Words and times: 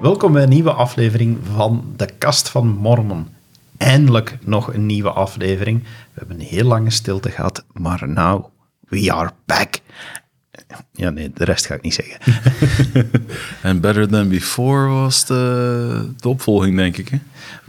Welkom 0.00 0.32
bij 0.32 0.42
een 0.42 0.48
nieuwe 0.48 0.72
aflevering 0.72 1.38
van 1.54 1.92
De 1.96 2.08
Kast 2.18 2.48
van 2.48 2.66
Mormon. 2.66 3.28
Eindelijk 3.76 4.38
nog 4.42 4.74
een 4.74 4.86
nieuwe 4.86 5.10
aflevering. 5.10 5.82
We 5.82 5.88
hebben 6.14 6.40
een 6.40 6.46
heel 6.46 6.64
lange 6.64 6.90
stilte 6.90 7.30
gehad, 7.30 7.64
maar 7.72 8.08
now 8.08 8.44
we 8.88 9.12
are 9.12 9.30
back. 9.46 9.74
Ja, 10.92 11.10
nee, 11.10 11.30
de 11.34 11.44
rest 11.44 11.66
ga 11.66 11.74
ik 11.74 11.82
niet 11.82 11.94
zeggen. 11.94 12.40
En 13.62 13.80
Better 13.80 14.08
Than 14.08 14.28
Before 14.28 14.88
was 14.88 15.26
de, 15.26 16.12
de 16.16 16.28
opvolging, 16.28 16.76
denk 16.76 16.96
ik. 16.96 17.08
Hè? 17.08 17.18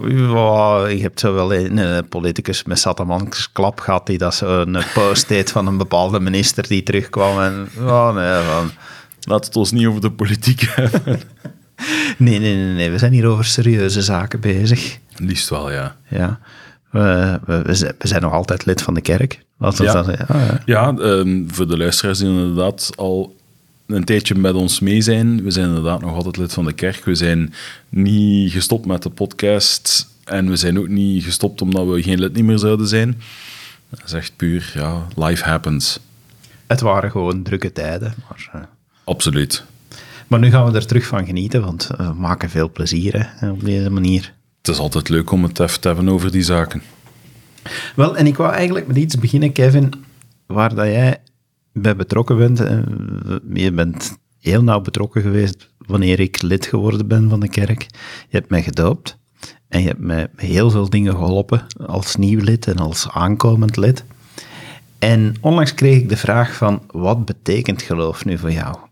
Ja, 0.08 0.88
je 0.88 1.02
hebt 1.02 1.20
zo 1.20 1.34
wel 1.34 1.54
een 1.54 1.78
eh, 1.78 1.98
politicus 2.10 2.64
met 2.64 2.80
Satamans 2.80 3.52
klap 3.52 3.80
gehad 3.80 4.06
die 4.06 4.18
dat 4.18 4.36
zo 4.36 4.62
een 4.62 4.84
post 4.94 5.28
deed 5.28 5.52
van 5.52 5.68
een 5.68 5.78
bepaalde 5.78 6.20
minister 6.20 6.68
die 6.68 6.84
terugkwam. 6.84 7.40
En, 7.42 7.70
ja, 7.86 8.12
nee, 8.12 8.44
van, 8.44 8.72
Laat 9.24 9.46
het 9.46 9.56
ons 9.56 9.72
niet 9.72 9.88
over 9.88 10.02
de 10.02 10.12
politiek 10.12 10.62
hebben. 10.62 11.22
Nee, 12.18 12.40
nee, 12.40 12.56
nee, 12.56 12.74
nee, 12.74 12.90
we 12.92 12.98
zijn 12.98 13.12
hier 13.14 13.26
over 13.26 13.46
serieuze 13.46 14.02
zaken 14.02 14.40
bezig. 14.40 14.98
Liefst 15.16 15.50
wel, 15.50 15.72
ja. 15.72 15.96
Ja. 16.10 16.40
We, 16.90 17.40
we, 17.46 17.62
we 17.98 18.08
zijn- 18.08 18.22
nog 18.22 18.34
altijd 18.34 18.66
lid 18.66 18.82
van 18.82 18.94
de 18.94 19.02
kerk. 19.02 19.40
Laten 19.58 19.78
we 19.86 19.92
Ja. 19.92 20.02
dat 20.04 20.18
ja. 20.28 20.62
Ja, 20.66 20.96
ehm, 20.98 21.44
voor 21.48 21.68
de 21.68 21.78
luisteraars 21.78 22.18
die 22.20 22.28
inderdaad 22.28 22.92
al 22.96 23.36
een 23.88 24.04
tijdje 24.04 24.36
met 24.36 24.54
ons 24.54 24.80
mee 24.80 25.02
zijn. 25.02 25.44
We 25.44 25.52
zijn 25.52 25.68
inderdaad 25.68 26.02
nog 26.02 26.16
altijd 26.16 26.38
lid 26.38 26.54
van 26.54 26.66
de 26.66 26.74
kerk. 26.74 27.06
We 27.06 27.16
zijn 27.16 27.54
niet 27.90 28.52
gestopt 28.52 28.86
met 28.86 29.04
de 29.04 29.10
podcast. 29.10 30.10
En 30.24 30.50
we 30.50 30.56
zijn 30.56 30.80
ook 30.80 30.88
niet 30.88 31.24
gestopt 31.24 31.62
omdat 31.62 31.88
we 31.88 32.02
geen 32.04 32.20
lid 32.20 32.34
niet 32.34 32.44
meer 32.44 32.58
zouden 32.60 32.88
zijn. 32.88 33.22
Dat 33.90 34.02
is 34.06 34.14
echt 34.14 34.34
puur, 34.36 34.72
ja, 34.74 35.08
life 35.16 35.44
happens. 35.44 36.00
Het 36.68 36.80
waren 36.82 37.12
gewoon 37.12 37.44
drukke 37.44 37.72
tijden. 37.72 38.14
Maar, 38.30 38.50
eh, 38.54 38.62
Absoluut. 39.04 39.64
Maar 40.32 40.40
nu 40.40 40.50
gaan 40.50 40.72
we 40.72 40.78
er 40.78 40.86
terug 40.86 41.06
van 41.06 41.26
genieten, 41.26 41.62
want 41.62 41.90
eh, 41.90 42.08
we 42.08 42.14
maken 42.14 42.50
veel 42.50 42.72
plezier 42.72 43.34
hè, 43.36 43.50
op 43.50 43.64
deze 43.64 43.90
manier. 43.90 44.34
Het 44.58 44.68
is 44.68 44.78
altijd 44.78 45.10
leuk 45.10 45.32
om 45.32 45.44
het 45.44 45.60
even 45.60 45.80
te 45.80 45.88
hebben 45.88 46.10
over 46.10 46.32
die 46.32 46.44
zaken. 46.44 46.82
Wel, 47.96 48.18
en 48.18 48.28
ik 48.28 48.38
wou 48.38 48.54
eigenlijk 48.54 48.88
met 48.88 48.98
iets 48.98 49.20
beginnen, 49.20 49.52
Kevin, 49.52 49.94
waar 50.46 50.76
dat 50.76 50.86
jij 50.86 51.18
bij 51.74 51.96
betrokken 51.96 52.38
bent. 52.38 52.60
Eh, 52.60 52.78
Je 53.54 53.72
bent 53.72 54.18
heel 54.40 54.64
nauw 54.64 54.82
betrokken 54.82 55.22
geweest 55.22 55.70
wanneer 55.78 56.20
ik 56.20 56.42
lid 56.42 56.66
geworden 56.66 57.08
ben 57.08 57.30
van 57.30 57.40
de 57.40 57.50
kerk. 57.50 57.82
Je 58.30 58.38
hebt 58.38 58.50
mij 58.50 58.64
gedoopt 58.64 59.18
en 59.68 59.82
je 59.82 59.88
hebt 59.88 60.00
mij 60.00 60.28
heel 60.36 60.70
veel 60.70 60.90
dingen 60.90 61.14
geholpen 61.16 61.66
als 61.86 62.16
nieuw 62.16 62.44
lid 62.44 62.68
en 62.68 62.78
als 62.78 63.10
aankomend 63.10 63.78
lid. 63.78 64.06
En 65.00 65.36
onlangs 65.42 65.74
kreeg 65.74 65.98
ik 65.98 66.10
de 66.10 66.18
vraag 66.18 66.56
van, 66.56 66.84
wat 66.92 67.26
betekent 67.26 67.82
geloof 67.82 68.26
nu 68.26 68.38
voor 68.38 68.52
jou? 68.52 68.90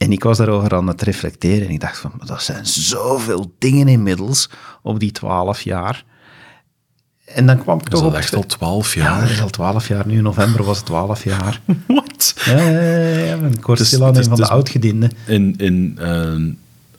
En 0.00 0.12
ik 0.12 0.22
was 0.22 0.38
daarover 0.38 0.74
aan 0.74 0.86
het 0.86 1.02
reflecteren 1.02 1.66
en 1.66 1.72
ik 1.72 1.80
dacht 1.80 1.98
van, 1.98 2.12
maar 2.18 2.26
dat 2.26 2.42
zijn 2.42 2.66
zoveel 2.66 3.52
dingen 3.58 3.88
inmiddels 3.88 4.50
op 4.82 5.00
die 5.00 5.12
twaalf 5.12 5.60
jaar. 5.62 6.04
En 7.24 7.46
dan 7.46 7.58
kwam 7.58 7.78
ik 7.78 7.88
toch 7.88 8.00
dat 8.00 8.10
op... 8.10 8.16
echt 8.16 8.34
al 8.34 8.46
twaalf 8.46 8.94
Ja, 8.94 9.02
jaar? 9.02 9.20
dat 9.20 9.30
is 9.30 9.40
al 9.42 9.50
twaalf 9.50 9.88
jaar 9.88 10.06
nu. 10.06 10.16
In 10.16 10.22
november 10.22 10.64
was 10.64 10.76
het 10.76 10.86
twaalf 10.86 11.24
jaar. 11.24 11.60
Wat? 11.86 12.34
Ja, 12.44 12.58
ja, 12.58 12.80
ja, 12.80 13.36
ja, 13.66 13.74
stilaan 13.74 14.08
het 14.08 14.18
is- 14.18 14.26
van 14.26 14.36
de 14.36 14.42
is- 14.42 14.48
oudgediende. 14.48 15.10
In, 15.26 15.54
in 15.56 15.98
eh, 16.00 16.34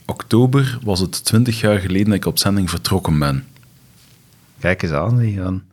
oktober 0.05 0.79
was 0.83 0.99
het 0.99 1.25
twintig 1.25 1.59
jaar 1.59 1.79
geleden 1.79 2.05
dat 2.05 2.15
ik 2.15 2.25
op 2.25 2.39
zending 2.39 2.69
vertrokken 2.69 3.19
ben. 3.19 3.45
Kijk 4.59 4.81
eens 4.83 4.91
aan, 4.91 5.17
die 5.17 5.37
gaan... 5.37 5.63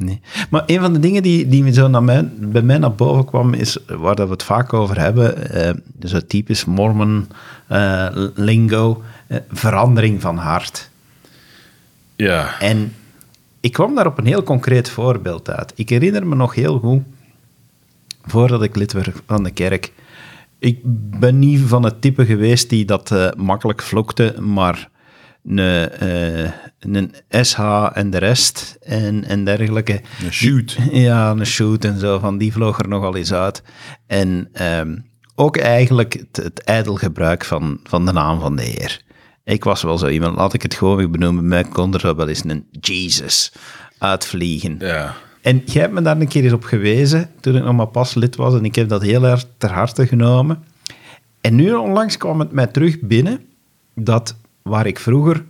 Nee. 0.00 0.20
Maar 0.50 0.62
een 0.66 0.80
van 0.80 0.92
de 0.92 0.98
dingen 0.98 1.22
die, 1.22 1.48
die 1.48 1.62
me 1.62 1.72
zo 1.72 1.88
naar 1.88 2.02
mij, 2.02 2.28
bij 2.38 2.62
mij 2.62 2.78
naar 2.78 2.94
boven 2.94 3.24
kwam, 3.24 3.54
is 3.54 3.78
waar 3.86 4.14
dat 4.14 4.26
we 4.26 4.32
het 4.32 4.42
vaak 4.42 4.72
over 4.72 5.00
hebben, 5.00 5.50
eh, 5.50 5.74
zo 6.02 6.20
typisch 6.26 6.64
Mormon 6.64 7.28
eh, 7.66 8.06
lingo, 8.34 9.02
eh, 9.26 9.38
verandering 9.50 10.20
van 10.20 10.36
hart. 10.36 10.90
Ja. 12.16 12.60
En 12.60 12.94
ik 13.60 13.72
kwam 13.72 13.94
daar 13.94 14.06
op 14.06 14.18
een 14.18 14.26
heel 14.26 14.42
concreet 14.42 14.90
voorbeeld 14.90 15.50
uit. 15.50 15.72
Ik 15.76 15.88
herinner 15.88 16.26
me 16.26 16.34
nog 16.34 16.54
heel 16.54 16.78
goed, 16.78 17.02
voordat 18.24 18.62
ik 18.62 18.76
lid 18.76 18.92
werd 18.92 19.10
van 19.26 19.42
de 19.42 19.50
kerk. 19.50 19.92
Ik 20.58 20.78
ben 21.20 21.38
niet 21.38 21.60
van 21.60 21.84
het 21.84 22.00
type 22.00 22.24
geweest 22.26 22.68
die 22.68 22.84
dat 22.84 23.10
eh, 23.10 23.28
makkelijk 23.36 23.82
vlokte, 23.82 24.34
maar 24.40 24.88
een, 25.44 25.58
eh, 25.58 26.50
een 26.78 27.14
SH 27.30 27.58
en 27.92 28.10
de 28.10 28.18
rest 28.18 28.76
en, 28.80 29.24
en 29.24 29.44
dergelijke. 29.44 30.00
Een 30.24 30.32
shoot. 30.32 30.76
Ja, 30.92 31.30
een 31.30 31.46
shoot 31.46 31.84
en 31.84 31.98
zo, 31.98 32.18
van 32.18 32.38
die 32.38 32.52
vloog 32.52 32.78
er 32.78 32.88
nogal 32.88 33.16
eens 33.16 33.32
uit. 33.32 33.62
En 34.06 34.48
ehm, 34.52 34.96
ook 35.34 35.56
eigenlijk 35.56 36.12
het, 36.12 36.44
het 36.44 36.60
ijdel 36.60 36.94
gebruik 36.94 37.44
van, 37.44 37.80
van 37.84 38.06
de 38.06 38.12
naam 38.12 38.40
van 38.40 38.56
de 38.56 38.62
Heer. 38.62 39.02
Ik 39.44 39.64
was 39.64 39.82
wel 39.82 39.98
zo 39.98 40.08
iemand, 40.08 40.36
laat 40.36 40.54
ik 40.54 40.62
het 40.62 40.74
gewoon 40.74 40.96
weer 40.96 41.10
benoemen, 41.10 41.48
mij 41.48 41.64
kon 41.64 41.94
er 41.94 42.00
zo 42.00 42.14
wel 42.14 42.28
eens 42.28 42.44
een 42.44 42.66
Jesus 42.80 43.52
uitvliegen. 43.98 44.76
Ja. 44.78 45.14
En 45.40 45.62
jij 45.64 45.82
hebt 45.82 45.94
me 45.94 46.02
daar 46.02 46.20
een 46.20 46.28
keer 46.28 46.44
eens 46.44 46.52
op 46.52 46.64
gewezen, 46.64 47.30
toen 47.40 47.56
ik 47.56 47.64
nog 47.64 47.76
maar 47.76 47.86
pas 47.86 48.14
lid 48.14 48.36
was, 48.36 48.54
en 48.54 48.64
ik 48.64 48.74
heb 48.74 48.88
dat 48.88 49.02
heel 49.02 49.24
erg 49.24 49.44
ter 49.58 49.70
harte 49.70 50.06
genomen. 50.06 50.64
En 51.40 51.54
nu 51.54 51.74
onlangs 51.74 52.16
kwam 52.16 52.40
het 52.40 52.52
mij 52.52 52.66
terug 52.66 53.00
binnen, 53.00 53.40
dat 53.94 54.36
waar 54.62 54.86
ik 54.86 54.98
vroeger 54.98 55.44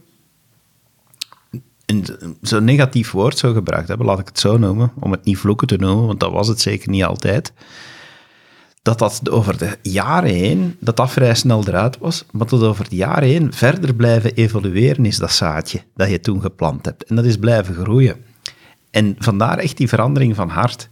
zo'n 2.40 2.64
negatief 2.64 3.10
woord 3.10 3.38
zou 3.38 3.54
gebruikt 3.54 3.88
hebben, 3.88 4.06
laat 4.06 4.18
ik 4.18 4.26
het 4.26 4.38
zo 4.38 4.56
noemen, 4.56 4.92
om 5.00 5.10
het 5.10 5.24
niet 5.24 5.38
vloeken 5.38 5.66
te 5.66 5.76
noemen, 5.76 6.06
want 6.06 6.20
dat 6.20 6.32
was 6.32 6.48
het 6.48 6.60
zeker 6.60 6.90
niet 6.90 7.04
altijd, 7.04 7.52
dat 8.82 8.98
dat 8.98 9.30
over 9.30 9.58
de 9.58 9.78
jaren 9.82 10.34
heen, 10.34 10.76
dat 10.80 10.96
dat 10.96 11.10
vrij 11.10 11.34
snel 11.34 11.66
eruit 11.66 11.98
was, 11.98 12.24
maar 12.30 12.46
dat 12.46 12.62
over 12.62 12.88
de 12.88 12.96
jaren 12.96 13.28
heen 13.28 13.52
verder 13.52 13.94
blijven 13.94 14.34
evolueren 14.34 15.04
is 15.04 15.16
dat 15.16 15.32
zaadje 15.32 15.82
dat 15.94 16.10
je 16.10 16.20
toen 16.20 16.40
geplant 16.40 16.84
hebt. 16.84 17.04
En 17.04 17.16
dat 17.16 17.24
is 17.24 17.36
blijven 17.36 17.74
groeien. 17.74 18.24
En 18.90 19.16
vandaar 19.18 19.58
echt 19.58 19.76
die 19.76 19.88
verandering 19.88 20.34
van 20.36 20.48
hart. 20.48 20.88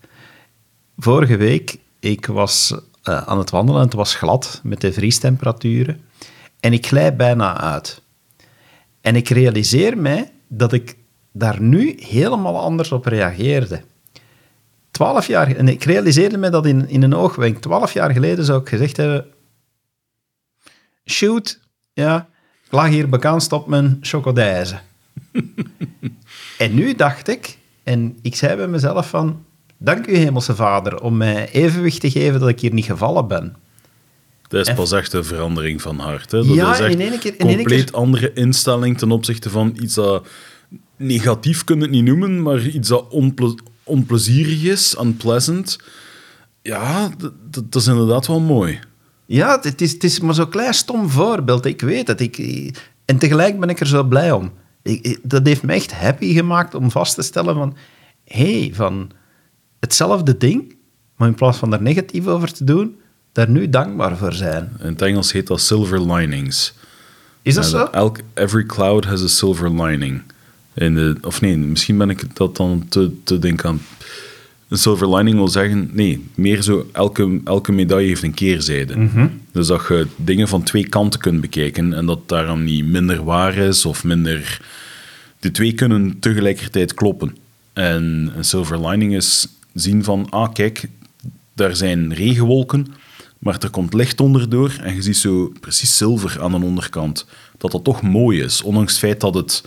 Vorige 0.98 1.36
week, 1.36 1.78
ik 2.00 2.26
was 2.26 2.74
eh, 3.02 3.22
aan 3.22 3.38
het 3.38 3.50
wandelen 3.50 3.80
en 3.80 3.86
het 3.86 3.96
was 3.96 4.14
glad 4.14 4.60
met 4.62 4.80
de 4.80 4.92
vriestemperaturen. 4.92 6.00
En 6.60 6.72
ik 6.72 6.86
glij 6.86 7.16
bijna 7.16 7.60
uit. 7.60 8.02
En 9.00 9.16
ik 9.16 9.28
realiseer 9.28 9.98
mij 9.98 10.32
dat 10.48 10.72
ik 10.72 10.96
daar 11.32 11.60
nu 11.60 11.94
helemaal 12.00 12.60
anders 12.60 12.92
op 12.92 13.04
reageerde. 13.04 13.82
Twaalf 14.90 15.26
jaar, 15.26 15.56
en 15.56 15.68
ik 15.68 15.84
realiseerde 15.84 16.38
me 16.38 16.50
dat 16.50 16.66
in, 16.66 16.88
in 16.88 17.02
een 17.02 17.14
oogwenk. 17.14 17.58
Twaalf 17.58 17.92
jaar 17.92 18.10
geleden 18.10 18.44
zou 18.44 18.60
ik 18.60 18.68
gezegd 18.68 18.96
hebben... 18.96 19.26
Shoot, 21.04 21.60
ja, 21.92 22.28
ik 22.64 22.72
lag 22.72 22.88
hier 22.88 23.08
bekend 23.08 23.52
op 23.52 23.66
mijn 23.66 23.98
chocodijze. 24.00 24.78
en 26.58 26.74
nu 26.74 26.94
dacht 26.94 27.28
ik, 27.28 27.58
en 27.82 28.18
ik 28.22 28.36
zei 28.36 28.56
bij 28.56 28.68
mezelf 28.68 29.08
van... 29.08 29.44
Dank 29.80 30.06
u, 30.06 30.16
Hemelse 30.16 30.54
Vader, 30.54 31.00
om 31.00 31.16
mij 31.16 31.50
evenwicht 31.50 32.00
te 32.00 32.10
geven 32.10 32.40
dat 32.40 32.48
ik 32.48 32.60
hier 32.60 32.72
niet 32.72 32.84
gevallen 32.84 33.28
ben. 33.28 33.56
Dat 34.48 34.68
is 34.68 34.74
pas 34.74 34.92
echt 34.92 35.12
een 35.12 35.24
verandering 35.24 35.82
van 35.82 35.98
hart. 35.98 36.30
Hè? 36.30 36.38
Dat 36.44 36.54
Ja, 36.54 36.72
is 36.72 36.78
echt 36.80 36.92
in 36.92 37.00
één 37.00 37.18
keer- 37.18 37.34
in 37.38 37.46
één 37.46 37.56
compleet 37.56 37.84
keer- 37.84 37.94
andere 37.94 38.32
instelling 38.32 38.98
ten 38.98 39.10
opzichte 39.10 39.50
van 39.50 39.76
iets 39.80 39.94
dat 39.94 40.26
negatief 40.96 41.64
kun 41.64 41.76
je 41.76 41.82
het 41.82 41.90
niet 41.90 42.04
noemen, 42.04 42.42
maar 42.42 42.66
iets 42.66 42.88
dat 42.88 43.08
onple- 43.08 43.58
onplezierig 43.82 44.62
is, 44.64 44.96
unpleasant. 45.00 45.78
Ja, 46.62 47.10
dat 47.60 47.74
is 47.74 47.86
inderdaad 47.86 48.26
wel 48.26 48.40
mooi. 48.40 48.78
Ja, 49.26 49.58
het 49.62 49.80
is, 49.80 49.92
het 49.92 50.04
is 50.04 50.20
maar 50.20 50.34
zo'n 50.34 50.48
klein 50.48 50.74
stom 50.74 51.08
voorbeeld. 51.08 51.64
Ik 51.66 51.80
weet 51.80 52.06
het. 52.06 52.20
Ik, 52.20 52.36
en 53.04 53.18
tegelijk 53.18 53.60
ben 53.60 53.68
ik 53.68 53.80
er 53.80 53.86
zo 53.86 54.04
blij 54.04 54.32
om. 54.32 54.52
Ik, 54.82 55.04
ik- 55.04 55.18
dat 55.22 55.46
heeft 55.46 55.62
me 55.62 55.72
echt 55.72 55.92
happy 55.92 56.32
gemaakt 56.32 56.74
om 56.74 56.90
vast 56.90 57.14
te 57.14 57.22
stellen 57.22 57.54
van... 57.54 57.76
Hé, 58.24 58.58
hey, 58.60 58.70
van 58.74 59.10
hetzelfde 59.80 60.36
ding, 60.36 60.76
maar 61.16 61.28
in 61.28 61.34
plaats 61.34 61.58
van 61.58 61.70
daar 61.70 61.82
negatief 61.82 62.26
over 62.26 62.52
te 62.52 62.64
doen, 62.64 62.96
daar 63.32 63.50
nu 63.50 63.68
dankbaar 63.68 64.16
voor 64.16 64.32
zijn. 64.32 64.70
In 64.80 64.86
het 64.86 65.02
Engels 65.02 65.32
heet 65.32 65.46
dat 65.46 65.60
silver 65.60 66.12
linings. 66.12 66.74
Is 67.42 67.54
dat 67.54 67.66
zo? 67.66 67.84
Elk, 67.84 68.18
every 68.34 68.66
cloud 68.66 69.04
has 69.04 69.22
a 69.22 69.26
silver 69.26 69.82
lining. 69.82 70.22
In 70.74 70.94
de, 70.94 71.16
of 71.22 71.40
nee, 71.40 71.56
misschien 71.56 71.98
ben 71.98 72.10
ik 72.10 72.36
dat 72.36 72.56
dan 72.56 72.86
te, 72.88 73.10
te 73.24 73.38
denken 73.38 73.68
aan... 73.68 73.80
Een 74.68 74.78
silver 74.78 75.16
lining 75.16 75.36
wil 75.36 75.48
zeggen... 75.48 75.90
Nee, 75.92 76.26
meer 76.34 76.62
zo... 76.62 76.88
Elke, 76.92 77.40
elke 77.44 77.72
medaille 77.72 78.08
heeft 78.08 78.22
een 78.22 78.34
keerzijde. 78.34 79.08
Dus 79.52 79.66
dat 79.66 79.84
je 79.88 80.06
dingen 80.16 80.48
van 80.48 80.62
twee 80.62 80.88
kanten 80.88 81.20
kunt 81.20 81.40
bekijken 81.40 81.92
en 81.92 82.06
dat 82.06 82.28
daarom 82.28 82.64
niet 82.64 82.86
minder 82.86 83.24
waar 83.24 83.56
is 83.56 83.84
of 83.84 84.04
minder... 84.04 84.60
De 85.40 85.50
twee 85.50 85.72
kunnen 85.72 86.18
tegelijkertijd 86.18 86.94
kloppen. 86.94 87.36
En 87.72 88.32
een 88.36 88.44
silver 88.44 88.88
lining 88.88 89.14
is 89.14 89.48
zien 89.74 90.04
van... 90.04 90.26
Ah, 90.30 90.52
kijk, 90.52 90.88
daar 91.54 91.76
zijn 91.76 92.14
regenwolken, 92.14 92.86
maar 93.38 93.56
er 93.58 93.70
komt 93.70 93.94
licht 93.94 94.20
onderdoor 94.20 94.76
en 94.82 94.94
je 94.94 95.02
ziet 95.02 95.16
zo 95.16 95.52
precies 95.60 95.96
zilver 95.96 96.42
aan 96.42 96.50
de 96.50 96.66
onderkant. 96.66 97.26
Dat 97.58 97.70
dat 97.70 97.84
toch 97.84 98.02
mooi 98.02 98.42
is, 98.42 98.62
ondanks 98.62 98.92
het 98.92 99.00
feit 99.00 99.20
dat 99.20 99.34
het... 99.34 99.64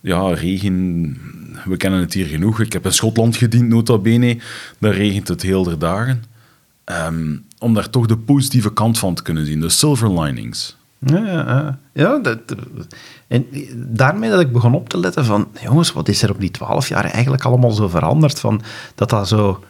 Ja, 0.00 0.34
regen... 0.34 1.18
We 1.64 1.76
kennen 1.76 2.00
het 2.00 2.12
hier 2.12 2.26
genoeg. 2.26 2.60
Ik 2.60 2.72
heb 2.72 2.84
in 2.84 2.92
Schotland 2.92 3.36
gediend, 3.36 3.68
nota 3.68 3.98
bene. 3.98 4.38
Daar 4.78 4.94
regent 4.94 5.28
het 5.28 5.42
heel 5.42 5.62
de 5.62 5.78
dagen. 5.78 6.24
Ehm, 6.84 7.36
om 7.58 7.74
daar 7.74 7.90
toch 7.90 8.06
de 8.06 8.16
positieve 8.16 8.72
kant 8.72 8.98
van 8.98 9.14
te 9.14 9.22
kunnen 9.22 9.46
zien. 9.46 9.60
De 9.60 9.68
silver 9.68 10.20
linings. 10.20 10.76
Ja, 10.98 11.24
ja, 11.26 11.78
ja. 11.92 12.18
dat, 12.18 12.38
en 13.26 13.46
daarmee 13.74 14.30
dat 14.30 14.40
ik 14.40 14.52
begon 14.52 14.74
op 14.74 14.88
te 14.88 14.98
letten 14.98 15.24
van, 15.24 15.48
jongens, 15.60 15.92
wat 15.92 16.08
is 16.08 16.22
er 16.22 16.30
op 16.30 16.40
die 16.40 16.50
twaalf 16.50 16.88
jaar 16.88 17.04
eigenlijk 17.04 17.44
allemaal 17.44 17.70
zo 17.70 17.88
veranderd? 17.88 18.40
Van, 18.40 18.62
dat 18.94 19.10
dat 19.10 19.28
zo, 19.28 19.64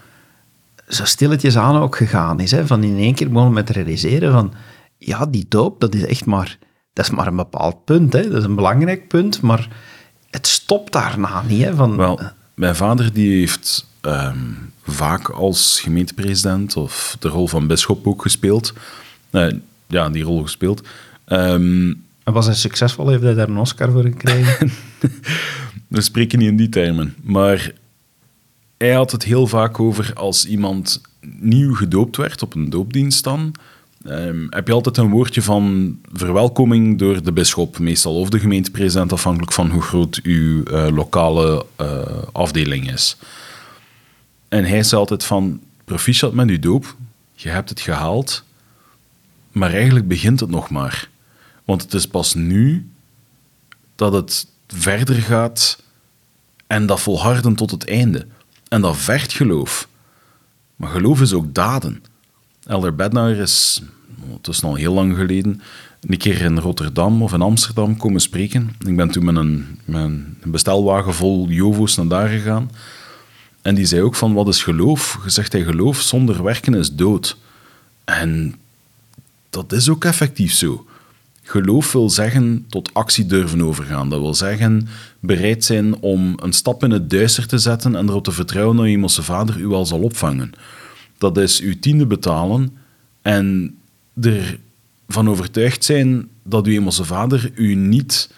zo 0.88 1.04
stilletjes 1.04 1.56
aan 1.56 1.76
ook 1.76 1.96
gegaan 1.96 2.40
is. 2.40 2.50
Hè? 2.50 2.66
Van 2.66 2.82
in 2.82 2.98
één 2.98 3.14
keer 3.14 3.28
begonnen 3.28 3.54
met 3.54 3.70
realiseren 3.70 4.32
van, 4.32 4.52
ja, 4.98 5.26
die 5.26 5.46
doop, 5.48 5.80
dat 5.80 5.94
is 5.94 6.04
echt 6.04 6.24
maar, 6.24 6.58
dat 6.92 7.04
is 7.04 7.10
maar 7.10 7.26
een 7.26 7.36
bepaald 7.36 7.84
punt. 7.84 8.12
Hè? 8.12 8.28
Dat 8.28 8.38
is 8.38 8.44
een 8.44 8.54
belangrijk 8.54 9.08
punt, 9.08 9.40
maar 9.40 9.68
het 10.30 10.46
stopt 10.46 10.92
daarna 10.92 11.42
niet. 11.42 11.64
Hè? 11.64 11.74
Van, 11.74 11.96
Wel, 11.96 12.20
mijn 12.54 12.76
vader 12.76 13.12
die 13.12 13.38
heeft 13.38 13.86
ehm, 14.00 14.38
vaak 14.82 15.28
als 15.28 15.80
gemeentepresident 15.80 16.76
of 16.76 17.16
de 17.18 17.28
rol 17.28 17.48
van 17.48 17.66
bisschop 17.66 18.06
ook 18.06 18.22
gespeeld. 18.22 18.72
Eh, 19.30 19.52
ja, 19.86 20.08
die 20.08 20.24
rol 20.24 20.42
gespeeld. 20.42 20.88
Ehm, 21.24 21.92
en 22.24 22.32
was 22.32 22.46
hij 22.46 22.54
succesvol? 22.54 23.08
Heeft 23.08 23.22
hij 23.22 23.34
daar 23.34 23.48
een 23.48 23.58
Oscar 23.58 23.90
voor 23.90 24.02
gekregen? 24.02 24.70
we 25.88 26.00
spreken 26.00 26.38
niet 26.38 26.48
in 26.48 26.56
die 26.56 26.68
termen. 26.68 27.14
Maar 27.22 27.72
hij 28.76 28.92
had 28.92 29.12
het 29.12 29.22
heel 29.22 29.46
vaak 29.46 29.80
over 29.80 30.12
als 30.14 30.46
iemand 30.46 31.00
nieuw 31.20 31.74
gedoopt 31.74 32.16
werd 32.16 32.42
op 32.42 32.54
een 32.54 32.70
doopdienst 32.70 33.24
dan. 33.24 33.54
ehm, 34.04 34.46
heb 34.50 34.66
je 34.66 34.72
altijd 34.72 34.96
een 34.96 35.10
woordje 35.10 35.42
van 35.42 35.96
verwelkoming 36.12 36.98
door 36.98 37.22
de 37.22 37.32
bisschop, 37.32 37.78
meestal, 37.78 38.14
of 38.14 38.28
de 38.28 38.38
gemeentepresident, 38.38 39.12
afhankelijk 39.12 39.52
van 39.52 39.70
hoe 39.70 39.82
groot 39.82 40.20
uw 40.22 40.62
eh, 40.64 40.88
lokale 40.94 41.66
eh, 41.76 42.00
afdeling 42.32 42.92
is. 42.92 43.16
En 44.48 44.64
hij 44.64 44.82
zei 44.82 45.00
altijd 45.00 45.24
van, 45.24 45.60
proficiat 45.84 46.32
met 46.32 46.48
uw 46.48 46.58
doop, 46.58 46.96
je 47.34 47.48
hebt 47.48 47.68
het 47.68 47.80
gehaald, 47.80 48.44
maar 49.52 49.72
eigenlijk 49.72 50.08
begint 50.08 50.40
het 50.40 50.50
nog 50.50 50.70
maar. 50.70 51.08
Want 51.64 51.82
het 51.82 51.94
is 51.94 52.06
pas 52.06 52.34
nu 52.34 52.90
dat 53.94 54.12
het 54.12 54.46
verder 54.66 55.14
gaat 55.14 55.82
en 56.66 56.86
dat 56.86 57.00
volharden 57.00 57.54
tot 57.54 57.70
het 57.70 57.88
einde. 57.88 58.26
En 58.68 58.80
dat 58.80 58.96
vergt 58.96 59.32
geloof. 59.32 59.88
Maar 60.76 60.90
geloof 60.90 61.20
is 61.20 61.32
ook 61.32 61.54
daden. 61.54 62.02
Elder 62.66 62.94
Bednar 62.94 63.30
is, 63.36 63.82
het 64.32 64.48
is 64.48 64.62
al 64.62 64.74
heel 64.74 64.92
lang 64.92 65.16
geleden, 65.16 65.60
een 66.00 66.18
keer 66.18 66.40
in 66.40 66.58
Rotterdam 66.58 67.22
of 67.22 67.32
in 67.32 67.42
Amsterdam 67.42 67.96
komen 67.96 68.20
spreken. 68.20 68.76
Ik 68.86 68.96
ben 68.96 69.10
toen 69.10 69.24
met 69.24 69.36
een, 69.36 69.78
met 69.84 70.02
een 70.02 70.36
bestelwagen 70.44 71.14
vol 71.14 71.48
Jovo's 71.48 71.96
naar 71.96 72.08
daar 72.08 72.28
gegaan. 72.28 72.70
En 73.62 73.74
die 73.74 73.86
zei 73.86 74.02
ook 74.02 74.14
van, 74.14 74.34
wat 74.34 74.48
is 74.48 74.62
geloof? 74.62 75.12
Gezegd 75.20 75.52
hij, 75.52 75.64
geloof 75.64 76.00
zonder 76.00 76.42
werken 76.42 76.74
is 76.74 76.94
dood. 76.94 77.36
En 78.04 78.54
dat 79.50 79.72
is 79.72 79.88
ook 79.88 80.04
effectief 80.04 80.52
zo. 80.52 80.86
Geloof 81.48 81.92
wil 81.92 82.10
zeggen 82.10 82.64
tot 82.68 82.94
actie 82.94 83.26
durven 83.26 83.62
overgaan. 83.62 84.08
Dat 84.08 84.20
wil 84.20 84.34
zeggen 84.34 84.88
bereid 85.20 85.64
zijn 85.64 86.00
om 86.00 86.34
een 86.42 86.52
stap 86.52 86.84
in 86.84 86.90
het 86.90 87.10
duister 87.10 87.46
te 87.46 87.58
zetten 87.58 87.96
en 87.96 88.08
erop 88.08 88.24
te 88.24 88.32
vertrouwen 88.32 88.76
dat 88.76 88.84
je 88.84 88.90
hemelse 88.90 89.22
vader 89.22 89.60
u 89.60 89.66
wel 89.66 89.86
zal 89.86 90.00
opvangen. 90.00 90.52
Dat 91.18 91.38
is 91.38 91.60
uw 91.60 91.78
tiende 91.80 92.06
betalen 92.06 92.76
en 93.22 93.76
ervan 94.22 95.28
overtuigd 95.28 95.84
zijn 95.84 96.28
dat 96.42 96.66
uw 96.66 96.72
hemelse 96.72 97.04
vader 97.04 97.50
u 97.54 97.74
niet 97.74 98.30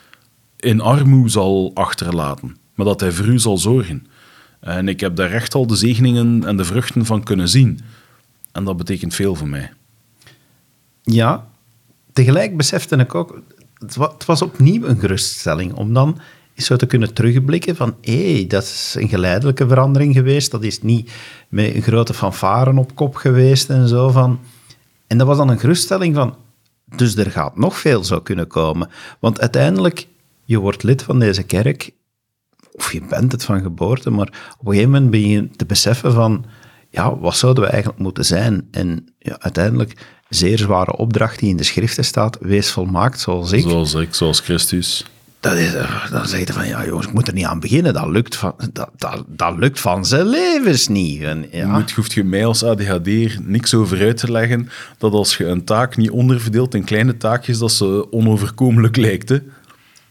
in 0.56 0.80
armoe 0.80 1.28
zal 1.28 1.70
achterlaten, 1.74 2.56
maar 2.74 2.86
dat 2.86 3.00
hij 3.00 3.12
voor 3.12 3.26
u 3.26 3.38
zal 3.38 3.58
zorgen. 3.58 4.06
En 4.60 4.88
ik 4.88 5.00
heb 5.00 5.16
daar 5.16 5.30
echt 5.30 5.54
al 5.54 5.66
de 5.66 5.76
zegeningen 5.76 6.44
en 6.44 6.56
de 6.56 6.64
vruchten 6.64 7.06
van 7.06 7.22
kunnen 7.22 7.48
zien. 7.48 7.80
En 8.52 8.64
dat 8.64 8.76
betekent 8.76 9.14
veel 9.14 9.34
voor 9.34 9.48
mij. 9.48 9.72
Ja, 11.02 11.47
tegelijk 12.18 12.56
besefte 12.56 12.96
ik 12.96 13.14
ook, 13.14 13.40
het 13.74 13.96
wa- 13.96 14.12
het 14.12 14.24
was 14.24 14.42
opnieuw 14.42 14.84
een 14.84 14.98
geruststelling 14.98 15.74
om 15.74 15.94
dan 15.94 16.18
zo 16.56 16.76
te 16.76 16.86
kunnen 16.86 17.14
terugblikken 17.14 17.76
van 17.76 17.96
hé, 18.00 18.32
hey, 18.34 18.46
dat 18.46 18.62
is 18.62 18.94
een 18.98 19.08
geleidelijke 19.08 19.68
verandering 19.68 20.14
geweest, 20.14 20.50
dat 20.50 20.62
is 20.62 20.82
niet 20.82 21.10
met 21.48 21.74
een 21.74 21.82
grote 21.82 22.14
fanfaren 22.14 22.78
op 22.78 22.94
kop 22.94 23.14
geweest 23.14 23.70
en 23.70 23.88
zo 23.88 24.08
van... 24.08 24.40
En 25.06 25.18
dat 25.18 25.26
was 25.26 25.36
dan 25.36 25.48
een 25.48 25.58
geruststelling 25.58 26.14
van, 26.14 26.36
dus 26.96 27.16
er 27.16 27.30
gaat 27.30 27.56
nog 27.56 27.78
veel 27.78 28.04
zo 28.04 28.20
kunnen 28.20 28.46
komen. 28.46 28.88
Want 29.20 29.40
uiteindelijk, 29.40 30.06
je 30.44 30.58
wordt 30.58 30.82
lid 30.82 31.02
van 31.02 31.18
deze 31.18 31.42
kerk, 31.42 31.90
of 32.72 32.92
je 32.92 33.02
bent 33.08 33.32
het 33.32 33.44
van 33.44 33.60
geboorte, 33.62 34.10
maar 34.10 34.56
op 34.58 34.66
een 34.66 34.72
gegeven 34.72 34.90
moment 34.90 35.10
ben 35.10 35.28
je 35.28 35.50
te 35.50 35.66
beseffen 35.66 36.12
van, 36.12 36.44
ja, 36.90 37.18
wat 37.18 37.36
zouden 37.36 37.64
we 37.64 37.70
eigenlijk 37.70 38.00
moeten 38.00 38.24
zijn? 38.24 38.68
En 38.70 39.06
ja, 39.18 39.36
uiteindelijk, 39.40 40.17
zeer 40.28 40.58
zware 40.58 40.96
opdracht 40.96 41.38
die 41.38 41.48
in 41.48 41.56
de 41.56 41.64
schriften 41.64 42.04
staat, 42.04 42.36
wees 42.40 42.70
volmaakt 42.70 43.20
zoals 43.20 43.52
ik. 43.52 43.62
Zoals 43.62 43.94
ik, 43.94 44.14
zoals 44.14 44.40
Christus. 44.40 45.04
Dat 45.40 45.52
is, 45.54 45.74
eh, 45.74 46.10
dan 46.10 46.26
zeg 46.26 46.46
je 46.46 46.52
van, 46.52 46.66
ja 46.68 46.86
jongens, 46.86 47.06
ik 47.06 47.12
moet 47.12 47.28
er 47.28 47.34
niet 47.34 47.44
aan 47.44 47.60
beginnen, 47.60 47.92
dat 47.94 48.06
lukt 48.06 48.36
van, 48.36 48.54
dat, 48.72 48.90
dat, 48.96 49.24
dat 49.26 49.58
lukt 49.58 49.80
van 49.80 50.04
zijn 50.04 50.26
levens 50.26 50.88
niet. 50.88 51.22
En, 51.22 51.46
Je 51.50 51.56
ja. 51.56 51.66
moet, 51.66 51.92
hoeft 51.92 52.12
je 52.12 52.24
mij 52.24 52.46
als 52.46 52.64
ADHD'er 52.64 53.38
niks 53.42 53.74
over 53.74 54.00
uit 54.00 54.16
te 54.16 54.30
leggen 54.30 54.68
dat 54.98 55.12
als 55.12 55.36
je 55.36 55.46
een 55.46 55.64
taak 55.64 55.96
niet 55.96 56.10
onderverdeelt 56.10 56.74
in 56.74 56.84
kleine 56.84 57.16
taakjes, 57.16 57.58
dat 57.58 57.72
ze 57.72 58.12
onoverkomelijk 58.12 58.96
lijkt. 58.96 59.28
Hè? 59.28 59.38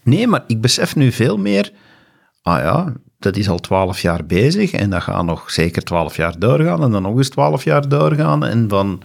Nee, 0.03 0.27
maar 0.27 0.43
ik 0.47 0.61
besef 0.61 0.95
nu 0.95 1.11
veel 1.11 1.37
meer, 1.37 1.71
ah 2.41 2.59
ja, 2.59 2.93
dat 3.19 3.35
is 3.35 3.49
al 3.49 3.59
twaalf 3.59 3.99
jaar 3.99 4.25
bezig 4.25 4.71
en 4.71 4.89
dat 4.89 5.03
gaat 5.03 5.25
nog 5.25 5.51
zeker 5.51 5.83
twaalf 5.83 6.15
jaar 6.15 6.39
doorgaan 6.39 6.83
en 6.83 6.91
dan 6.91 7.01
nog 7.01 7.17
eens 7.17 7.29
twaalf 7.29 7.63
jaar 7.63 7.89
doorgaan 7.89 8.45
en 8.45 8.69
van, 8.69 9.01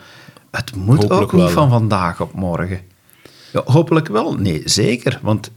het 0.52 0.76
moet 0.76 0.98
Hopelijk 0.98 1.22
ook 1.22 1.32
niet 1.32 1.42
wel, 1.42 1.50
van 1.50 1.70
vandaag 1.70 2.20
op 2.20 2.32
morgen. 2.32 2.80
Ja, 3.52 3.62
hopelijk 3.64 4.08
wel, 4.08 4.34
nee, 4.34 4.62
zeker, 4.64 5.18
want 5.22 5.50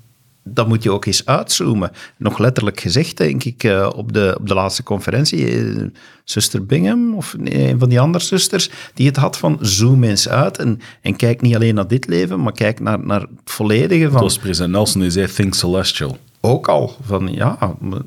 dan 0.43 0.67
moet 0.67 0.83
je 0.83 0.91
ook 0.91 1.05
eens 1.05 1.25
uitzoomen. 1.25 1.91
Nog 2.17 2.37
letterlijk 2.37 2.79
gezegd, 2.79 3.17
denk 3.17 3.43
ik, 3.43 3.63
eh, 3.63 3.89
op, 3.95 4.13
de, 4.13 4.35
op 4.39 4.47
de 4.47 4.53
laatste 4.53 4.83
conferentie, 4.83 5.47
eh, 5.47 5.83
zuster 6.23 6.65
Bingham, 6.65 7.15
of 7.15 7.35
nee, 7.37 7.69
een 7.69 7.79
van 7.79 7.89
die 7.89 7.99
andere 7.99 8.23
zusters, 8.23 8.69
die 8.93 9.07
het 9.07 9.15
had 9.15 9.37
van 9.37 9.57
zoom 9.61 10.03
eens 10.03 10.29
uit 10.29 10.57
en, 10.57 10.79
en 11.01 11.15
kijk 11.15 11.41
niet 11.41 11.55
alleen 11.55 11.75
naar 11.75 11.87
dit 11.87 12.07
leven, 12.07 12.41
maar 12.41 12.53
kijk 12.53 12.79
naar, 12.79 12.99
naar 12.99 13.21
het 13.21 13.29
volledige 13.45 14.09
van... 14.09 14.17
Zoals 14.17 14.37
president 14.37 14.71
Nelson 14.71 15.01
die 15.01 15.09
zei, 15.09 15.27
think 15.27 15.53
celestial. 15.53 16.17
Ook 16.41 16.67
al, 16.67 16.95
van 17.05 17.33
ja, 17.33 17.75
maar 17.79 18.01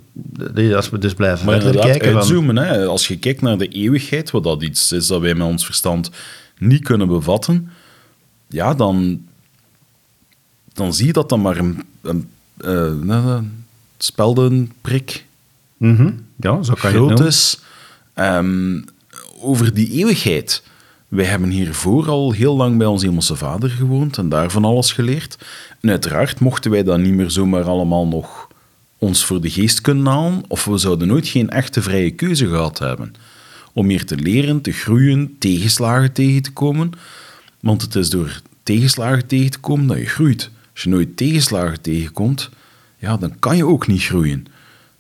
als 0.75 0.91
we 0.91 0.99
dus 0.99 1.15
blijven 1.15 1.47
Maar 1.47 1.61
verder 1.61 1.81
kijken... 1.81 2.07
Van, 2.07 2.17
uitzoomen. 2.17 2.57
Hè? 2.57 2.87
Als 2.87 3.09
je 3.09 3.19
kijkt 3.19 3.41
naar 3.41 3.59
de 3.59 3.69
eeuwigheid, 3.69 4.31
wat 4.31 4.43
dat 4.43 4.63
iets 4.63 4.93
is 4.93 5.07
dat 5.07 5.21
wij 5.21 5.35
met 5.35 5.47
ons 5.47 5.65
verstand 5.65 6.11
niet 6.59 6.85
kunnen 6.85 7.09
bevatten, 7.09 7.71
ja, 8.47 8.75
dan, 8.75 9.27
dan 10.73 10.95
zie 10.95 11.07
je 11.07 11.13
dat 11.13 11.29
dan 11.29 11.41
maar 11.41 11.57
een, 11.57 11.83
een, 12.01 12.29
eh, 12.57 13.09
een 13.09 13.65
speldenprik 13.99 15.27
Mhm, 15.79 16.11
ja, 16.37 16.63
zo 16.63 16.75
kan 16.75 16.91
groot 16.91 17.21
is. 17.21 17.61
Ehm, 18.15 18.81
over 19.41 19.75
die 19.75 19.91
eeuwigheid. 19.91 20.63
Wij 21.09 21.25
hebben 21.25 21.51
hiervoor 21.51 22.09
al 22.09 22.33
heel 22.33 22.57
lang 22.57 22.79
bij 22.79 22.87
ons 22.87 23.03
Hemelse 23.03 23.37
Vader 23.37 23.71
gewoond 23.71 24.19
en 24.19 24.29
daarvan 24.29 24.65
alles 24.65 24.93
geleerd. 24.93 25.39
En 25.81 25.91
uiteraard 25.91 26.41
mochten 26.41 26.71
wij 26.71 26.83
dat 26.83 26.99
niet 26.99 27.15
meer 27.15 27.31
zomaar 27.31 27.65
allemaal 27.65 28.07
nog 28.07 28.49
ons 28.99 29.25
voor 29.25 29.41
de 29.41 29.51
geest 29.51 29.81
kunnen 29.81 30.07
halen, 30.07 30.43
of 30.49 30.65
we 30.65 30.79
zouden 30.79 31.09
nooit 31.09 31.29
geen 31.29 31.51
echte 31.51 31.83
vrije 31.83 32.11
keuze 32.11 32.47
gehad 32.47 32.79
hebben. 32.79 33.15
Om 33.79 33.89
hier 33.89 34.05
te 34.05 34.17
leren, 34.17 34.61
te 34.61 34.73
groeien, 34.73 35.37
tegenslagen 35.39 36.13
tegen 36.13 36.43
te 36.43 36.53
komen. 36.53 36.91
Want 37.61 37.83
het 37.83 37.95
is 37.95 38.11
door 38.11 38.41
tegenslagen 38.63 39.27
tegen 39.27 39.51
te 39.51 39.59
komen 39.59 39.87
dat 39.87 39.99
je 39.99 40.07
groeit. 40.07 40.51
Als 40.73 40.83
je 40.83 40.89
nooit 40.89 41.17
tegenslagen 41.17 41.81
tegenkomt, 41.81 42.51
ja, 42.97 43.17
dan 43.17 43.39
kan 43.39 43.57
je 43.57 43.67
ook 43.67 43.87
niet 43.87 44.03
groeien. 44.03 44.47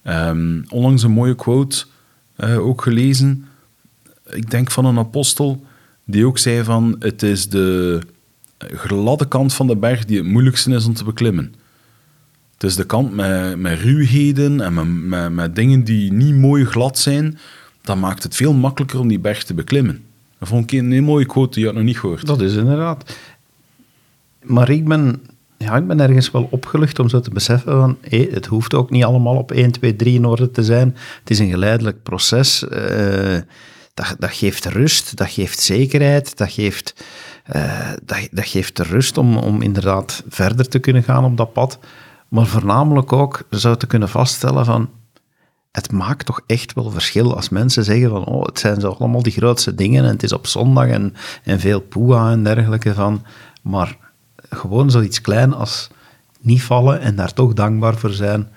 Ehm, 0.02 0.62
onlangs 0.68 1.02
een 1.02 1.10
mooie 1.10 1.34
quote 1.34 1.84
eh, 2.36 2.66
ook 2.66 2.82
gelezen. 2.82 3.46
Ik 4.30 4.50
denk 4.50 4.70
van 4.70 4.84
een 4.84 4.98
apostel 4.98 5.64
die 6.04 6.26
ook 6.26 6.38
zei 6.38 6.64
van 6.64 6.96
het 6.98 7.22
is 7.22 7.48
de 7.48 8.00
gladde 8.58 9.28
kant 9.28 9.54
van 9.54 9.66
de 9.66 9.76
berg 9.76 10.04
die 10.04 10.16
het 10.16 10.26
moeilijkste 10.26 10.74
is 10.74 10.84
om 10.84 10.94
te 10.94 11.04
beklimmen. 11.04 11.54
Het 12.54 12.62
is 12.62 12.76
de 12.76 12.86
kant 12.86 13.14
met, 13.14 13.56
met 13.56 13.80
ruwheden 13.80 14.60
en 14.60 15.08
met, 15.08 15.32
met 15.32 15.54
dingen 15.56 15.84
die 15.84 16.12
niet 16.12 16.34
mooi 16.34 16.64
glad 16.64 16.98
zijn. 16.98 17.38
Dat 17.88 17.96
maakt 17.96 18.22
het 18.22 18.34
veel 18.34 18.52
makkelijker 18.52 19.00
om 19.00 19.08
die 19.08 19.18
berg 19.18 19.44
te 19.44 19.54
beklimmen. 19.54 20.04
Dat 20.38 20.48
vond 20.48 20.72
ik 20.72 20.78
een 20.78 20.92
heel 20.92 21.02
mooie 21.02 21.26
quote 21.26 21.50
die 21.50 21.60
je 21.60 21.66
had 21.66 21.74
nog 21.76 21.84
niet 21.84 21.98
gehoord. 21.98 22.26
Dat 22.26 22.40
is 22.40 22.54
inderdaad. 22.54 23.16
Maar 24.42 24.70
ik 24.70 24.84
ben, 24.84 25.22
ja, 25.56 25.76
ik 25.76 25.86
ben 25.86 26.00
ergens 26.00 26.30
wel 26.30 26.48
opgelucht 26.50 26.98
om 26.98 27.08
zo 27.08 27.20
te 27.20 27.30
beseffen 27.30 27.72
van, 27.72 27.96
hé, 28.00 28.28
het 28.30 28.46
hoeft 28.46 28.74
ook 28.74 28.90
niet 28.90 29.04
allemaal 29.04 29.36
op 29.36 29.52
1, 29.52 29.70
2, 29.70 29.96
3 29.96 30.14
in 30.14 30.24
orde 30.24 30.50
te 30.50 30.64
zijn. 30.64 30.96
Het 31.20 31.30
is 31.30 31.38
een 31.38 31.50
geleidelijk 31.50 32.02
proces. 32.02 32.68
eh, 32.68 33.38
dat, 33.94 34.16
dat 34.18 34.30
geeft 34.32 34.64
rust, 34.64 35.16
dat 35.16 35.30
geeft 35.30 35.60
zekerheid, 35.60 36.36
dat 36.36 36.52
geeft, 36.52 37.04
eh, 37.44 37.90
dat, 38.04 38.28
dat 38.30 38.46
geeft 38.46 38.76
de 38.76 38.82
rust 38.82 39.18
om, 39.18 39.36
om 39.36 39.62
inderdaad 39.62 40.22
verder 40.28 40.68
te 40.68 40.78
kunnen 40.78 41.02
gaan 41.02 41.24
op 41.24 41.36
dat 41.36 41.52
pad. 41.52 41.78
Maar 42.28 42.46
voornamelijk 42.46 43.12
ook 43.12 43.42
zo 43.50 43.74
te 43.74 43.86
kunnen 43.86 44.08
vaststellen 44.08 44.64
van, 44.64 44.90
het 45.70 45.92
maakt 45.92 46.26
toch 46.26 46.40
echt 46.46 46.72
wel 46.72 46.90
verschil 46.90 47.36
als 47.36 47.48
mensen 47.48 47.84
zeggen 47.84 48.08
van, 48.08 48.24
oh, 48.24 48.44
het 48.44 48.58
zijn 48.58 48.80
zo 48.80 48.90
allemaal 48.98 49.22
die 49.22 49.32
grootste 49.32 49.74
dingen 49.74 50.04
en 50.04 50.10
het 50.10 50.22
is 50.22 50.32
op 50.32 50.46
zondag 50.46 50.88
en, 50.88 51.14
en 51.42 51.60
veel 51.60 51.80
poeha 51.80 52.30
en 52.30 52.44
dergelijke 52.44 52.94
van, 52.94 53.24
maar 53.62 53.96
gewoon 54.50 54.90
zoiets 54.90 55.20
klein 55.20 55.54
als 55.54 55.88
niet 56.40 56.62
vallen 56.62 57.00
en 57.00 57.16
daar 57.16 57.32
toch 57.32 57.52
dankbaar 57.52 57.96
voor 57.96 58.12
zijn. 58.12 58.48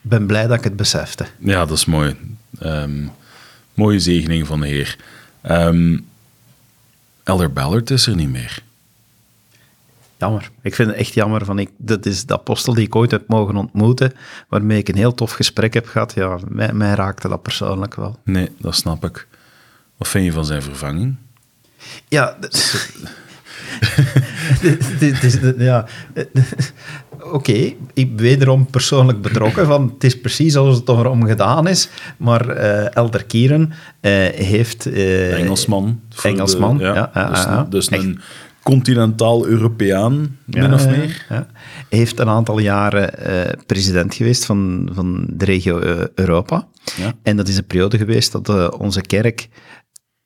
Ben 0.00 0.26
blij 0.26 0.46
dat 0.46 0.58
ik 0.58 0.64
het 0.64 0.76
besefte. 0.76 1.26
Ja, 1.38 1.66
dat 1.66 1.76
is 1.76 1.84
mooi. 1.84 2.16
Ehm, 2.58 3.06
mooie 3.74 3.98
zegening 3.98 4.46
van 4.46 4.60
de 4.60 4.66
Heer. 4.66 4.98
Ehm, 5.40 5.98
Elder 7.22 7.52
Ballard 7.52 7.90
is 7.90 8.06
er 8.06 8.16
niet 8.16 8.30
meer. 8.30 8.62
Jammer. 10.24 10.50
Ik 10.62 10.74
vind 10.74 10.88
het 10.90 10.98
echt 10.98 11.14
jammer. 11.14 11.44
Van 11.44 11.58
ik, 11.58 11.70
dat 11.76 12.06
is 12.06 12.26
de 12.26 12.34
apostel 12.34 12.74
die 12.74 12.84
ik 12.86 12.94
ooit 12.96 13.10
heb 13.10 13.22
mogen 13.28 13.56
ontmoeten, 13.56 14.12
waarmee 14.48 14.78
ik 14.78 14.88
een 14.88 14.96
heel 14.96 15.14
tof 15.14 15.32
gesprek 15.32 15.74
heb 15.74 15.86
gehad. 15.86 16.14
Ja, 16.14 16.38
mij, 16.48 16.72
mij 16.72 16.94
raakte 16.94 17.28
dat 17.28 17.42
persoonlijk 17.42 17.94
wel. 17.94 18.18
Nee, 18.24 18.48
dat 18.58 18.74
snap 18.74 19.04
ik. 19.04 19.26
Wat 19.96 20.08
vind 20.08 20.24
je 20.24 20.32
van 20.32 20.44
zijn 20.44 20.62
vervanging? 20.62 21.14
Ja, 22.08 22.36
d- 22.40 22.88
dit 24.98 25.22
is, 25.22 25.38
ja. 25.58 25.86
Oké, 27.32 27.52
ik 27.92 28.16
ben 28.16 28.16
wederom 28.16 28.66
persoonlijk 28.66 29.22
betrokken 29.22 29.66
van 29.66 29.90
het 29.94 30.04
is 30.04 30.20
precies 30.20 30.52
zoals 30.52 30.76
het 30.76 30.88
erom 30.88 31.26
gedaan 31.26 31.66
is, 31.68 31.88
maar 32.16 32.48
eh, 32.48 32.96
Elder 32.96 33.24
Kieren 33.24 33.72
eh, 34.00 34.12
heeft... 34.28 34.86
eh, 34.86 35.38
Engelsman. 35.38 36.00
Engelsman, 36.22 36.78
de- 36.78 36.84
ja, 36.84 37.10
ja, 37.14 37.62
dus 37.70 37.88
dus 37.88 37.98
een 38.00 38.20
continentaal 38.64 39.46
Europeaan, 39.46 40.38
min 40.44 40.74
of 40.74 40.86
meer. 40.86 41.26
ja. 41.28 41.46
Hij 41.88 41.98
heeft 41.98 42.18
een 42.18 42.28
aantal 42.28 42.58
jaren 42.58 43.18
eh, 43.18 43.58
president 43.66 44.14
geweest 44.14 44.44
van, 44.44 44.90
van 44.92 45.26
de 45.28 45.44
regio 45.44 45.78
eh, 45.78 46.06
Europa. 46.14 46.68
Ja. 46.96 47.12
En 47.22 47.36
dat 47.36 47.48
is 47.48 47.56
een 47.56 47.66
periode 47.66 47.98
geweest 47.98 48.32
dat 48.32 48.48
eh, 48.48 48.68
onze 48.78 49.00
kerk 49.00 49.48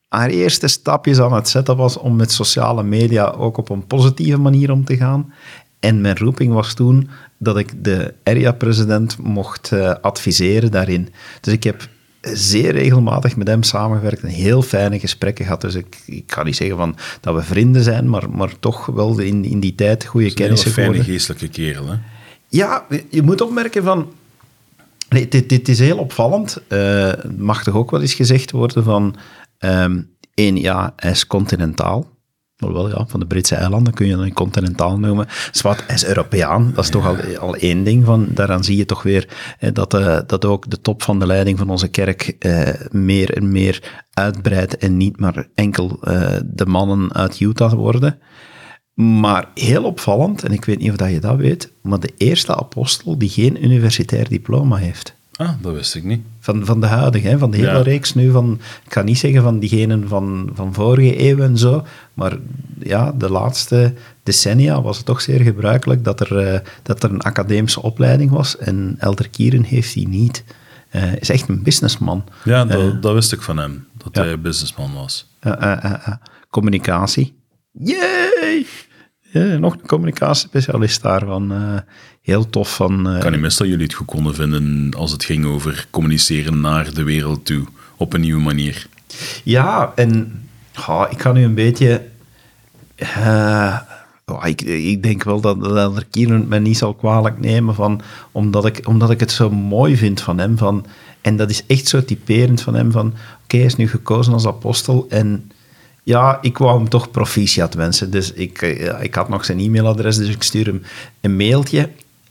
haar 0.08 0.28
eerste 0.28 0.68
stapjes 0.68 1.20
aan 1.20 1.32
het 1.32 1.48
zetten 1.48 1.76
was 1.76 1.96
om 1.96 2.16
met 2.16 2.32
sociale 2.32 2.82
media 2.82 3.30
ook 3.30 3.56
op 3.56 3.68
een 3.68 3.86
positieve 3.86 4.38
manier 4.38 4.70
om 4.70 4.84
te 4.84 4.96
gaan. 4.96 5.32
En 5.80 6.00
mijn 6.00 6.16
roeping 6.18 6.52
was 6.52 6.74
toen 6.74 7.08
dat 7.38 7.58
ik 7.58 7.84
de 7.84 8.14
area-president 8.24 9.18
mocht 9.18 9.72
adviseren 10.00 10.70
daarin. 10.70 11.08
Dus 11.40 11.52
ik 11.52 11.64
heb 11.64 11.88
zeer 12.32 12.72
regelmatig 12.72 13.36
met 13.36 13.48
hem 13.48 13.62
samengewerkt 13.62 14.22
en 14.22 14.28
heel 14.28 14.62
fijne 14.62 14.98
gesprekken 14.98 15.44
gehad. 15.44 15.60
Dus 15.60 15.74
ik, 15.74 15.98
ik 16.06 16.26
kan 16.26 16.44
niet 16.44 16.56
zeggen 16.56 16.76
van 16.76 16.96
dat 17.20 17.34
we 17.34 17.42
vrienden 17.42 17.82
zijn, 17.82 18.08
maar, 18.08 18.30
maar 18.30 18.58
toch 18.58 18.86
wel 18.86 19.18
in, 19.18 19.44
in 19.44 19.60
die 19.60 19.74
tijd 19.74 20.04
goede 20.04 20.26
Een 20.26 20.32
hele 20.32 20.42
kennissen 20.44 20.70
fijne 20.70 20.90
geworden. 20.90 21.12
geestelijke 21.12 21.48
kerel, 21.48 21.88
hè? 21.88 21.96
Ja, 22.48 22.86
je 23.10 23.22
moet 23.22 23.40
opmerken 23.40 23.82
van... 23.82 24.12
Nee, 25.08 25.28
dit, 25.28 25.48
dit 25.48 25.68
is 25.68 25.78
heel 25.78 25.98
opvallend. 25.98 26.60
Het 26.68 27.38
mag 27.38 27.62
toch 27.62 27.74
ook 27.74 27.90
wel 27.90 28.00
eens 28.00 28.14
gezegd 28.14 28.50
worden 28.50 28.84
van... 28.84 29.16
ehm 29.58 30.00
één, 30.38 30.56
ja, 30.56 30.92
hij 30.96 31.10
is 31.10 31.26
continentaal. 31.26 32.10
Maar 32.58 32.72
wel, 32.72 32.88
ja, 32.88 33.06
van 33.06 33.20
de 33.20 33.26
Britse 33.26 33.54
eilanden 33.54 33.92
kun 33.94 34.06
je 34.06 34.16
dan 34.16 34.32
continentaal 34.32 34.98
noemen. 34.98 35.26
Zwart, 35.52 35.84
is 35.92 36.04
Europeaan. 36.04 36.72
Dat 36.74 36.84
is 36.84 36.90
toch 36.90 37.06
al, 37.06 37.16
al 37.38 37.56
één 37.56 37.84
ding. 37.84 38.04
Van, 38.04 38.26
daaraan 38.30 38.64
zie 38.64 38.76
je 38.76 38.84
toch 38.84 39.02
weer 39.02 39.28
dat, 39.72 39.94
eh, 39.94 40.18
dat 40.26 40.44
ook 40.44 40.70
de 40.70 40.80
top 40.80 41.02
van 41.02 41.18
de 41.18 41.26
leiding 41.26 41.58
van 41.58 41.70
onze 41.70 41.88
kerk 41.88 42.36
eh, 42.38 42.68
meer 42.90 43.36
en 43.36 43.52
meer 43.52 44.02
uitbreidt 44.12 44.76
en 44.76 44.96
niet 44.96 45.20
maar 45.20 45.48
enkel 45.54 45.98
eh, 46.00 46.36
de 46.44 46.66
mannen 46.66 47.14
uit 47.14 47.40
Utah 47.40 47.72
worden. 47.72 48.18
Maar 48.94 49.48
heel 49.54 49.84
opvallend, 49.84 50.42
en 50.42 50.52
ik 50.52 50.64
weet 50.64 50.78
niet 50.78 51.00
of 51.00 51.10
je 51.10 51.20
dat 51.20 51.36
weet, 51.36 51.72
maar 51.82 52.00
de 52.00 52.12
eerste 52.16 52.56
apostel 52.56 53.18
die 53.18 53.28
geen 53.28 53.64
universitair 53.64 54.28
diploma 54.28 54.76
heeft. 54.76 55.14
Ah, 55.36 55.50
dat 55.60 55.72
wist 55.74 55.94
ik 55.94 56.04
niet. 56.04 56.22
Van, 56.48 56.64
van 56.66 56.80
de 56.80 56.86
huidige, 56.86 57.28
hè, 57.28 57.38
van 57.38 57.50
de 57.50 57.56
hele 57.56 57.68
Ja. 57.70 57.82
reeks 57.82 58.14
nu. 58.14 58.30
Van, 58.30 58.60
ik 58.86 58.92
ga 58.92 59.02
niet 59.02 59.18
zeggen 59.18 59.42
van 59.42 59.58
diegenen 59.58 60.08
van, 60.08 60.50
van 60.54 60.74
vorige 60.74 61.22
eeuw 61.28 61.38
en 61.38 61.58
zo, 61.58 61.86
maar 62.14 62.36
ja, 62.82 63.12
de 63.12 63.30
laatste 63.30 63.92
decennia 64.22 64.82
was 64.82 64.96
het 64.96 65.06
toch 65.06 65.20
zeer 65.20 65.40
gebruikelijk 65.40 66.04
dat 66.04 66.20
er, 66.20 66.38
eh, 66.38 66.60
dat 66.82 67.02
er 67.02 67.10
een 67.10 67.20
academische 67.20 67.82
opleiding 67.82 68.30
was. 68.30 68.56
En 68.58 68.96
Elder 68.98 69.28
Kieren 69.28 69.62
heeft 69.62 69.94
die 69.94 70.08
niet. 70.08 70.44
Eh, 70.90 71.00
Hij 71.02 71.16
is 71.20 71.30
echt 71.30 71.48
een 71.48 71.62
businessman. 71.62 72.24
Ja, 72.44 72.64
dat, 72.64 73.02
dat 73.02 73.14
wist 73.14 73.32
ik 73.32 73.42
van 73.42 73.56
hem, 73.56 73.86
dat 73.96 74.08
ja. 74.16 74.22
hij 74.22 74.40
businessman 74.40 74.94
was. 74.94 75.26
Eh, 75.40 75.52
eh, 75.52 75.84
eh, 75.84 75.92
eh. 75.92 76.14
Communicatie. 76.50 77.34
Yay! 77.72 78.66
Ja, 79.30 79.58
nog 79.58 79.72
een 79.72 79.86
communicatiespecialist 79.86 81.02
daarvan. 81.02 81.52
eh 81.52 81.78
heel 82.28 82.50
tof 82.50 82.74
van... 82.74 83.14
Ik 83.14 83.20
kan 83.20 83.32
niet 83.32 83.40
mis 83.40 83.56
dat 83.56 83.66
jullie 83.66 83.84
het 83.84 83.94
goed 83.94 84.06
konden 84.06 84.34
vinden 84.34 84.90
als 84.96 85.12
het 85.12 85.24
ging 85.24 85.44
over 85.46 85.86
communiceren 85.90 86.60
naar 86.60 86.94
de 86.94 87.02
wereld 87.02 87.44
toe, 87.44 87.64
op 87.96 88.12
een 88.12 88.20
nieuwe 88.20 88.42
manier. 88.42 88.86
Ja, 89.44 89.92
en 89.94 90.42
ik 91.10 91.18
kan 91.18 91.34
nu 91.34 91.44
een 91.44 91.54
beetje... 91.54 92.02
eh, 92.96 93.76
oh, 94.26 94.46
ik, 94.46 94.62
ik 94.62 95.02
denk 95.02 95.22
wel 95.22 95.40
dat, 95.40 95.60
dat 95.60 95.76
Elder 95.76 96.06
Kieran 96.10 96.38
het 96.40 96.48
mij 96.48 96.58
niet 96.58 96.78
zal 96.78 96.94
kwalijk 96.94 97.38
nemen, 97.38 97.74
van, 97.74 98.00
omdat, 98.32 98.66
ik, 98.66 98.80
omdat 98.84 99.10
ik 99.10 99.20
het 99.20 99.32
zo 99.32 99.50
mooi 99.50 99.96
vind 99.96 100.20
van 100.20 100.38
hem. 100.38 100.58
Van, 100.58 100.86
en 101.20 101.36
dat 101.36 101.50
is 101.50 101.66
echt 101.66 101.88
zo 101.88 102.04
typerend 102.04 102.60
van 102.60 102.74
hem, 102.74 102.92
van 102.92 103.14
oké, 103.42 103.56
hij 103.56 103.66
is 103.66 103.76
nu 103.76 103.88
gekozen 103.88 104.32
als 104.32 104.46
apostel 104.46 105.06
en 105.08 105.50
ja, 106.08 106.38
ik 106.40 106.58
wou 106.58 106.78
hem 106.78 106.88
toch 106.88 107.10
proficiat 107.10 107.74
wensen. 107.74 108.10
Dus 108.10 108.32
ik, 108.32 108.62
eh, 108.62 109.02
ik 109.02 109.14
had 109.14 109.28
nog 109.28 109.44
zijn 109.44 109.58
e-mailadres, 109.58 110.16
dus 110.16 110.28
ik 110.28 110.42
stuur 110.42 110.66
hem 110.66 110.82
een 111.20 111.36
mailtje. 111.36 111.90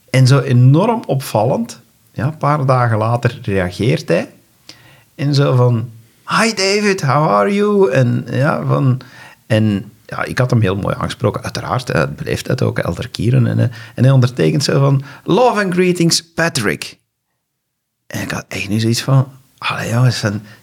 En 0.10 0.28
zo 0.28 0.40
enorm 0.40 1.04
opvallend, 1.06 1.80
ja, 2.12 2.26
een 2.26 2.38
paar 2.38 2.66
dagen 2.66 2.98
later 2.98 3.40
reageert 3.42 4.08
hij. 4.08 4.30
En 5.16 5.34
zo 5.34 5.56
van, 5.56 5.90
hi 6.28 6.54
David, 6.54 7.02
how 7.02 7.30
are 7.30 7.54
you? 7.54 7.92
En 7.92 8.26
ja, 8.32 8.66
van... 8.66 9.02
En 9.48 9.92
ja, 10.06 10.24
ik 10.24 10.38
had 10.38 10.50
hem 10.50 10.62
heel 10.62 10.76
mooi 10.76 10.96
aangesproken. 11.00 11.44
Uiteraard, 11.44 11.88
het 11.88 12.16
beleeft 12.16 12.48
het 12.48 12.62
ook, 12.62 12.80
Elder 12.80 13.10
Kieren. 13.10 13.48
En, 13.48 13.60
eh, 13.60 13.66
en 13.96 14.04
hij 14.04 14.12
ondertekent 14.12 14.64
zo 14.64 14.80
van, 14.80 15.04
love 15.24 15.64
and 15.64 15.74
greetings, 15.74 16.24
Patrick. 16.34 16.98
En 18.08 18.22
ik 18.22 18.32
had 18.32 18.46
echt 18.48 18.70
nu 18.70 18.80
zoiets 18.80 19.02
van, 19.02 19.28
allee 19.58 20.12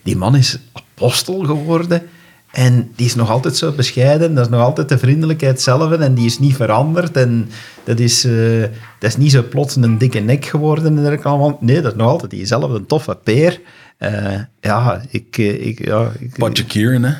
die 0.02 0.16
man 0.16 0.37
is 0.37 0.59
apostel 0.73 1.44
geworden. 1.44 2.09
En 2.54 2.90
die 2.96 3.06
is 3.06 3.14
nog 3.14 3.30
altijd 3.30 3.56
zo 3.56 3.73
bescheiden. 3.73 4.34
Dat 4.34 4.44
is 4.44 4.50
nog 4.50 4.61
altijd 4.61 4.88
de 4.88 4.99
vriendelijkheid 4.99 5.61
zelf. 5.61 5.92
En 5.92 6.14
die 6.14 6.25
is 6.25 6.38
niet 6.38 6.56
veranderd. 6.56 7.16
En 7.16 7.50
dat 7.84 7.99
is, 7.99 8.25
eh, 8.25 8.61
dat 8.99 9.11
is 9.11 9.16
niet 9.16 9.30
zo 9.30 9.42
plots 9.42 9.76
een 9.76 9.99
dikke 9.99 10.18
nek 10.18 10.44
geworden. 10.44 11.06
En 11.06 11.23
allemaal. 11.23 11.58
Nee, 11.61 11.80
dat 11.80 11.92
is 11.92 11.99
nog 11.99 12.08
altijd 12.08 12.30
diezelfde 12.30 12.87
toffe 12.87 13.18
peer. 13.25 13.61
Eh, 13.96 14.40
ja, 14.61 15.02
ik... 15.11 15.38
eh, 15.38 15.66
ik, 15.66 15.87
ja, 15.87 16.12
ik 16.18 16.34
Patje 16.38 16.64
Kieran, 16.64 17.02
hè? 17.02 17.14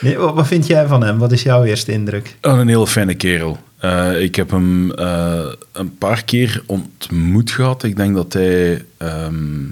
nee, 0.02 0.18
wat, 0.18 0.34
wat 0.34 0.46
vind 0.46 0.66
jij 0.66 0.86
van 0.86 1.02
hem? 1.02 1.18
Wat 1.18 1.32
is 1.32 1.42
jouw 1.42 1.64
eerste 1.64 1.92
indruk? 1.92 2.36
Oh, 2.42 2.58
een 2.58 2.68
hele 2.68 2.86
fijne 2.86 3.14
kerel. 3.14 3.58
Ik 4.18 4.34
heb 4.34 4.50
hem 4.50 4.90
een 5.72 5.98
paar 5.98 6.24
keer 6.24 6.62
ontmoet 6.66 7.50
gehad. 7.50 7.82
Ik 7.82 7.96
denk 7.96 8.14
dat 8.14 8.32
hij... 8.32 8.84
ehm, 8.96 9.64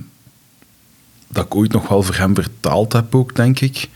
dat 1.34 1.44
ik 1.44 1.54
ooit 1.54 1.72
nog 1.72 1.88
wel 1.88 2.02
voor 2.02 2.14
hem 2.14 2.34
vertaald 2.34 2.92
heb 2.92 3.14
ook, 3.14 3.36
denk 3.36 3.60
ik. 3.60 3.88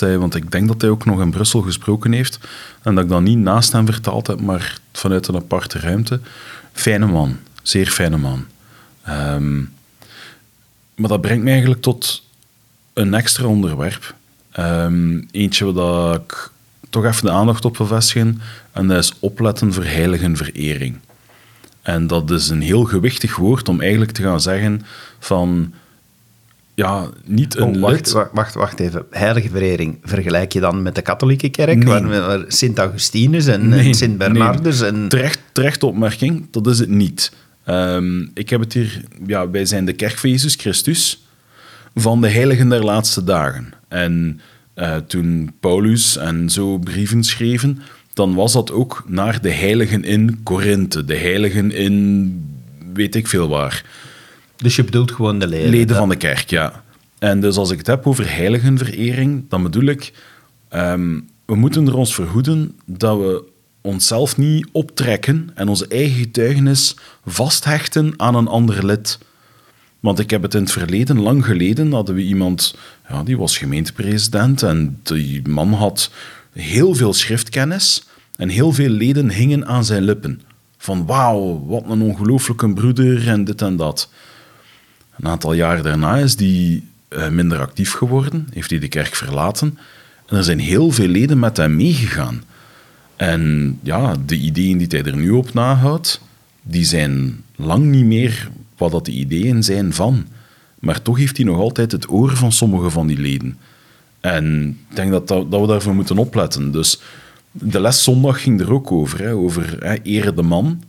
Want 0.00 0.34
ik 0.34 0.50
denk 0.50 0.68
dat 0.68 0.80
hij 0.80 0.90
ook 0.90 1.04
nog 1.04 1.20
in 1.20 1.30
Brussel 1.30 1.60
gesproken 1.60 2.12
heeft. 2.12 2.38
En 2.82 2.94
dat 2.94 3.04
ik 3.04 3.10
dan 3.10 3.22
niet 3.22 3.38
naast 3.38 3.72
hem 3.72 3.86
vertaald 3.86 4.26
heb, 4.26 4.40
maar 4.40 4.78
vanuit 4.92 5.28
een 5.28 5.36
aparte 5.36 5.78
ruimte. 5.78 6.20
Fijne 6.72 7.06
man. 7.06 7.36
Zeer 7.62 7.86
fijne 7.86 8.16
man. 8.16 8.46
Ehm, 9.02 9.58
maar 10.94 11.08
dat 11.08 11.20
brengt 11.20 11.44
me 11.44 11.50
eigenlijk 11.50 11.82
tot 11.82 12.22
een 12.92 13.14
extra 13.14 13.46
onderwerp. 13.46 14.14
Ehm, 14.52 15.20
eentje 15.30 15.72
waar 15.72 16.14
ik 16.14 16.50
toch 16.90 17.04
even 17.04 17.24
de 17.24 17.30
aandacht 17.30 17.64
op 17.64 17.76
wil 17.76 17.86
vestigen. 17.86 18.40
En 18.72 18.88
dat 18.88 18.98
is 19.04 19.12
opletten 19.18 19.72
voor 19.72 19.84
heiligenverering. 19.84 20.98
En 21.82 22.06
dat 22.06 22.30
is 22.30 22.48
een 22.48 22.60
heel 22.60 22.84
gewichtig 22.84 23.36
woord 23.36 23.68
om 23.68 23.80
eigenlijk 23.80 24.10
te 24.10 24.22
gaan 24.22 24.40
zeggen 24.40 24.82
van... 25.18 25.72
Ja, 26.74 27.08
niet 27.24 27.56
een 27.56 27.74
Oh, 27.74 27.80
wacht, 27.80 28.12
wacht, 28.12 28.32
wacht, 28.32 28.54
wacht 28.54 28.80
even. 28.80 29.04
Heilige 29.10 29.48
verering, 29.48 29.98
vergelijk 30.02 30.52
je 30.52 30.60
dan 30.60 30.82
met 30.82 30.94
de 30.94 31.02
katholieke 31.02 31.48
kerk? 31.48 31.76
Nee. 31.76 31.86
Waar, 31.86 32.08
waar 32.08 32.44
Sint 32.48 32.78
Augustinus 32.78 33.46
en, 33.46 33.68
Nee, 33.68 33.86
en 33.86 33.94
Sint 33.94 34.18
Bernardus 34.18 34.80
nee. 34.80 34.90
en... 34.90 35.08
Terecht, 35.08 35.38
terechte 35.52 35.86
opmerking, 35.86 36.46
dat 36.50 36.66
is 36.66 36.78
het 36.78 36.88
niet. 36.88 37.32
Ehm, 37.64 38.26
ik 38.34 38.50
heb 38.50 38.60
het 38.60 38.72
hier... 38.72 39.00
Ja, 39.26 39.50
wij 39.50 39.64
zijn 39.64 39.84
de 39.84 39.92
kerk 39.92 40.18
van 40.18 40.30
Jezus 40.30 40.54
Christus 40.54 41.26
van 41.94 42.20
de 42.20 42.28
heiligen 42.28 42.68
der 42.68 42.84
laatste 42.84 43.24
dagen. 43.24 43.72
En 43.88 44.40
eh, 44.74 44.96
toen 44.96 45.52
Paulus 45.60 46.16
en 46.16 46.50
zo 46.50 46.78
brieven 46.78 47.24
schreven, 47.24 47.82
dan 48.14 48.34
was 48.34 48.52
dat 48.52 48.72
ook 48.72 49.04
naar 49.06 49.40
de 49.40 49.50
heiligen 49.50 50.04
in 50.04 50.40
Korinthe, 50.42 51.04
de 51.04 51.16
heiligen 51.16 51.72
in 51.72 52.54
weet 52.92 53.14
ik 53.14 53.26
veel 53.26 53.48
waar. 53.48 53.84
Dus 54.62 54.76
je 54.76 54.84
bedoelt 54.84 55.12
gewoon 55.12 55.38
de 55.38 55.46
leden. 55.46 55.70
Leden 55.70 55.96
van 55.96 56.08
de 56.08 56.16
kerk, 56.16 56.50
ja. 56.50 56.82
En 57.18 57.40
dus 57.40 57.56
als 57.56 57.70
ik 57.70 57.78
het 57.78 57.86
heb 57.86 58.06
over 58.06 58.34
heiligenverering, 58.34 59.44
dan 59.48 59.62
bedoel 59.62 59.84
ik, 59.84 60.12
ehm, 60.68 61.20
we 61.44 61.54
moeten 61.54 61.86
er 61.86 61.96
ons 61.96 62.14
verhoeden 62.14 62.78
dat 62.86 63.18
we 63.18 63.44
onszelf 63.80 64.36
niet 64.36 64.68
optrekken 64.72 65.50
en 65.54 65.68
onze 65.68 65.86
eigen 65.88 66.18
getuigenis 66.18 66.96
vasthechten 67.26 68.14
aan 68.16 68.34
een 68.34 68.48
ander 68.48 68.86
lid. 68.86 69.18
Want 70.00 70.18
ik 70.18 70.30
heb 70.30 70.42
het 70.42 70.54
in 70.54 70.60
het 70.60 70.72
verleden, 70.72 71.20
lang 71.20 71.44
geleden, 71.44 71.92
hadden 71.92 72.14
we 72.14 72.22
iemand, 72.22 72.74
ja, 73.08 73.22
die 73.22 73.38
was 73.38 73.58
gemeentepresident 73.58 74.62
en 74.62 75.00
die 75.02 75.48
man 75.48 75.72
had 75.72 76.10
heel 76.52 76.94
veel 76.94 77.12
schriftkennis 77.12 78.04
en 78.36 78.48
heel 78.48 78.72
veel 78.72 78.88
leden 78.88 79.30
hingen 79.30 79.66
aan 79.66 79.84
zijn 79.84 80.02
lippen. 80.02 80.42
Van 80.78 81.06
wauw, 81.06 81.64
wat 81.66 81.84
een 81.88 82.02
ongelooflijke 82.02 82.72
broeder 82.72 83.28
en 83.28 83.44
dit 83.44 83.62
en 83.62 83.76
dat. 83.76 84.08
Een 85.22 85.28
aantal 85.28 85.52
jaar 85.52 85.82
daarna 85.82 86.16
is 86.16 86.36
die 86.36 86.88
eh, 87.08 87.28
minder 87.28 87.60
actief 87.60 87.92
geworden, 87.92 88.48
heeft 88.52 88.70
hij 88.70 88.78
de 88.78 88.88
kerk 88.88 89.14
verlaten. 89.14 89.78
En 90.26 90.36
er 90.36 90.44
zijn 90.44 90.58
heel 90.58 90.90
veel 90.90 91.08
leden 91.08 91.38
met 91.38 91.56
hem 91.56 91.76
meegegaan. 91.76 92.42
En 93.16 93.78
ja, 93.82 94.16
de 94.26 94.36
ideeën 94.36 94.78
die 94.78 94.86
hij 94.88 95.04
er 95.04 95.16
nu 95.16 95.30
op 95.30 95.52
nahoudt, 95.54 96.20
die 96.62 96.84
zijn 96.84 97.44
lang 97.56 97.84
niet 97.84 98.04
meer 98.04 98.50
wat 98.76 98.90
dat 98.90 99.04
de 99.04 99.12
ideeën 99.12 99.62
zijn 99.62 99.92
van. 99.92 100.26
Maar 100.78 101.02
toch 101.02 101.18
heeft 101.18 101.36
hij 101.36 101.46
nog 101.46 101.58
altijd 101.58 101.92
het 101.92 102.10
oor 102.10 102.36
van 102.36 102.52
sommige 102.52 102.90
van 102.90 103.06
die 103.06 103.18
leden. 103.18 103.58
En 104.20 104.68
ik 104.90 104.96
denk 104.96 105.10
dat, 105.10 105.28
dat, 105.28 105.50
dat 105.50 105.60
we 105.60 105.66
daarvoor 105.66 105.94
moeten 105.94 106.18
opletten. 106.18 106.72
Dus 106.72 107.00
de 107.50 107.80
les 107.80 108.02
zondag 108.02 108.42
ging 108.42 108.60
er 108.60 108.72
ook 108.72 108.92
over, 108.92 109.18
hè, 109.18 109.34
over 109.34 109.76
hè, 109.78 109.94
ere 110.02 110.34
de 110.34 110.42
man. 110.42 110.82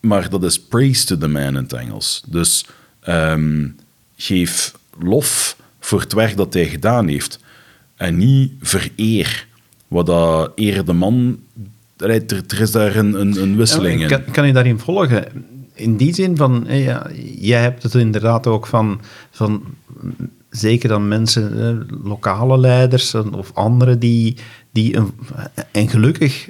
Maar 0.00 0.30
dat 0.30 0.44
is 0.44 0.60
praise 0.60 1.04
to 1.04 1.18
the 1.18 1.28
man 1.28 1.42
in 1.42 1.54
het 1.54 1.72
Engels. 1.72 2.22
Dus 2.26 2.66
ehm, 3.06 3.66
geef 4.16 4.74
lof 4.98 5.56
voor 5.80 6.00
het 6.00 6.12
werk 6.12 6.36
dat 6.36 6.54
hij 6.54 6.66
gedaan 6.66 7.08
heeft. 7.08 7.38
En 7.96 8.16
niet 8.16 8.52
vereer. 8.60 9.46
Wat 9.88 10.06
dat 10.06 10.52
ere 10.54 10.84
de 10.84 10.92
man... 10.92 11.38
Er, 11.96 12.10
er 12.26 12.60
is 12.60 12.70
daar 12.70 12.96
een, 12.96 13.20
een, 13.20 13.42
een 13.42 13.56
wisseling 13.56 14.02
in. 14.02 14.08
Kan, 14.08 14.22
kan 14.30 14.46
je 14.46 14.52
daarin 14.52 14.78
volgen? 14.78 15.24
In 15.74 15.96
die 15.96 16.14
zin 16.14 16.36
van, 16.36 16.64
ja, 16.68 17.10
jij 17.38 17.60
hebt 17.60 17.82
het 17.82 17.94
inderdaad 17.94 18.46
ook 18.46 18.66
van, 18.66 19.00
van 19.30 19.62
zeker 20.50 20.88
dan 20.88 21.08
mensen, 21.08 21.60
eh, 21.60 21.96
lokale 22.04 22.58
leiders 22.58 23.14
of 23.14 23.50
anderen 23.54 23.98
die, 23.98 24.36
die 24.70 24.96
een, 24.96 25.12
en 25.70 25.88
gelukkig 25.88 26.48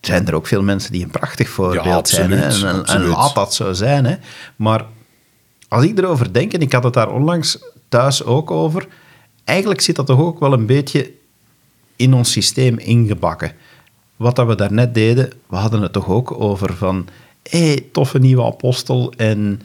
zijn 0.00 0.26
er 0.26 0.34
ook 0.34 0.46
veel 0.46 0.62
mensen 0.62 0.92
die 0.92 1.04
een 1.04 1.10
prachtig 1.10 1.48
voorbeeld 1.48 2.08
zijn. 2.08 2.30
Hè? 2.30 2.66
En, 2.68 2.84
en, 2.84 3.04
laat 3.04 3.34
dat 3.34 3.54
zo 3.54 3.72
zijn. 3.72 4.04
Hè? 4.04 4.14
Maar 4.56 4.84
als 5.74 5.84
ik 5.84 5.98
erover 5.98 6.32
denk, 6.32 6.52
en 6.52 6.60
ik 6.60 6.72
had 6.72 6.84
het 6.84 6.92
daar 6.92 7.12
onlangs 7.12 7.58
thuis 7.88 8.24
ook 8.24 8.50
over, 8.50 8.86
eigenlijk 9.44 9.80
zit 9.80 9.96
dat 9.96 10.06
toch 10.06 10.20
ook 10.20 10.40
wel 10.40 10.52
een 10.52 10.66
beetje 10.66 11.12
in 11.96 12.14
ons 12.14 12.32
systeem 12.32 12.78
ingebakken. 12.78 13.52
Wat 14.16 14.36
dat 14.36 14.46
we 14.46 14.54
daarnet 14.54 14.94
deden, 14.94 15.32
we 15.46 15.56
hadden 15.56 15.82
het 15.82 15.92
toch 15.92 16.08
ook 16.08 16.40
over 16.40 16.74
van, 16.74 17.08
hé, 17.42 17.66
hey, 17.66 17.86
toffe 17.92 18.18
nieuwe 18.18 18.44
apostel. 18.44 19.12
En 19.16 19.60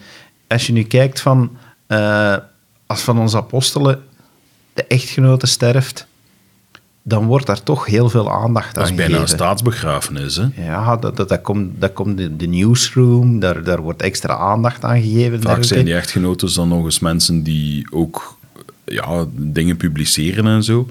als 0.48 0.68
je 0.68 0.74
nu 0.74 0.84
kijkt 0.84 1.22
van, 1.22 1.58
uh, 1.88 2.38
als 2.86 3.02
van 3.02 3.20
onze 3.20 3.38
apostelen 3.38 4.04
de 4.74 4.84
echtgenote 4.84 5.48
sterft, 5.48 6.08
dan 7.10 7.26
wordt 7.26 7.46
daar 7.46 7.64
toch 7.64 7.86
heel 7.86 8.10
veel 8.10 8.32
aandacht 8.32 8.78
aan 8.78 8.86
gegeven. 8.86 8.98
Dat 8.98 9.06
is 9.06 9.08
bijna 9.08 9.22
een 9.22 9.28
staatsbegrafenis, 9.28 10.36
hè? 10.36 10.48
Ja, 10.56 10.96
dat, 10.96 11.18
dat, 11.18 11.30
dat 11.30 11.42
komt, 11.42 11.82
dat 11.82 11.94
komt 11.94 12.18
de, 12.18 12.36
de 12.36 12.48
newsroom, 12.48 13.40
daar, 13.40 13.64
daar 13.64 13.82
wordt 13.82 14.02
extra 14.02 14.38
aandacht 14.38 14.84
aan 14.84 15.02
gegeven. 15.02 15.42
Vaak 15.42 15.64
zijn 15.64 15.86
die 15.86 15.94
echtgenoten 15.94 16.54
dan 16.54 16.68
nog 16.68 16.86
eens 16.86 17.00
mensen 17.00 17.44
die 17.44 17.88
ook 17.92 18.38
ja, 18.86 19.26
dingen 19.32 19.78
publiceren 19.78 20.46
en 20.46 20.64
zo. 20.64 20.88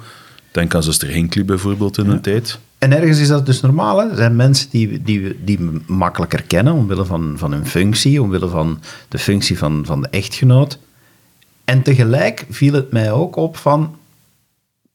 Denk 0.52 0.74
aan 0.74 0.82
zuster 0.82 1.08
Hinckley 1.08 1.44
bijvoorbeeld 1.44 1.98
in 1.98 2.04
ja. 2.04 2.10
een 2.10 2.20
tijd. 2.20 2.58
En 2.78 2.92
ergens 2.92 3.18
is 3.18 3.28
dat 3.28 3.46
dus 3.46 3.60
normaal. 3.60 3.98
Hè? 3.98 4.08
Er 4.08 4.16
zijn 4.16 4.36
mensen 4.36 4.70
die, 4.70 5.02
die, 5.02 5.44
die 5.44 5.58
makkelijker 5.86 6.42
kennen 6.42 6.72
omwille 6.72 7.04
van, 7.04 7.34
van 7.36 7.52
hun 7.52 7.66
functie, 7.66 8.22
omwille 8.22 8.48
van 8.48 8.80
de 9.08 9.18
functie 9.18 9.58
van, 9.58 9.82
van 9.86 10.02
de 10.02 10.08
echtgenoot. 10.10 10.78
En 11.64 11.82
tegelijk 11.82 12.46
viel 12.50 12.72
het 12.72 12.92
mij 12.92 13.12
ook 13.12 13.36
op 13.36 13.56
van, 13.56 13.96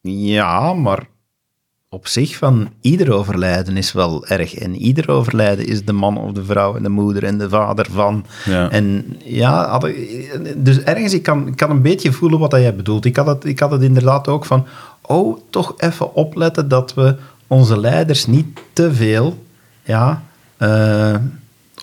ja, 0.01 0.73
maar 0.73 1.07
op 1.93 2.07
zich 2.07 2.35
van 2.35 2.69
ieder 2.81 3.11
overlijden 3.11 3.77
is 3.77 3.91
wel 3.91 4.27
erg. 4.27 4.55
En 4.55 4.75
ieder 4.75 5.09
overlijden 5.09 5.67
is 5.67 5.85
de 5.85 5.93
man 5.93 6.17
of 6.17 6.31
de 6.31 6.43
vrouw 6.43 6.75
en 6.75 6.83
de 6.83 6.89
moeder 6.89 7.23
en 7.23 7.37
de 7.37 7.49
vader 7.49 7.87
van. 7.91 8.25
Ja. 8.45 8.69
En 8.69 9.17
ja, 9.23 9.79
dus 10.55 10.79
ergens, 10.79 11.13
ik 11.13 11.23
kan, 11.23 11.47
ik 11.47 11.55
kan 11.55 11.69
een 11.69 11.81
beetje 11.81 12.11
voelen 12.11 12.39
wat 12.39 12.51
jij 12.51 12.75
bedoelt. 12.75 13.05
Ik 13.05 13.15
had, 13.15 13.27
het, 13.27 13.45
ik 13.45 13.59
had 13.59 13.71
het 13.71 13.81
inderdaad 13.81 14.27
ook 14.27 14.45
van, 14.45 14.65
oh, 15.01 15.39
toch 15.49 15.73
even 15.77 16.15
opletten 16.15 16.67
dat 16.67 16.93
we 16.93 17.15
onze 17.47 17.79
leiders 17.79 18.25
niet 18.25 18.59
te 18.73 18.93
veel, 18.93 19.43
ja, 19.83 20.23
uh, 20.59 21.15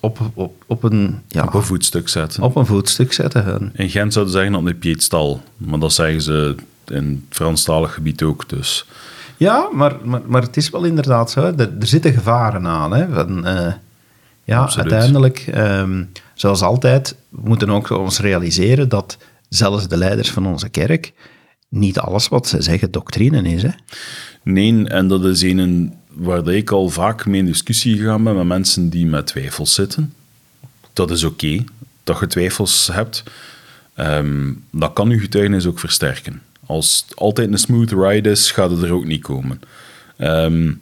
op, 0.00 0.18
op, 0.34 0.64
op, 0.66 0.82
een, 0.82 1.20
ja, 1.28 1.42
op 1.42 1.54
een 1.54 1.62
voetstuk 1.62 2.08
zetten. 2.08 2.42
Op 2.42 2.56
een 2.56 2.66
voetstuk 2.66 3.12
zetten. 3.12 3.44
Hun. 3.44 3.70
In 3.74 3.90
Gent 3.90 4.12
zouden 4.12 4.34
ze 4.34 4.40
zeggen 4.40 4.58
op 4.58 4.66
een 4.66 4.78
pieetstal, 4.78 5.40
maar 5.56 5.78
dat 5.78 5.92
zeggen 5.92 6.22
ze 6.22 6.54
in 6.86 7.24
het 7.28 7.36
Franstalig 7.36 7.94
gebied 7.94 8.22
ook. 8.22 8.48
Dus. 8.48 8.86
Ja, 9.40 9.68
maar, 9.72 9.96
maar, 10.04 10.20
maar 10.26 10.42
het 10.42 10.56
is 10.56 10.70
wel 10.70 10.84
inderdaad 10.84 11.30
zo. 11.30 11.40
Er, 11.40 11.58
er 11.80 11.86
zitten 11.86 12.12
gevaren 12.12 12.66
aan. 12.66 12.92
Hè, 12.92 13.08
van, 13.08 13.46
uh, 13.48 13.72
ja, 14.44 14.60
Absoluut. 14.60 14.92
uiteindelijk, 14.92 15.46
um, 15.54 16.10
zoals 16.34 16.62
altijd, 16.62 17.16
we 17.28 17.40
moeten 17.44 17.70
ook 17.70 17.90
ons 17.90 18.18
realiseren 18.18 18.88
dat 18.88 19.18
zelfs 19.48 19.88
de 19.88 19.96
leiders 19.96 20.30
van 20.30 20.46
onze 20.46 20.68
kerk 20.68 21.12
niet 21.68 21.98
alles 21.98 22.28
wat 22.28 22.48
ze 22.48 22.62
zeggen 22.62 22.90
doctrine 22.90 23.42
is. 23.42 23.62
Hè? 23.62 23.70
Nee, 24.42 24.88
en 24.88 25.08
dat 25.08 25.24
is 25.24 25.42
een 25.42 25.94
waar 26.08 26.48
ik 26.48 26.70
al 26.70 26.88
vaak 26.88 27.26
mee 27.26 27.40
in 27.40 27.46
discussie 27.46 27.96
gegaan 27.96 28.24
ben 28.24 28.36
met 28.36 28.46
mensen 28.46 28.88
die 28.88 29.06
met 29.06 29.26
twijfels 29.26 29.74
zitten. 29.74 30.14
Dat 30.92 31.10
is 31.10 31.24
oké, 31.24 31.64
dat 32.04 32.20
je 32.20 32.26
twijfels 32.26 32.88
hebt. 32.92 33.22
Um, 33.96 34.64
dat 34.70 34.92
kan 34.92 35.10
je 35.10 35.18
getuigenis 35.18 35.66
ook 35.66 35.78
versterken. 35.78 36.42
Als 36.70 37.04
het 37.06 37.16
altijd 37.16 37.52
een 37.52 37.58
smooth 37.58 37.92
ride 37.92 38.30
is, 38.30 38.50
gaat 38.50 38.70
het 38.70 38.82
er 38.82 38.92
ook 38.92 39.06
niet 39.06 39.22
komen. 39.22 39.60
Um, 40.18 40.80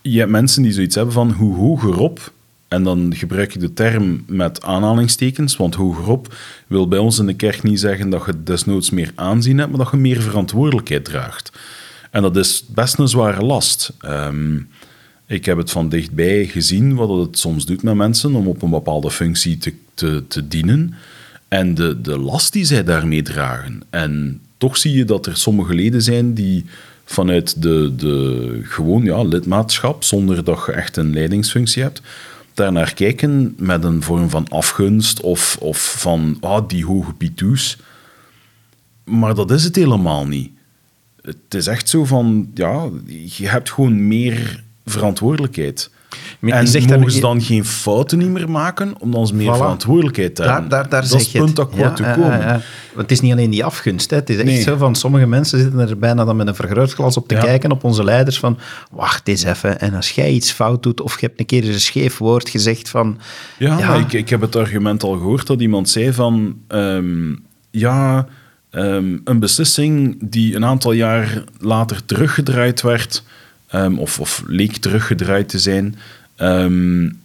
je 0.00 0.18
hebt 0.18 0.30
mensen 0.30 0.62
die 0.62 0.72
zoiets 0.72 0.94
hebben 0.94 1.14
van 1.14 1.30
hoe 1.30 1.56
hogerop, 1.56 2.32
en 2.68 2.82
dan 2.82 3.14
gebruik 3.14 3.54
ik 3.54 3.60
de 3.60 3.72
term 3.72 4.24
met 4.26 4.62
aanhalingstekens, 4.62 5.56
want 5.56 5.74
hogerop 5.74 6.34
wil 6.66 6.88
bij 6.88 6.98
ons 6.98 7.18
in 7.18 7.26
de 7.26 7.34
kerk 7.34 7.62
niet 7.62 7.80
zeggen 7.80 8.10
dat 8.10 8.26
je 8.26 8.42
desnoods 8.42 8.90
meer 8.90 9.12
aanzien 9.14 9.58
hebt, 9.58 9.70
maar 9.70 9.78
dat 9.78 9.90
je 9.90 9.96
meer 9.96 10.22
verantwoordelijkheid 10.22 11.04
draagt. 11.04 11.52
En 12.10 12.22
dat 12.22 12.36
is 12.36 12.64
best 12.68 12.98
een 12.98 13.08
zware 13.08 13.42
last. 13.42 13.92
Um, 14.04 14.68
ik 15.26 15.44
heb 15.44 15.56
het 15.56 15.70
van 15.70 15.88
dichtbij 15.88 16.46
gezien 16.46 16.94
wat 16.94 17.26
het 17.26 17.38
soms 17.38 17.66
doet 17.66 17.82
met 17.82 17.94
mensen 17.94 18.34
om 18.34 18.46
op 18.46 18.62
een 18.62 18.70
bepaalde 18.70 19.10
functie 19.10 19.58
te, 19.58 19.74
te, 19.94 20.24
te 20.28 20.48
dienen. 20.48 20.94
En 21.48 21.74
de, 21.74 22.00
de 22.00 22.18
last 22.18 22.52
die 22.52 22.64
zij 22.64 22.84
daarmee 22.84 23.22
dragen. 23.22 23.82
En 23.90 24.40
toch 24.62 24.76
zie 24.76 24.96
je 24.96 25.04
dat 25.04 25.26
er 25.26 25.36
sommige 25.36 25.74
leden 25.74 26.02
zijn 26.02 26.34
die 26.34 26.64
vanuit 27.04 27.62
de, 27.62 27.92
de 27.96 28.60
gewoon 28.62 29.04
ja, 29.04 29.22
lidmaatschap, 29.22 30.04
zonder 30.04 30.44
dat 30.44 30.62
je 30.66 30.72
echt 30.72 30.96
een 30.96 31.12
leidingsfunctie 31.12 31.82
hebt, 31.82 32.02
daarnaar 32.54 32.94
kijken 32.94 33.54
met 33.58 33.84
een 33.84 34.02
vorm 34.02 34.30
van 34.30 34.48
afgunst 34.48 35.20
of, 35.20 35.56
of 35.60 35.94
van 35.98 36.36
ah, 36.40 36.68
die 36.68 36.84
hoge 36.84 37.12
pitoes. 37.12 37.76
Maar 39.04 39.34
dat 39.34 39.50
is 39.50 39.64
het 39.64 39.76
helemaal 39.76 40.26
niet 40.26 40.50
het 41.22 41.54
is 41.54 41.66
echt 41.66 41.88
zo 41.88 42.04
van, 42.04 42.50
ja, 42.54 42.88
je 43.06 43.48
hebt 43.48 43.70
gewoon 43.70 44.06
meer 44.06 44.62
verantwoordelijkheid. 44.86 45.90
Maar 46.38 46.52
en 46.52 46.68
zegt 46.68 46.90
mogen 46.90 47.12
ze 47.12 47.20
dan 47.20 47.42
geen 47.42 47.64
fouten 47.64 48.18
niet 48.18 48.28
meer 48.28 48.50
maken, 48.50 48.94
omdat 48.98 49.28
ze 49.28 49.34
meer 49.34 49.54
verantwoordelijkheid 49.54 50.38
hebben? 50.38 50.56
Daar, 50.56 50.68
daar, 50.68 50.88
daar 50.88 51.08
dat 51.08 51.20
is 51.20 51.32
het 51.32 51.42
punt 51.42 51.56
dat 51.56 51.72
ik 51.72 51.78
ja, 51.78 51.90
te 51.90 52.02
komen. 52.02 52.46
Want 52.48 52.62
het 52.94 53.10
is 53.10 53.20
niet 53.20 53.32
alleen 53.32 53.50
die 53.50 53.64
afgunst. 53.64 54.10
Hè. 54.10 54.16
Het 54.16 54.30
is 54.30 54.36
echt 54.36 54.62
zo 54.62 54.76
van, 54.76 54.94
sommige 54.94 55.26
mensen 55.26 55.58
zitten 55.58 55.78
er 55.78 55.98
bijna 55.98 56.24
dan 56.24 56.36
met 56.36 56.46
een 56.46 56.54
vergrootglas 56.54 57.16
op 57.16 57.28
te 57.28 57.34
kijken 57.34 57.70
op 57.70 57.84
onze 57.84 58.04
leiders 58.04 58.38
van, 58.38 58.58
wacht 58.90 59.28
eens 59.28 59.42
even, 59.42 59.80
en 59.80 59.94
als 59.94 60.10
jij 60.10 60.30
iets 60.30 60.50
fout 60.50 60.82
doet, 60.82 61.00
of 61.00 61.20
je 61.20 61.26
hebt 61.26 61.40
een 61.40 61.46
keer 61.46 61.68
een 61.68 61.80
scheef 61.80 62.18
woord 62.18 62.48
gezegd 62.48 62.88
van... 62.88 63.18
Ja, 63.58 63.94
Ik, 63.94 64.12
ik 64.12 64.28
heb 64.28 64.40
het 64.40 64.56
argument 64.56 65.02
al 65.02 65.12
gehoord 65.12 65.46
dat 65.46 65.60
iemand 65.60 65.88
zei 65.88 66.12
van, 66.12 66.56
um, 66.68 67.44
ja 67.70 68.26
Um, 68.74 69.20
een 69.24 69.38
beslissing 69.38 70.16
die 70.20 70.56
een 70.56 70.64
aantal 70.64 70.92
jaar 70.92 71.44
later 71.58 72.04
teruggedraaid 72.04 72.82
werd, 72.82 73.22
um, 73.74 73.98
of, 73.98 74.20
of, 74.20 74.42
leek 74.46 74.76
teruggedraaid 74.76 75.48
te 75.48 75.58
zijn. 75.58 75.96
Um, 76.36 77.20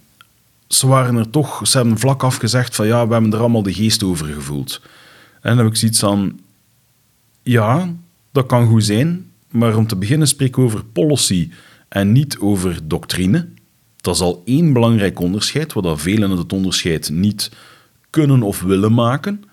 ze 0.67 0.88
waren 0.88 1.15
er 1.15 1.29
toch, 1.29 1.67
ze 1.67 1.77
hebben 1.77 1.97
vlak 1.97 2.23
af 2.23 2.36
gezegd 2.36 2.75
van 2.75 2.88
ja, 2.88 3.07
we 3.07 3.13
hebben 3.13 3.33
er 3.33 3.39
allemaal 3.39 3.63
de 3.63 3.73
geest 3.73 4.03
over 4.03 4.25
gevoeld. 4.25 4.81
En 5.41 5.55
dan 5.55 5.57
heb 5.57 5.67
ik 5.67 5.79
zoiets 5.79 5.99
van, 5.99 6.39
ja, 7.43 7.93
dat 8.31 8.45
kan 8.45 8.67
goed 8.67 8.83
zijn, 8.83 9.31
maar 9.49 9.75
om 9.75 9.88
te 9.88 9.95
beginnen 9.95 10.27
spreek 10.27 10.47
ik 10.47 10.57
over 10.57 10.83
policy 10.83 11.51
en 11.88 12.12
niet 12.12 12.38
over 12.39 12.79
doctrine. 12.83 13.47
Dat 14.01 14.15
is 14.15 14.21
al 14.21 14.41
één 14.45 14.73
belangrijk 14.73 15.19
onderscheid, 15.19 15.73
wat 15.73 16.01
velen 16.01 16.31
het 16.31 16.53
onderscheid 16.53 17.10
niet 17.10 17.51
kunnen 18.10 18.41
of 18.41 18.62
willen 18.62 18.93
maken. 18.93 19.43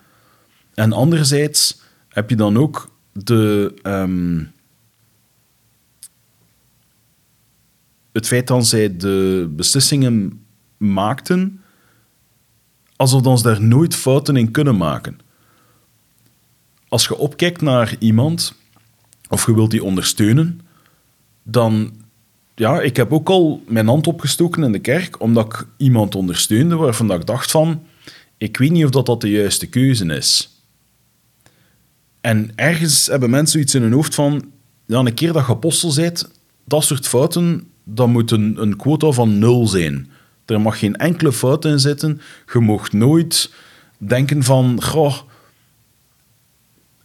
En 0.74 0.92
anderzijds 0.92 1.80
heb 2.08 2.30
je 2.30 2.36
dan 2.36 2.56
ook 2.56 2.90
de. 3.12 3.74
Um, 3.82 4.52
het 8.14 8.26
feit 8.26 8.46
dat 8.46 8.66
zij 8.66 8.96
de 8.96 9.48
beslissingen 9.56 10.44
maakten, 10.76 11.60
alsof 12.96 13.22
dan 13.22 13.38
ze 13.38 13.44
daar 13.44 13.62
nooit 13.62 13.94
fouten 13.94 14.36
in 14.36 14.50
kunnen 14.50 14.76
maken. 14.76 15.18
Als 16.88 17.06
je 17.06 17.16
opkijkt 17.16 17.60
naar 17.60 17.96
iemand, 17.98 18.54
of 19.28 19.46
je 19.46 19.54
wilt 19.54 19.70
die 19.70 19.84
ondersteunen, 19.84 20.60
dan... 21.42 22.02
Ja, 22.54 22.80
ik 22.80 22.96
heb 22.96 23.12
ook 23.12 23.28
al 23.28 23.62
mijn 23.68 23.86
hand 23.86 24.06
opgestoken 24.06 24.62
in 24.62 24.72
de 24.72 24.78
kerk, 24.78 25.20
omdat 25.20 25.46
ik 25.46 25.66
iemand 25.76 26.14
ondersteunde 26.14 26.76
waarvan 26.76 27.12
ik 27.12 27.26
dacht 27.26 27.50
van... 27.50 27.82
Ik 28.36 28.56
weet 28.56 28.70
niet 28.70 28.84
of 28.84 28.90
dat, 28.90 29.06
dat 29.06 29.20
de 29.20 29.30
juiste 29.30 29.66
keuze 29.66 30.04
is. 30.04 30.62
En 32.20 32.52
ergens 32.54 33.06
hebben 33.06 33.30
mensen 33.30 33.60
iets 33.60 33.74
in 33.74 33.82
hun 33.82 33.92
hoofd 33.92 34.14
van... 34.14 34.52
Ja, 34.86 34.98
een 34.98 35.14
keer 35.14 35.32
dat 35.32 35.46
je 35.46 35.52
apostel 35.52 35.94
bent, 35.94 36.30
dat 36.64 36.84
soort 36.84 37.08
fouten, 37.08 37.68
dat 37.84 38.08
moet 38.08 38.30
een, 38.30 38.56
een 38.60 38.76
quota 38.76 39.10
van 39.10 39.38
nul 39.38 39.66
zijn. 39.66 40.10
Er 40.46 40.60
mag 40.60 40.78
geen 40.78 40.96
enkele 40.96 41.32
fout 41.32 41.64
in 41.64 41.78
zitten. 41.80 42.20
Je 42.52 42.58
mocht 42.58 42.92
nooit 42.92 43.52
denken 43.98 44.42
van... 44.42 44.82
Goh, 44.82 45.14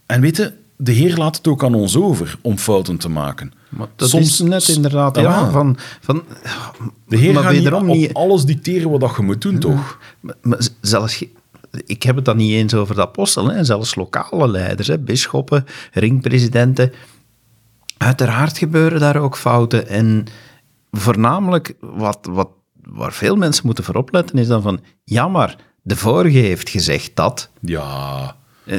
en 0.06 0.20
weet 0.20 0.36
je, 0.36 0.52
de 0.76 0.92
Heer 0.92 1.16
laat 1.16 1.36
het 1.36 1.48
ook 1.48 1.64
aan 1.64 1.74
ons 1.74 1.96
over 1.96 2.38
om 2.40 2.58
fouten 2.58 2.96
te 2.96 3.08
maken. 3.08 3.52
Maar 3.68 3.88
dat 3.96 4.14
is 4.14 4.38
net 4.40 4.68
inderdaad, 4.68 5.16
ja, 5.16 5.22
Ja. 5.22 5.50
van... 5.50 5.76
van 6.00 6.22
De 7.08 7.16
Heer 7.16 7.32
maar 7.34 7.42
gaat 7.42 7.52
niet 7.52 7.72
op 7.72 7.82
niet- 7.82 8.14
alles 8.14 8.44
dicteren 8.44 8.98
wat 8.98 9.16
je 9.16 9.22
moet 9.22 9.42
doen, 9.42 9.58
toch? 9.58 9.98
Maar, 10.40 10.68
zelfs, 10.80 11.24
ik 11.86 12.02
heb 12.02 12.16
het 12.16 12.24
dan 12.24 12.36
niet 12.36 12.52
eens 12.52 12.74
over 12.74 12.94
de 12.94 13.00
apostelen, 13.00 13.54
hè. 13.56 13.64
zelfs 13.64 13.94
lokale 13.94 14.48
leiders, 14.48 14.88
hè, 14.88 14.98
bisschoppen, 14.98 15.66
ringpresidenten. 15.92 16.92
Uiteraard 17.96 18.58
gebeuren 18.58 19.00
daar 19.00 19.16
ook 19.16 19.36
fouten. 19.36 19.88
En 19.88 20.24
voornamelijk, 20.90 21.74
wat, 21.80 22.18
wat, 22.30 22.48
waar 22.82 23.12
veel 23.12 23.36
mensen 23.36 23.66
moeten 23.66 23.84
voor 23.84 23.94
opletten, 23.94 24.38
is 24.38 24.46
dan 24.46 24.62
van, 24.62 24.80
ja, 25.04 25.28
maar 25.28 25.56
de 25.82 25.96
vorige 25.96 26.38
heeft 26.38 26.68
gezegd 26.68 27.16
dat. 27.16 27.50
Ja, 27.60 28.36
Eh, 28.64 28.78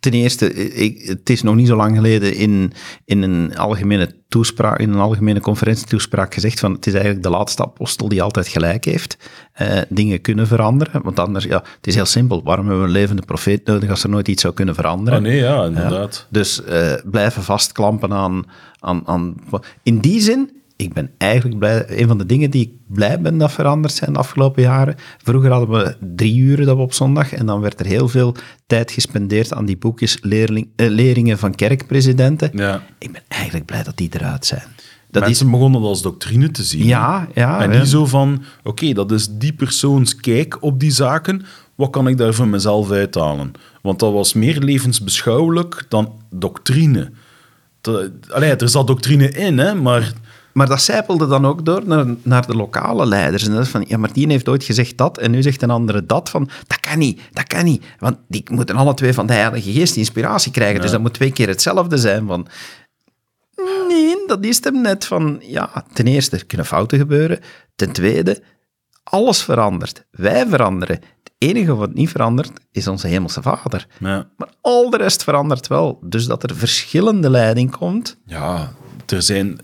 Ten 0.00 0.12
eerste, 0.12 0.54
ik, 0.74 1.02
het 1.08 1.30
is 1.30 1.42
nog 1.42 1.54
niet 1.54 1.66
zo 1.66 1.76
lang 1.76 1.96
geleden 1.96 2.34
in, 2.34 2.72
in, 3.04 3.22
een 3.22 3.56
algemene 3.56 4.14
toespraak, 4.28 4.78
in 4.78 4.90
een 4.92 4.98
algemene 5.00 5.40
conferentietoespraak 5.40 6.34
gezegd 6.34 6.60
van 6.60 6.72
het 6.72 6.86
is 6.86 6.92
eigenlijk 6.92 7.22
de 7.22 7.30
laatste 7.30 7.62
apostel 7.62 8.08
die 8.08 8.22
altijd 8.22 8.48
gelijk 8.48 8.84
heeft. 8.84 9.16
Eh, 9.52 9.78
dingen 9.88 10.20
kunnen 10.20 10.46
veranderen, 10.46 11.02
want 11.02 11.18
anders, 11.18 11.44
ja, 11.44 11.56
het 11.76 11.86
is 11.86 11.94
heel 11.94 12.04
simpel. 12.06 12.42
Waarom 12.44 12.64
hebben 12.66 12.82
we 12.82 12.88
een 12.88 12.94
levende 12.98 13.22
profeet 13.22 13.66
nodig 13.66 13.90
als 13.90 14.02
er 14.02 14.08
nooit 14.10 14.28
iets 14.28 14.42
zou 14.42 14.54
kunnen 14.54 14.74
veranderen? 14.74 15.18
ah, 15.18 15.24
nee, 15.24 15.38
ja, 15.38 15.64
inderdaad. 15.64 16.26
Dus 16.30 16.64
eh, 16.64 16.92
blijven 17.04 17.42
vastklampen 17.42 18.12
aan, 18.12 18.44
aan, 18.78 19.02
aan... 19.06 19.34
In 19.82 19.98
die 19.98 20.20
zin, 20.20 20.59
ik 20.80 20.92
ben 20.92 21.10
eigenlijk 21.18 21.58
blij... 21.58 22.00
Een 22.00 22.06
van 22.06 22.18
de 22.18 22.26
dingen 22.26 22.50
die 22.50 22.62
ik 22.62 22.72
blij 22.94 23.20
ben 23.20 23.38
dat 23.38 23.52
veranderd 23.52 23.94
zijn 23.94 24.12
de 24.12 24.18
afgelopen 24.18 24.62
jaren. 24.62 24.94
Vroeger 25.24 25.50
hadden 25.50 25.78
we 25.78 25.96
drie 26.16 26.36
uren 26.36 26.66
dat 26.66 26.76
we 26.76 26.82
op 26.82 26.92
zondag 26.92 27.32
en 27.32 27.46
dan 27.46 27.60
werd 27.60 27.80
er 27.80 27.86
heel 27.86 28.08
veel 28.08 28.34
tijd 28.66 28.90
gespendeerd 28.90 29.52
aan 29.52 29.64
die 29.64 29.76
boekjes 29.76 30.18
leerling, 30.20 30.68
eh, 30.76 30.88
leringen 30.88 31.38
van 31.38 31.54
kerkpresidenten. 31.54 32.50
Ja. 32.52 32.82
Ik 32.98 33.12
ben 33.12 33.22
eigenlijk 33.28 33.66
blij 33.66 33.82
dat 33.82 33.96
die 33.96 34.08
eruit 34.12 34.46
zijn. 34.46 34.62
Dat 35.10 35.22
Mensen 35.22 35.50
begonnen 35.50 35.80
dat 35.80 35.90
als 35.90 36.02
doctrine 36.02 36.50
te 36.50 36.62
zien. 36.62 36.84
Ja, 36.84 37.28
ja. 37.34 37.60
En 37.60 37.70
niet 37.70 37.88
zo 37.88 38.06
van, 38.06 38.42
oké, 38.62 38.92
dat 38.92 39.12
is 39.12 39.28
die 39.30 39.52
persoons 39.52 40.16
kijk 40.16 40.62
op 40.62 40.80
die 40.80 40.90
zaken, 40.90 41.42
wat 41.74 41.90
kan 41.90 42.08
ik 42.08 42.16
daar 42.16 42.34
voor 42.34 42.48
mezelf 42.48 42.90
uithalen? 42.90 43.52
Want 43.82 43.98
dat 43.98 44.12
was 44.12 44.32
meer 44.32 44.58
levensbeschouwelijk 44.58 45.84
dan 45.88 46.12
doctrine. 46.30 47.10
Allee, 48.28 48.56
er 48.56 48.68
zat 48.68 48.86
doctrine 48.86 49.30
in, 49.30 49.58
hè, 49.58 49.74
maar 49.74 50.12
Maar 50.52 50.66
dat 50.66 50.82
zijpelde 50.82 51.26
dan 51.26 51.46
ook 51.46 51.64
door 51.64 51.82
naar, 51.86 52.06
naar 52.22 52.46
de 52.46 52.56
lokale 52.56 53.06
leiders. 53.06 53.46
En 53.46 53.52
dat 53.52 53.64
is 53.64 53.68
van, 53.68 53.84
ja, 53.88 53.96
maar 53.96 54.12
die 54.12 54.26
heeft 54.26 54.48
ooit 54.48 54.64
gezegd 54.64 54.96
dat 54.96 55.18
en 55.18 55.30
nu 55.30 55.42
zegt 55.42 55.62
een 55.62 55.70
andere 55.70 56.06
dat. 56.06 56.30
Van, 56.30 56.48
dat 56.66 56.80
kan 56.80 56.98
niet, 56.98 57.20
dat 57.32 57.46
kan 57.46 57.64
niet. 57.64 57.84
Want 57.98 58.16
die 58.28 58.44
moeten 58.50 58.76
alle 58.76 58.94
twee 58.94 59.12
van 59.12 59.26
de 59.26 59.32
Heilige 59.32 59.72
Geest 59.72 59.96
inspiratie 59.96 60.52
krijgen. 60.52 60.80
Dus 60.80 60.90
dat 60.90 61.00
moet 61.00 61.14
twee 61.14 61.32
keer 61.32 61.48
hetzelfde 61.48 61.98
zijn. 61.98 62.26
Van, 62.26 62.46
nee, 63.88 64.26
dat 64.26 64.44
is 64.44 64.64
hem 64.64 64.80
net 64.80 65.04
van, 65.04 65.40
ja, 65.42 65.84
ten 65.92 66.06
eerste, 66.06 66.36
er 66.36 66.46
kunnen 66.46 66.66
fouten 66.66 66.98
gebeuren. 66.98 67.38
Ten 67.76 67.92
tweede, 67.92 68.42
alles 69.02 69.42
verandert. 69.42 70.04
Wij 70.10 70.46
veranderen. 70.46 70.96
Het 70.96 71.32
enige 71.38 71.74
wat 71.74 71.94
niet 71.94 72.10
verandert, 72.10 72.52
is 72.72 72.88
onze 72.88 73.06
hemelse 73.06 73.42
vader. 73.42 73.86
ja, 73.98 74.28
Maar 74.36 74.48
al 74.60 74.90
de 74.90 74.96
rest 74.96 75.22
verandert 75.22 75.66
wel. 75.66 75.98
Dus 76.02 76.26
dat 76.26 76.42
er 76.42 76.56
verschillende 76.56 77.30
leiding 77.30 77.70
komt, 77.70 78.16
ja, 78.26 78.72
er 79.06 79.22
zijn... 79.22 79.58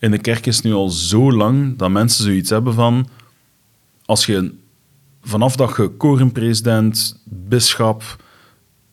In 0.00 0.10
de 0.10 0.18
kerk 0.18 0.46
is 0.46 0.60
nu 0.60 0.72
al 0.72 0.88
zo 0.88 1.32
lang 1.32 1.78
dat 1.78 1.90
mensen 1.90 2.24
zoiets 2.24 2.50
hebben 2.50 2.74
van... 2.74 3.08
Als 4.04 4.26
je 4.26 4.54
vanaf 5.22 5.56
dat 5.56 5.76
je 5.76 5.88
korenpresident, 5.88 7.22
bisschop 7.24 8.22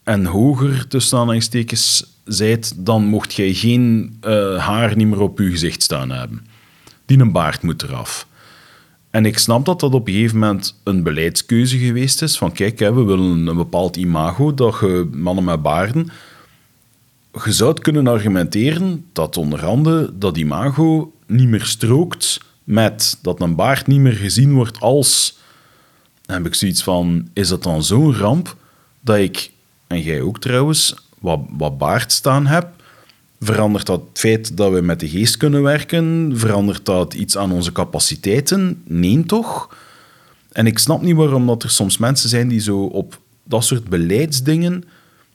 en 0.04 0.26
hoger 0.26 0.88
tussen 0.88 1.18
aanhalingstekens 1.18 2.06
zijt, 2.24 2.86
dan 2.86 3.06
mocht 3.06 3.34
jij 3.34 3.54
geen 3.54 4.18
eh, 4.22 4.58
haar 4.58 4.96
niet 4.96 5.08
meer 5.08 5.22
op 5.22 5.40
je 5.40 5.50
gezicht 5.50 5.84
staan 5.84 6.10
hebben. 6.10 6.46
Die 7.06 7.20
een 7.20 7.32
baard 7.32 7.62
moet 7.62 7.84
eraf. 7.84 8.28
En 9.10 9.26
ik 9.26 9.38
snap 9.38 9.66
dat 9.66 9.80
dat 9.80 9.94
op 9.94 10.08
een 10.08 10.14
gegeven 10.14 10.40
moment 10.40 10.80
een 10.84 11.04
beleidskeuze 11.04 11.78
geweest 11.78 12.22
is. 12.22 12.38
Van 12.38 12.52
kijk, 12.52 12.80
we 12.80 13.04
willen 13.04 13.48
een 13.48 13.56
bepaald 13.56 13.96
imago, 13.96 14.54
dat 14.54 14.78
je 14.80 15.10
mannen 15.12 15.44
met 15.44 15.62
baarden... 15.62 16.10
Je 17.34 17.52
zou 17.52 17.82
kunnen 17.82 18.08
argumenteren 18.08 19.06
dat 19.14 19.38
onder 19.38 19.66
andere 19.66 20.18
dat 20.18 20.38
imago 20.38 21.14
niet 21.26 21.48
meer 21.48 21.66
strookt 21.66 22.40
met 22.64 23.18
dat 23.22 23.42
een 23.42 23.56
baard 23.56 23.88
niet 23.88 24.00
meer 24.00 24.14
gezien 24.14 24.54
wordt 24.54 24.80
als... 24.80 25.38
Dan 26.26 26.36
heb 26.36 26.46
ik 26.46 26.56
zoiets 26.56 26.84
van, 26.84 27.30
is 27.34 27.48
dat 27.48 27.64
dan 27.64 27.84
zo'n 27.84 28.16
ramp 28.16 28.56
dat 29.02 29.18
ik, 29.18 29.52
en 29.88 30.02
jij 30.02 30.22
ook 30.22 30.40
trouwens, 30.40 30.96
wat, 31.20 31.40
wat 31.50 31.78
baard 31.78 32.12
staan 32.12 32.46
heb? 32.46 32.70
Verandert 33.40 33.86
dat 33.86 34.02
het 34.10 34.20
feit 34.20 34.58
dat 34.58 34.72
we 34.72 34.82
met 34.82 35.00
de 35.00 35.10
geest 35.10 35.38
kunnen 35.38 35.62
werken? 35.62 36.32
Verandert 36.36 36.86
dat 36.86 37.14
iets 37.14 37.38
aan 37.38 37.52
onze 37.52 37.72
capaciteiten? 37.72 38.82
Nee, 38.86 39.26
toch? 39.26 39.76
En 40.52 40.66
ik 40.66 40.80
snap 40.80 41.02
niet 41.02 41.16
waarom 41.16 41.48
dat 41.48 41.64
er 41.64 41.70
soms 41.70 41.98
mensen 41.98 42.30
zijn 42.30 42.48
die 42.48 42.60
zo 42.60 42.84
op 42.84 43.20
dat 43.44 43.64
soort 43.64 43.90
beleidsdingen 43.90 44.84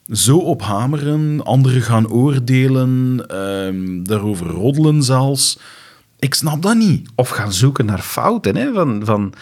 zo 0.07 0.39
op 0.39 0.63
hameren, 0.63 1.45
anderen 1.45 1.83
gaan 1.83 2.09
oordelen, 2.11 3.25
ehm, 3.29 4.03
daarover 4.03 4.47
roddelen 4.47 5.03
zelfs. 5.03 5.59
Ik 6.19 6.35
snap 6.35 6.63
dat 6.63 6.77
niet. 6.77 7.11
of 7.15 7.29
gaan 7.29 7.53
zoeken 7.53 7.85
naar 7.85 8.01
fouten. 8.01 8.57
Hè? 8.57 8.73
Van, 8.73 9.05
van, 9.05 9.33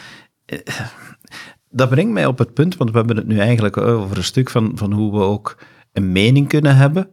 eh, 0.44 0.58
dat 1.70 1.88
brengt 1.88 2.12
mij 2.12 2.26
op 2.26 2.38
het 2.38 2.54
punt, 2.54 2.76
want 2.76 2.90
we 2.90 2.98
hebben 2.98 3.16
het 3.16 3.26
nu 3.26 3.38
eigenlijk 3.38 3.76
over 3.76 4.16
een 4.16 4.24
stuk 4.24 4.50
van, 4.50 4.72
van 4.74 4.92
hoe 4.92 5.12
we 5.12 5.18
ook 5.18 5.56
een 5.92 6.12
mening 6.12 6.48
kunnen 6.48 6.76
hebben. 6.76 7.08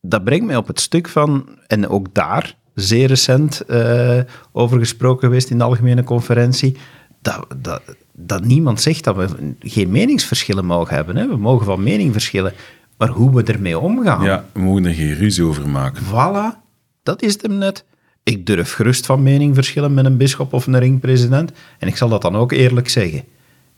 Dat 0.00 0.24
brengt 0.24 0.46
mij 0.46 0.56
op 0.56 0.66
het 0.66 0.80
stuk 0.80 1.08
van, 1.08 1.48
en 1.66 1.88
ook 1.88 2.14
daar 2.14 2.56
zeer 2.74 3.06
recent 3.06 3.60
eh, 3.60 4.20
over 4.52 4.78
gesproken 4.78 5.28
geweest 5.28 5.50
in 5.50 5.58
de 5.58 5.64
algemene 5.64 6.04
conferentie, 6.04 6.76
dat, 7.22 7.46
dat, 7.56 7.82
dat 8.16 8.44
niemand 8.44 8.80
zegt 8.80 9.04
dat 9.04 9.16
we 9.16 9.54
geen 9.60 9.90
meningsverschillen 9.90 10.64
mogen 10.64 10.94
hebben. 10.94 11.16
Hè? 11.16 11.28
We 11.28 11.36
mogen 11.36 11.66
van 11.66 11.82
mening 11.82 12.12
verschillen, 12.12 12.52
maar 12.96 13.08
hoe 13.08 13.34
we 13.34 13.42
ermee 13.42 13.78
omgaan. 13.78 14.24
Ja, 14.24 14.44
we 14.52 14.60
mogen 14.60 14.84
er 14.84 14.94
geen 14.94 15.14
ruzie 15.14 15.44
over 15.44 15.68
maken. 15.68 16.02
Voilà, 16.04 16.58
dat 17.02 17.22
is 17.22 17.32
het 17.32 17.42
hem 17.42 17.58
net. 17.58 17.84
Ik 18.22 18.46
durf 18.46 18.72
gerust 18.72 19.06
van 19.06 19.22
mening 19.22 19.54
verschillen 19.54 19.94
met 19.94 20.04
een 20.04 20.16
bisschop 20.16 20.52
of 20.52 20.66
een 20.66 20.78
ringpresident. 20.78 21.52
En 21.78 21.88
ik 21.88 21.96
zal 21.96 22.08
dat 22.08 22.22
dan 22.22 22.36
ook 22.36 22.52
eerlijk 22.52 22.88
zeggen. 22.88 23.24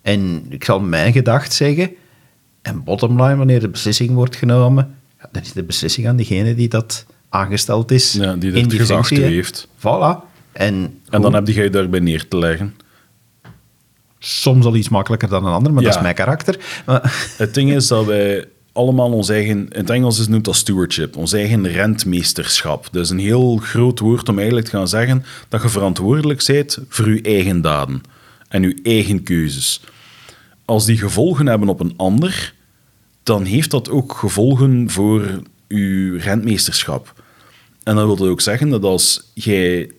En 0.03 0.47
ik 0.49 0.65
zal 0.65 0.81
mijn 0.81 1.13
gedacht 1.13 1.53
zeggen. 1.53 1.91
En 2.63 2.85
bottom 2.85 3.23
line, 3.23 3.37
wanneer 3.37 3.61
de 3.61 3.69
beslissing 3.69 4.11
wordt 4.11 4.37
genomen, 4.37 4.95
ja, 5.19 5.29
dan 5.33 5.43
is 5.43 5.53
de 5.53 5.63
beslissing 5.63 6.09
aan 6.09 6.17
diegene 6.17 6.55
die 6.55 6.69
dat 6.69 7.07
aangesteld 7.29 7.91
is. 7.91 8.13
Ja, 8.13 8.35
die 8.37 8.53
het 8.53 8.73
gezag 8.73 9.09
heeft. 9.09 9.69
Voilà. 9.79 10.35
En, 10.53 11.01
En 11.09 11.23
dan 11.23 11.35
heb 11.35 11.47
je 11.49 11.63
je 11.63 11.71
daarbij 11.71 12.01
neer 12.01 12.29
te 12.29 12.39
leggen. 12.39 12.75
Soms 14.19 14.65
al 14.65 14.77
iets 14.77 14.89
makkelijker 14.89 15.29
dan 15.29 15.47
een 15.47 15.53
ander, 15.53 15.73
maar 15.73 15.83
dat 15.83 15.95
is 15.95 16.01
mijn 16.01 16.15
karakter. 16.15 16.83
Het 17.37 17.55
ding 17.55 17.73
is 17.73 17.87
dat 17.87 18.05
wij 18.05 18.45
allemaal 18.77 19.13
ons 19.13 19.29
eigen, 19.29 19.69
in 19.69 19.81
het 19.81 19.91
Engels 19.91 20.19
is 20.19 20.29
noemt 20.29 20.45
dat 20.45 20.57
stewardship, 20.57 21.17
ons 21.17 21.33
eigen 21.33 21.69
rentmeesterschap. 21.69 22.89
Dat 22.91 23.05
is 23.05 23.11
een 23.11 23.19
heel 23.19 23.57
groot 23.57 23.99
woord 23.99 24.29
om 24.29 24.37
eigenlijk 24.37 24.69
te 24.69 24.77
gaan 24.77 24.89
zeggen 24.89 25.25
dat 25.49 25.63
je 25.63 25.69
verantwoordelijk 25.69 26.45
bent 26.47 26.79
voor 26.89 27.15
je 27.15 27.21
eigen 27.21 27.61
daden 27.61 28.03
en 28.49 28.63
je 28.63 28.79
eigen 28.83 29.23
keuzes. 29.23 29.81
Als 30.65 30.85
die 30.85 30.99
gevolgen 30.99 31.47
hebben 31.47 31.69
op 31.69 31.81
een 31.81 31.95
ander, 31.97 32.55
dan 33.23 33.45
heeft 33.45 33.71
dat 33.71 33.91
ook 33.91 34.13
gevolgen 34.13 34.91
voor 34.91 35.43
je 35.69 36.19
rentmeesterschap. 36.19 37.23
En 37.83 37.97
dat 37.97 38.19
wil 38.19 38.29
ook 38.29 38.41
zeggen 38.41 38.69
dat 38.69 38.83
als 38.83 39.31
jij 39.35 39.91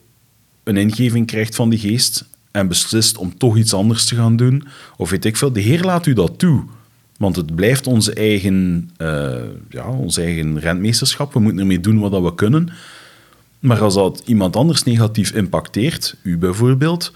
een 0.64 0.78
ingeving 0.78 1.28
krijgt 1.28 1.56
van 1.56 1.70
die 1.70 1.80
geest 1.80 2.26
en 2.58 2.68
beslist 2.68 3.18
om 3.18 3.38
toch 3.38 3.58
iets 3.58 3.74
anders 3.74 4.06
te 4.06 4.16
gaan 4.16 4.36
doen, 4.36 4.64
of 4.98 5.10
weet 5.10 5.26
ik 5.26 5.38
veel, 5.38 5.52
de 5.52 5.60
Heer 5.60 5.84
laat 5.84 6.06
u 6.06 6.14
dat 6.14 6.40
toe. 6.40 6.64
Want 7.18 7.36
het 7.36 7.56
blijft 7.56 7.88
onze 7.88 8.14
eigen, 8.14 8.90
eh, 8.98 9.36
ja, 9.70 9.90
ons 9.90 10.18
eigen 10.18 10.60
rentmeesterschap. 10.60 11.34
We 11.34 11.40
moeten 11.40 11.60
ermee 11.60 11.80
doen 11.80 12.00
wat 12.00 12.24
we 12.24 12.36
kunnen. 12.36 12.70
Maar 13.60 13.82
als 13.82 13.94
dat 13.94 14.22
iemand 14.26 14.56
anders 14.56 14.84
negatief 14.84 15.32
impacteert, 15.32 16.16
u 16.22 16.38
bijvoorbeeld, 16.38 17.14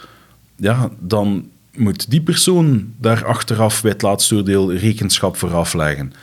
ja, 0.56 0.92
dan 1.00 1.50
moet 1.76 2.10
die 2.10 2.22
persoon 2.22 2.94
daar 2.98 3.26
achteraf 3.26 3.82
bij 3.82 3.92
het 3.92 4.02
laatste 4.02 4.36
oordeel 4.36 4.74
rekenschap 4.74 5.38
voor 5.38 5.54
afleggen. 5.54 6.14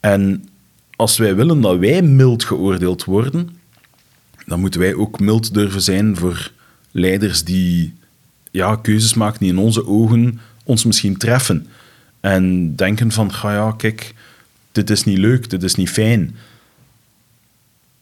En 0.00 0.48
als 0.96 1.16
wij 1.16 1.34
willen 1.34 1.60
dat 1.60 1.78
wij 1.78 2.02
mild 2.02 2.44
geoordeeld 2.44 3.04
worden, 3.04 3.48
dan 4.46 4.60
moeten 4.60 4.80
wij 4.80 4.94
ook 4.94 5.20
mild 5.20 5.54
durven 5.54 5.82
zijn 5.82 6.16
voor 6.16 6.50
leiders 6.90 7.44
die 7.44 7.94
ja, 8.54 8.76
keuzes 8.76 9.14
maken 9.14 9.38
die 9.38 9.48
in 9.48 9.58
onze 9.58 9.86
ogen 9.86 10.40
ons 10.64 10.84
misschien 10.84 11.16
treffen. 11.16 11.66
En 12.20 12.76
denken 12.76 13.12
van, 13.12 13.32
ga 13.32 13.52
ja, 13.52 13.74
kijk, 13.76 14.14
dit 14.72 14.90
is 14.90 15.04
niet 15.04 15.18
leuk, 15.18 15.50
dit 15.50 15.62
is 15.62 15.74
niet 15.74 15.90
fijn. 15.90 16.36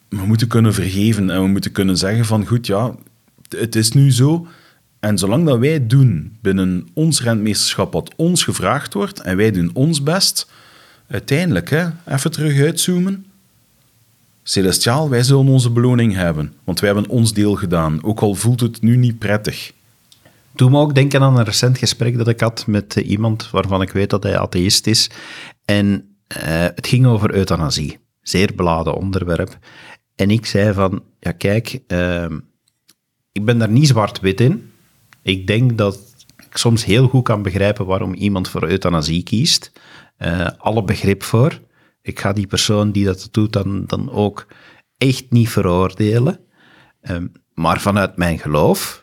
We 0.09 0.27
moeten 0.27 0.47
kunnen 0.47 0.75
vergeven 0.75 1.31
en 1.31 1.43
we 1.43 1.49
moeten 1.49 1.73
kunnen 1.73 1.97
zeggen 1.97 2.25
van, 2.25 2.47
goed, 2.47 2.67
ja, 2.67 2.95
het 3.49 3.77
is 3.77 3.93
nu 3.93 4.13
zo. 4.13 4.47
En 5.01 5.19
zolang 5.19 5.47
dat 5.47 5.59
wij 5.59 5.87
doen 5.87 6.37
binnen 6.41 6.89
ons 6.93 7.23
rentmeesterschap 7.23 7.93
wat 7.93 8.13
ons 8.17 8.45
gevraagd 8.45 8.95
wordt 8.95 9.21
en 9.21 9.37
wij 9.37 9.51
doen 9.51 9.71
ons 9.73 10.03
best, 10.03 10.51
uiteindelijk, 11.07 11.71
hè, 11.71 11.89
even 12.07 12.31
terug 12.31 12.61
uitzoomen, 12.61 13.27
Celestiaal, 14.43 15.09
wij 15.09 15.23
zullen 15.23 15.47
onze 15.47 15.71
beloning 15.71 16.15
hebben, 16.15 16.53
want 16.65 16.81
wij 16.81 16.93
hebben 16.93 17.11
ons 17.11 17.33
deel 17.33 17.55
gedaan, 17.55 18.05
ook 18.05 18.21
al 18.21 18.35
voelt 18.35 18.61
het 18.61 18.83
nu 18.83 18.97
niet 18.97 19.19
prettig. 19.19 19.73
Doe 20.55 20.71
me 20.71 20.79
ook 20.79 20.95
denken 20.95 21.23
aan 21.23 21.37
een 21.37 21.45
recent 21.45 21.79
gesprek 21.79 22.19
dat 22.19 22.29
ik 22.29 22.41
had 22.41 22.67
met 22.67 22.97
eh, 22.97 23.09
iemand 23.09 23.51
waarvan 23.51 23.83
ik 23.83 23.91
weet 23.91 24.11
dat 24.11 24.23
hij 24.23 24.39
atheïst 24.39 24.87
is. 24.87 25.11
En 25.65 26.17
uh, 26.37 26.43
het 26.75 26.87
ging 26.87 27.07
over 27.07 27.35
euthanasie. 27.35 27.99
Zeer 28.21 28.55
beladen 28.55 28.95
onderwerp. 28.95 29.59
En 30.15 30.31
ik 30.31 30.47
zei 30.47 30.73
van, 30.73 31.03
ja 31.21 31.33
kijk, 31.33 31.81
uh, 31.89 32.27
ik 33.33 33.45
ben 33.45 33.59
daar 33.59 33.71
niet 33.71 33.89
zwart-wit 33.89 34.41
in. 34.41 34.73
Ik 35.23 35.47
denk 35.47 35.79
dat 35.79 35.99
ik 36.51 36.57
soms 36.57 36.85
heel 36.85 37.09
goed 37.09 37.25
kan 37.25 37.43
begrijpen 37.43 37.87
waarom 37.87 38.15
iemand 38.15 38.49
voor 38.49 38.69
euthanasie 38.69 39.23
kiest. 39.23 39.73
Uh, 40.19 40.49
alle 40.59 40.85
begrip 40.85 41.23
voor. 41.23 41.61
Ik 42.03 42.21
ga 42.21 42.33
die 42.33 42.47
persoon 42.47 42.93
die 42.93 43.05
dat 43.05 43.29
doet 43.31 43.53
dan, 43.53 43.85
dan 43.87 44.11
ook 44.11 44.47
echt 44.99 45.31
niet 45.31 45.49
veroordelen. 45.49 46.41
Um, 47.03 47.33
maar 47.55 47.81
vanuit 47.81 48.17
mijn 48.17 48.39
geloof 48.39 49.02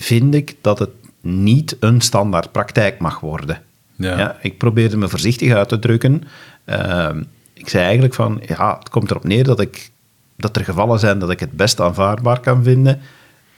vind 0.00 0.34
ik 0.34 0.56
dat 0.60 0.78
het 0.78 0.90
niet 1.20 1.76
een 1.80 2.00
standaard 2.00 2.52
praktijk 2.52 2.98
mag 2.98 3.20
worden. 3.20 3.62
Ja. 3.96 4.18
ja 4.18 4.36
ik 4.40 4.58
probeerde 4.58 4.96
me 4.96 5.08
voorzichtig 5.08 5.52
uit 5.52 5.68
te 5.68 5.78
drukken. 5.78 6.22
Uh, 6.66 7.08
ik 7.52 7.68
zei 7.68 7.84
eigenlijk 7.84 8.14
van, 8.14 8.42
ja, 8.46 8.76
het 8.78 8.88
komt 8.88 9.10
erop 9.10 9.24
neer 9.24 9.44
dat, 9.44 9.60
ik, 9.60 9.90
dat 10.36 10.56
er 10.56 10.64
gevallen 10.64 10.98
zijn 10.98 11.18
dat 11.18 11.30
ik 11.30 11.40
het 11.40 11.52
best 11.52 11.80
aanvaardbaar 11.80 12.40
kan 12.40 12.62
vinden, 12.62 13.00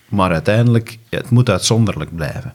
maar 0.08 0.32
uiteindelijk, 0.32 0.98
het 1.08 1.30
moet 1.30 1.50
uitzonderlijk 1.50 2.14
blijven. 2.16 2.54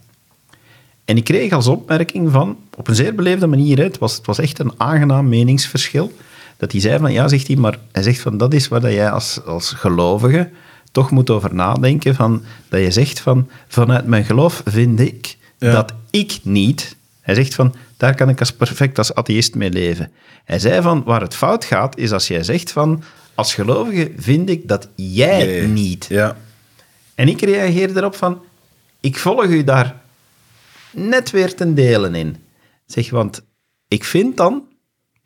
En 1.05 1.17
ik 1.17 1.23
kreeg 1.23 1.51
als 1.51 1.67
opmerking 1.67 2.31
van, 2.31 2.57
op 2.75 2.87
een 2.87 2.95
zeer 2.95 3.15
beleefde 3.15 3.47
manier, 3.47 3.79
het 3.79 3.97
was, 3.97 4.15
het 4.15 4.25
was 4.25 4.39
echt 4.39 4.59
een 4.59 4.73
aangenaam 4.77 5.29
meningsverschil, 5.29 6.13
dat 6.57 6.71
hij 6.71 6.81
zei 6.81 6.99
van, 6.99 7.13
ja, 7.13 7.27
zegt 7.27 7.47
hij, 7.47 7.55
maar 7.55 7.77
hij 7.91 8.03
zegt 8.03 8.19
van, 8.19 8.37
dat 8.37 8.53
is 8.53 8.67
waar 8.67 8.81
dat 8.81 8.91
jij 8.91 9.11
als, 9.11 9.45
als 9.45 9.71
gelovige 9.71 10.49
toch 10.97 11.11
moet 11.11 11.29
over 11.29 11.53
nadenken, 11.53 12.15
van, 12.15 12.43
dat 12.69 12.81
je 12.81 12.91
zegt 12.91 13.19
van, 13.19 13.49
vanuit 13.67 14.05
mijn 14.05 14.25
geloof 14.25 14.61
vind 14.65 14.99
ik 14.99 15.37
dat 15.57 15.93
ik 16.09 16.39
niet, 16.43 16.95
hij 17.21 17.35
zegt 17.35 17.55
van, 17.55 17.75
daar 17.97 18.15
kan 18.15 18.29
ik 18.29 18.39
als 18.39 18.51
perfect 18.51 18.97
als 18.97 19.13
atheïst 19.13 19.55
mee 19.55 19.69
leven. 19.69 20.11
Hij 20.45 20.59
zei 20.59 20.81
van, 20.81 21.03
waar 21.03 21.21
het 21.21 21.35
fout 21.35 21.65
gaat, 21.65 21.97
is 21.97 22.11
als 22.11 22.27
jij 22.27 22.43
zegt 22.43 22.71
van, 22.71 23.03
als 23.35 23.53
gelovige 23.53 24.11
vind 24.17 24.49
ik 24.49 24.67
dat 24.67 24.89
jij 24.95 25.65
niet. 25.65 26.05
Ja. 26.09 26.37
En 27.15 27.27
ik 27.27 27.41
reageer 27.41 27.97
erop 27.97 28.15
van, 28.15 28.41
ik 28.99 29.17
volg 29.17 29.45
u 29.45 29.63
daar 29.63 29.95
net 30.91 31.31
weer 31.31 31.55
ten 31.55 31.75
delen 31.75 32.15
in. 32.15 32.35
Zeg, 32.85 33.09
want 33.09 33.41
ik 33.87 34.03
vind 34.03 34.37
dan, 34.37 34.66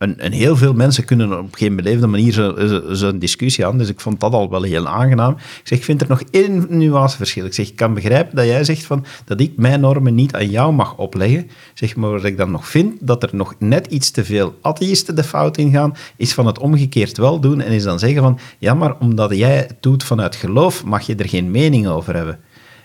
en, 0.02 0.20
en 0.20 0.32
heel 0.32 0.56
veel 0.58 0.74
mensen 0.74 1.06
kunnen 1.06 1.40
op 1.40 1.56
geen 1.56 1.76
beleefde 1.76 2.08
manier 2.08 2.34
zo'n 2.34 2.96
zo, 2.96 3.18
discussie 3.18 3.66
aan, 3.66 3.78
dus 3.78 3.90
ik 3.90 4.00
vond 4.00 4.20
dat 4.20 4.34
al 4.34 4.50
wel 4.50 4.62
heel 4.62 4.88
aangenaam. 4.88 5.32
Ik 5.32 5.62
zeg, 5.64 5.78
ik 5.78 5.84
vind 5.84 6.02
er 6.02 6.10
nog 6.10 6.22
één 6.32 6.66
nuanceverschil. 6.70 7.46
Ik 7.46 7.54
zeg, 7.54 7.68
ik 7.68 7.76
kan 7.76 7.94
begrijpen 7.94 8.36
dat 8.36 8.46
jij 8.46 8.64
zegt 8.64 8.86
van, 8.86 9.06
dat 9.26 9.40
ik 9.40 9.58
mijn 9.58 9.80
normen 9.80 10.16
niet 10.16 10.36
aan 10.36 10.50
jou 10.50 10.74
mag 10.74 10.98
opleggen. 10.98 11.50
Zeg, 11.74 11.96
maar 11.96 12.12
wat 12.12 12.24
ik 12.24 12.38
dan 12.38 12.52
nog 12.52 12.68
vind, 12.68 12.98
dat 13.00 13.24
er 13.24 13.30
nog 13.32 13.56
net 13.60 13.88
iets 13.88 14.12
te 14.12 14.26
veel 14.26 14.56
atheïsten 14.62 15.16
de 15.16 15.24
fout 15.24 15.58
in 15.58 15.72
gaan, 15.72 15.96
is 16.16 16.34
van 16.34 16.46
het 16.46 16.60
omgekeerd 16.60 17.18
wel 17.18 17.40
doen 17.40 17.62
en 17.62 17.72
is 17.72 17.84
dan 17.84 18.00
zeggen 18.00 18.22
van, 18.22 18.40
ja, 18.58 18.74
maar 18.74 18.96
omdat 19.00 19.36
jij 19.36 19.58
het 19.58 19.76
doet 19.80 20.04
vanuit 20.04 20.36
geloof, 20.36 20.84
mag 20.84 21.02
je 21.02 21.16
er 21.16 21.30
geen 21.30 21.52
mening 21.52 21.88
over 21.88 22.16
hebben. 22.16 22.40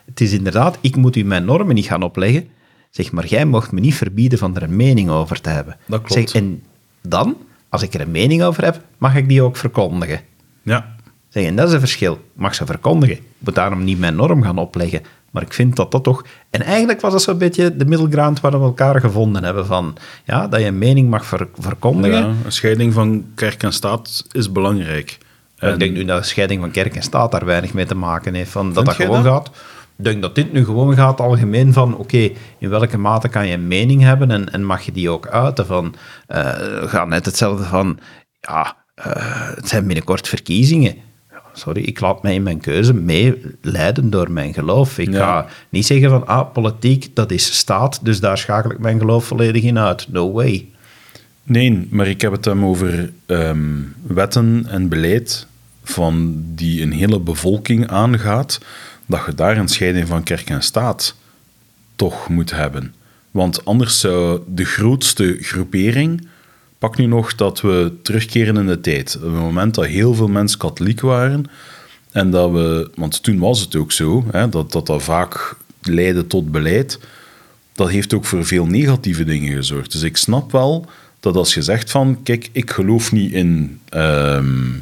Het 0.07 0.21
is 0.21 0.33
inderdaad, 0.33 0.79
ik 0.81 0.97
moet 0.97 1.17
u 1.17 1.25
mijn 1.25 1.45
normen 1.45 1.75
niet 1.75 1.87
gaan 1.87 2.03
opleggen, 2.03 2.49
Zeg, 2.91 3.13
maar 3.13 3.27
jij 3.27 3.45
mocht 3.45 3.73
me 3.73 3.81
niet 3.81 3.95
verbieden 3.95 4.39
van 4.39 4.57
er 4.57 4.63
een 4.63 4.77
mening 4.77 5.11
over 5.11 5.41
te 5.41 5.49
hebben. 5.49 5.77
Dat 5.87 6.03
klopt. 6.03 6.31
Zeg, 6.31 6.43
en 6.43 6.63
dan, 7.09 7.37
als 7.69 7.83
ik 7.83 7.95
er 7.95 8.01
een 8.01 8.11
mening 8.11 8.43
over 8.43 8.65
heb, 8.65 8.81
mag 8.99 9.15
ik 9.15 9.29
die 9.29 9.43
ook 9.43 9.57
verkondigen. 9.57 10.21
Ja. 10.63 10.95
Zeg, 11.29 11.45
en 11.45 11.57
dat 11.57 11.69
is 11.69 11.75
een 11.75 11.81
verschil. 11.81 12.13
Ik 12.13 12.21
mag 12.35 12.55
ze 12.55 12.67
verkondigen. 12.67 13.17
Ik 13.17 13.23
moet 13.39 13.55
daarom 13.55 13.85
niet 13.85 13.99
mijn 13.99 14.17
norm 14.17 14.43
gaan 14.43 14.59
opleggen. 14.59 15.03
Maar 15.31 15.43
ik 15.43 15.53
vind 15.53 15.77
dat 15.77 15.91
dat 15.91 16.03
toch... 16.03 16.25
En 16.51 16.63
eigenlijk 16.63 17.01
was 17.01 17.13
dat 17.13 17.23
zo'n 17.23 17.39
beetje 17.39 17.77
de 17.77 17.85
middelground 17.85 18.41
waar 18.41 18.53
we 18.53 18.59
elkaar 18.59 19.01
gevonden 19.01 19.45
hebben 19.45 19.67
van... 19.67 19.97
Ja, 20.25 20.49
dat 20.49 20.61
je 20.61 20.67
een 20.67 20.79
mening 20.79 21.11
mag 21.11 21.27
ver, 21.27 21.49
verkondigen. 21.59 22.19
Ja, 22.19 22.35
een 22.45 22.53
scheiding 22.53 22.93
van 22.93 23.25
kerk 23.35 23.63
en 23.63 23.73
staat 23.73 24.25
is 24.33 24.53
belangrijk. 24.53 25.19
En... 25.57 25.73
Ik 25.73 25.79
denk 25.79 25.97
nu 25.97 26.05
dat 26.05 26.21
de 26.21 26.29
scheiding 26.29 26.61
van 26.61 26.71
kerk 26.71 26.95
en 26.97 27.03
staat 27.03 27.31
daar 27.31 27.45
weinig 27.45 27.75
mee 27.75 27.87
te 27.87 27.95
maken 27.95 28.35
heeft. 28.35 28.51
Van, 28.51 28.73
dat 28.73 28.85
dat 28.85 28.95
gewoon 28.95 29.25
gaat 29.25 29.51
ik 29.51 29.53
denk 30.05 30.23
dat 30.23 30.35
dit 30.35 30.53
nu 30.53 30.65
gewoon 30.65 30.95
gaat 30.95 31.21
algemeen 31.21 31.73
van, 31.73 31.97
oké, 31.97 32.31
in 32.59 32.69
welke 32.69 32.99
mate 32.99 33.29
kan 33.29 33.47
je 33.47 33.55
een 33.55 33.69
mening 33.69 34.03
hebben 34.03 34.31
en, 34.31 34.53
en 34.53 34.65
mag 34.65 34.83
je 34.83 34.93
die 34.93 35.11
ook 35.11 35.27
uiten 35.27 35.67
van, 35.67 35.95
uh, 36.29 36.49
gaat 36.83 37.09
net 37.09 37.27
hetzelfde 37.27 37.65
van, 37.65 37.99
ja, 38.41 38.77
uh, 38.99 39.05
het 39.55 39.69
zijn 39.69 39.87
binnenkort 39.87 40.29
verkiezingen. 40.29 40.95
Sorry, 41.53 41.83
ik 41.83 42.01
laat 42.01 42.23
mij 42.23 42.35
in 42.35 42.43
mijn 42.43 42.61
keuze 42.61 42.95
meeleiden 42.95 44.11
door 44.11 44.31
mijn 44.31 44.55
geloof. 44.55 44.99
Ik 44.99 45.15
ga 45.15 45.47
niet 45.69 45.87
zeggen 45.87 46.11
van, 46.11 46.27
ah, 46.27 46.53
politiek, 46.53 47.11
dat 47.15 47.31
is 47.31 47.57
staat, 47.57 48.05
dus 48.05 48.21
daar 48.21 48.39
schakel 48.39 48.71
ik 48.71 48.79
mijn 48.79 48.99
geloof 48.99 49.25
volledig 49.25 49.63
in 49.63 49.79
uit. 49.79 50.09
No 50.09 50.33
way. 50.33 50.69
Nee, 51.43 51.87
maar 51.91 52.07
ik 52.07 52.21
heb 52.21 52.33
het 52.33 52.43
dan 52.43 52.65
over 52.65 53.13
um, 53.27 53.95
wetten 54.07 54.67
en 54.69 54.89
beleid 54.89 55.47
van 55.83 56.43
die 56.55 56.83
een 56.83 56.93
hele 56.93 57.21
bevolking 57.21 57.89
aangaat 57.89 58.61
dat 59.07 59.23
je 59.27 59.35
daar 59.35 59.57
een 59.57 59.69
scheiding 59.69 60.09
van 60.09 60.23
kerk 60.23 60.51
en 60.51 60.63
staat 60.63 61.15
toch 61.97 62.29
moet 62.29 62.51
hebben. 62.51 62.95
Want 63.31 63.65
anders 63.65 64.01
zou 64.01 64.41
de 64.47 64.65
grootste 64.65 65.37
groepering. 65.41 66.29
Pak 66.79 66.97
nu 66.97 67.07
nog 67.07 67.35
dat 67.35 67.61
we 67.61 67.93
terugkeren 68.03 68.57
in 68.57 68.67
de 68.67 68.81
tijd. 68.81 69.17
Op 69.17 69.23
het 69.23 69.31
moment 69.31 69.75
dat 69.75 69.87
heel 69.87 70.15
veel 70.15 70.29
mensen 70.29 70.59
katholiek 70.59 71.01
waren. 71.01 71.45
En 72.11 72.31
dat 72.31 72.51
we, 72.51 72.91
want 72.95 73.23
toen 73.23 73.39
was 73.39 73.61
het 73.61 73.77
ook 73.77 73.93
zo, 73.93 74.25
hè, 74.31 74.49
dat, 74.49 74.73
dat 74.73 74.93
vaak 75.03 75.57
leidde 75.83 76.27
tot 76.27 76.51
beleid. 76.51 76.99
Dat 77.73 77.89
heeft 77.89 78.15
ook 78.15 78.25
voor 78.25 78.47
veel 78.47 78.67
negatieve 78.67 79.25
dingen 79.25 79.57
gezorgd. 79.57 79.93
Dus 79.93 80.03
ik 80.03 80.17
snap 80.17 80.53
wel 80.53 80.87
dat 81.21 81.37
als 81.37 81.55
je 81.55 81.63
zegt 81.63 81.91
van, 81.91 82.21
kijk, 82.23 82.49
ik 82.53 82.71
geloof 82.71 83.13
niet 83.13 83.33
in, 83.33 83.81
ehm, 83.89 84.73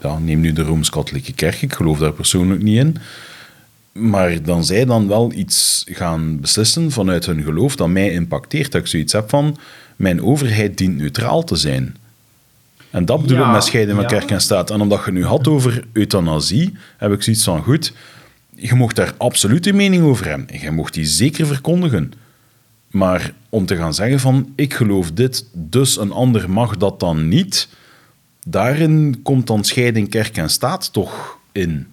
ja, 0.00 0.18
neem 0.18 0.40
nu 0.40 0.52
de 0.52 0.62
Rooms-Katholieke 0.62 1.32
Kerk, 1.32 1.62
ik 1.62 1.72
geloof 1.72 1.98
daar 1.98 2.12
persoonlijk 2.12 2.62
niet 2.62 2.76
in. 2.76 2.96
Maar 3.98 4.42
dan 4.42 4.64
zij 4.64 4.84
dan 4.84 5.08
wel 5.08 5.32
iets 5.32 5.84
gaan 5.88 6.40
beslissen 6.40 6.90
vanuit 6.90 7.26
hun 7.26 7.42
geloof 7.42 7.76
dat 7.76 7.88
mij 7.88 8.10
impacteert. 8.10 8.72
Dat 8.72 8.80
ik 8.80 8.86
zoiets 8.86 9.12
heb 9.12 9.28
van, 9.28 9.56
mijn 9.96 10.22
overheid 10.22 10.78
dient 10.78 10.96
neutraal 10.96 11.44
te 11.44 11.56
zijn. 11.56 11.96
En 12.90 13.04
dat 13.04 13.22
bedoel 13.22 13.46
ik 13.46 13.52
met 13.52 13.64
scheiden 13.64 13.94
van 13.94 14.06
kerk 14.06 14.30
en 14.30 14.40
staat. 14.40 14.70
En 14.70 14.80
omdat 14.80 15.04
je 15.04 15.12
nu 15.12 15.24
had 15.24 15.48
over 15.48 15.84
euthanasie, 15.92 16.76
heb 16.96 17.12
ik 17.12 17.22
zoiets 17.22 17.44
van, 17.44 17.62
goed, 17.62 17.92
je 18.54 18.74
mocht 18.74 18.96
daar 18.96 19.14
absoluut 19.16 19.66
een 19.66 19.76
mening 19.76 20.04
over 20.04 20.28
hebben. 20.28 20.48
En 20.48 20.60
je 20.60 20.70
mocht 20.70 20.94
die 20.94 21.04
zeker 21.04 21.46
verkondigen. 21.46 22.12
Maar 22.90 23.32
om 23.48 23.66
te 23.66 23.76
gaan 23.76 23.94
zeggen 23.94 24.20
van, 24.20 24.52
ik 24.54 24.74
geloof 24.74 25.12
dit, 25.12 25.46
dus 25.52 25.98
een 25.98 26.12
ander 26.12 26.50
mag 26.50 26.76
dat 26.76 27.00
dan 27.00 27.28
niet, 27.28 27.68
daarin 28.46 29.20
komt 29.22 29.46
dan 29.46 29.64
scheiding 29.64 30.08
kerk 30.08 30.36
en 30.36 30.50
staat 30.50 30.92
toch 30.92 31.38
in. 31.52 31.86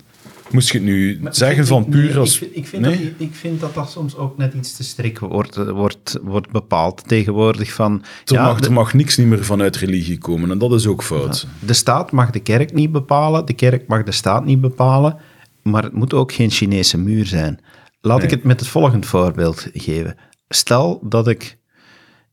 Moest 0.51 0.71
je 0.71 0.77
het 0.77 0.87
nu 0.87 1.19
zeggen 1.29 1.67
van 1.67 1.89
puur 1.89 2.19
als... 2.19 2.39
Ik, 2.39 2.51
ik, 2.53 2.67
vind 2.67 2.83
dat, 2.83 2.93
ik 3.17 3.35
vind 3.35 3.59
dat 3.59 3.73
dat 3.73 3.91
soms 3.91 4.15
ook 4.15 4.37
net 4.37 4.53
iets 4.53 4.75
te 4.75 4.83
strik 4.83 5.19
wordt, 5.19 5.55
wordt, 5.55 6.19
wordt 6.21 6.51
bepaald 6.51 7.07
tegenwoordig. 7.07 7.73
Van, 7.73 8.03
er, 8.25 8.33
ja, 8.33 8.43
mag, 8.43 8.59
er 8.59 8.73
mag 8.73 8.93
niks 8.93 9.17
niet 9.17 9.27
meer 9.27 9.45
vanuit 9.45 9.75
religie 9.75 10.17
komen 10.17 10.51
en 10.51 10.57
dat 10.57 10.73
is 10.73 10.87
ook 10.87 11.03
fout. 11.03 11.47
De 11.59 11.73
staat 11.73 12.11
mag 12.11 12.29
de 12.29 12.39
kerk 12.39 12.73
niet 12.73 12.91
bepalen, 12.91 13.45
de 13.45 13.53
kerk 13.53 13.87
mag 13.87 14.03
de 14.03 14.11
staat 14.11 14.45
niet 14.45 14.61
bepalen, 14.61 15.17
maar 15.63 15.83
het 15.83 15.93
moet 15.93 16.13
ook 16.13 16.31
geen 16.31 16.51
Chinese 16.51 16.97
muur 16.97 17.25
zijn. 17.25 17.59
Laat 18.01 18.23
ik 18.23 18.29
het 18.29 18.43
met 18.43 18.59
het 18.59 18.69
volgende 18.69 19.07
voorbeeld 19.07 19.67
geven. 19.73 20.15
Stel 20.49 20.99
dat 21.03 21.27
ik, 21.27 21.57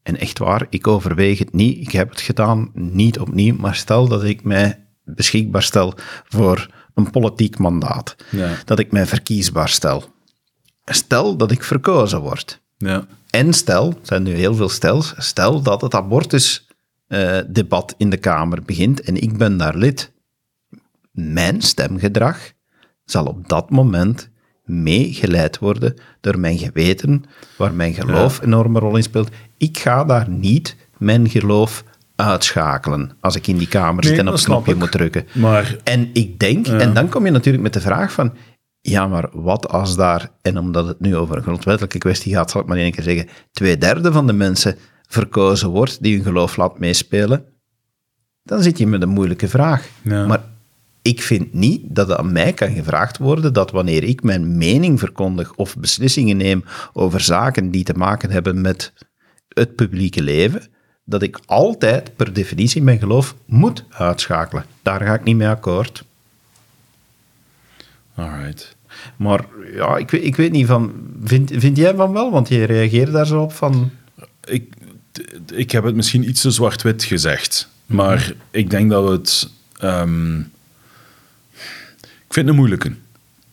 en 0.02 0.18
echt 0.18 0.38
waar, 0.38 0.66
ik 0.70 0.86
overweeg 0.86 1.38
het 1.38 1.52
niet, 1.52 1.78
ik 1.78 1.92
heb 1.92 2.10
het 2.10 2.20
gedaan, 2.20 2.70
niet 2.74 3.18
opnieuw, 3.18 3.56
maar 3.56 3.74
stel 3.74 4.08
dat 4.08 4.24
ik 4.24 4.44
mij 4.44 4.84
beschikbaar 5.04 5.62
stel 5.62 5.94
voor 6.28 6.68
een 6.94 7.10
politiek 7.10 7.58
mandaat. 7.58 8.16
Ja. 8.30 8.56
Dat 8.64 8.78
ik 8.78 8.92
mij 8.92 9.06
verkiesbaar 9.06 9.68
stel. 9.68 10.04
Stel 10.84 11.36
dat 11.36 11.50
ik 11.50 11.62
verkozen 11.62 12.20
word. 12.20 12.60
Ja. 12.78 13.06
En 13.30 13.52
stel, 13.52 13.88
er 13.88 13.96
zijn 14.02 14.22
nu 14.22 14.32
heel 14.32 14.54
veel 14.54 14.68
stels, 14.68 15.14
stel 15.16 15.62
dat 15.62 15.80
het 15.80 15.94
abortusdebat 15.94 17.90
uh, 17.90 17.96
in 17.96 18.10
de 18.10 18.16
Kamer 18.16 18.62
begint 18.62 19.00
en 19.00 19.22
ik 19.22 19.38
ben 19.38 19.56
daar 19.56 19.76
lid. 19.76 20.12
Mijn 21.10 21.62
stemgedrag 21.62 22.52
zal 23.04 23.24
op 23.26 23.48
dat 23.48 23.70
moment 23.70 24.28
meegeleid 24.64 25.58
worden 25.58 25.94
door 26.20 26.38
mijn 26.38 26.58
geweten, 26.58 27.24
waar 27.56 27.74
mijn 27.74 27.94
geloof 27.94 28.38
een 28.38 28.44
enorme 28.44 28.78
rol 28.78 28.96
in 28.96 29.02
speelt. 29.02 29.30
Ik 29.56 29.78
ga 29.78 30.04
daar 30.04 30.28
niet 30.28 30.76
mijn 30.98 31.28
geloof 31.28 31.84
uitschakelen 32.22 33.16
als 33.20 33.36
ik 33.36 33.46
in 33.46 33.56
die 33.56 33.68
kamer 33.68 34.04
zit 34.04 34.12
Nee, 34.12 34.20
en 34.20 34.28
op 34.28 34.34
het 34.34 34.44
knopje 34.44 34.74
moet 34.74 34.90
drukken. 34.90 35.26
Maar 35.32 35.76
En 35.84 36.10
ik 36.12 36.38
denk, 36.38 36.66
en 36.66 36.94
dan 36.94 37.08
kom 37.08 37.24
je 37.24 37.30
natuurlijk 37.30 37.62
met 37.62 37.72
de 37.72 37.80
vraag 37.80 38.12
van, 38.12 38.32
ja, 38.80 39.06
maar 39.06 39.28
wat 39.32 39.68
als 39.68 39.96
daar, 39.96 40.30
en 40.42 40.58
omdat 40.58 40.86
het 40.86 41.00
nu 41.00 41.16
over 41.16 41.36
een 41.36 41.42
grondwettelijke 41.42 41.98
kwestie 41.98 42.34
gaat, 42.34 42.50
zal 42.50 42.60
ik 42.60 42.66
maar 42.66 42.76
één 42.76 42.92
keer 42.92 43.04
zeggen, 43.04 43.28
twee 43.52 43.78
derde 43.78 44.12
van 44.12 44.26
de 44.26 44.32
mensen 44.32 44.76
verkozen 45.08 45.68
wordt 45.68 46.02
die 46.02 46.14
hun 46.14 46.24
geloof 46.24 46.56
laat 46.56 46.78
meespelen, 46.78 47.44
dan 48.42 48.62
zit 48.62 48.78
je 48.78 48.86
met 48.86 49.02
een 49.02 49.08
moeilijke 49.08 49.48
vraag. 49.48 49.88
Ja. 50.02 50.26
Maar 50.26 50.40
ik 51.02 51.22
vind 51.22 51.52
niet 51.52 51.82
dat 51.88 52.08
het 52.08 52.18
aan 52.18 52.32
mij 52.32 52.52
kan 52.52 52.74
gevraagd 52.74 53.18
worden 53.18 53.52
dat 53.52 53.70
wanneer 53.70 54.02
ik 54.02 54.22
mijn 54.22 54.56
mening 54.56 54.98
verkondig 54.98 55.54
of 55.54 55.76
beslissingen 55.76 56.36
neem 56.36 56.64
over 56.92 57.20
zaken 57.20 57.70
die 57.70 57.84
te 57.84 57.94
maken 57.94 58.30
hebben 58.30 58.60
met 58.60 58.92
het 59.48 59.74
publieke 59.74 60.22
leven, 60.22 60.62
dat 61.04 61.22
ik 61.22 61.38
altijd 61.46 62.16
per 62.16 62.32
definitie 62.32 62.82
mijn 62.82 62.98
geloof 62.98 63.34
moet 63.44 63.84
uitschakelen. 63.90 64.64
Daar 64.82 65.00
ga 65.00 65.14
ik 65.14 65.24
niet 65.24 65.36
mee 65.36 65.48
akkoord. 65.48 66.04
alright. 68.14 68.76
Maar 69.16 69.44
ja, 69.74 69.96
ik, 69.96 70.10
weet- 70.10 70.24
ik 70.24 70.36
weet 70.36 70.52
niet 70.52 70.66
van... 70.66 70.92
Vind, 71.24 71.50
vind 71.54 71.76
jij 71.76 71.94
van 71.94 72.12
wel? 72.12 72.30
Want 72.30 72.48
je 72.48 72.64
reageert 72.64 73.12
daar 73.12 73.26
zo 73.26 73.42
op 73.42 73.52
van... 73.52 73.90
Ik, 74.44 74.72
ik 75.52 75.70
heb 75.70 75.84
het 75.84 75.94
misschien 75.94 76.28
iets 76.28 76.40
te 76.40 76.50
zwart-wit 76.50 77.04
gezegd, 77.04 77.68
maar 77.86 78.32
ik 78.50 78.70
denk 78.70 78.90
dat 78.90 79.08
het. 79.08 79.50
ehm, 79.78 80.38
ik 82.00 82.28
vind 82.38 82.46
het 82.46 82.48
een 82.48 82.54
moeilijke. 82.54 82.88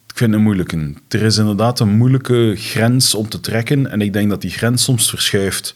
Ik 0.07 0.17
vind 0.17 0.29
het 0.29 0.39
een 0.39 0.45
moeilijke. 0.45 0.93
Er 1.07 1.21
is 1.21 1.37
inderdaad 1.37 1.79
een 1.79 1.97
moeilijke 1.97 2.53
grens 2.57 3.15
om 3.15 3.29
te 3.29 3.39
trekken 3.39 3.91
en 3.91 4.01
ik 4.01 4.13
denk 4.13 4.29
dat 4.29 4.41
die 4.41 4.51
grens 4.51 4.83
soms 4.83 5.09
verschuift. 5.09 5.75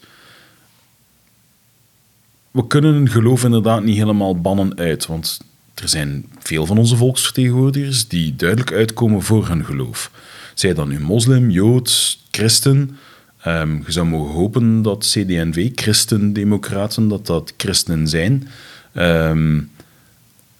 We 2.54 2.66
kunnen 2.66 3.08
geloof 3.08 3.44
inderdaad 3.44 3.82
niet 3.82 3.96
helemaal 3.96 4.40
bannen 4.40 4.78
uit, 4.78 5.06
want 5.06 5.40
er 5.74 5.88
zijn 5.88 6.26
veel 6.38 6.66
van 6.66 6.78
onze 6.78 6.96
volksvertegenwoordigers 6.96 8.08
die 8.08 8.36
duidelijk 8.36 8.72
uitkomen 8.72 9.22
voor 9.22 9.48
hun 9.48 9.64
geloof. 9.64 10.10
Zij 10.54 10.74
dan 10.74 10.88
nu 10.88 11.00
moslim, 11.00 11.50
jood, 11.50 12.18
christen. 12.30 12.98
Ehm, 13.40 13.76
je 13.76 13.92
zou 13.92 14.06
mogen 14.06 14.34
hopen 14.34 14.82
dat 14.82 14.98
CD&V, 14.98 15.70
christendemocraten, 15.74 17.08
dat 17.08 17.26
dat 17.26 17.52
christenen 17.56 18.08
zijn. 18.08 18.48
Ehm, 18.92 19.60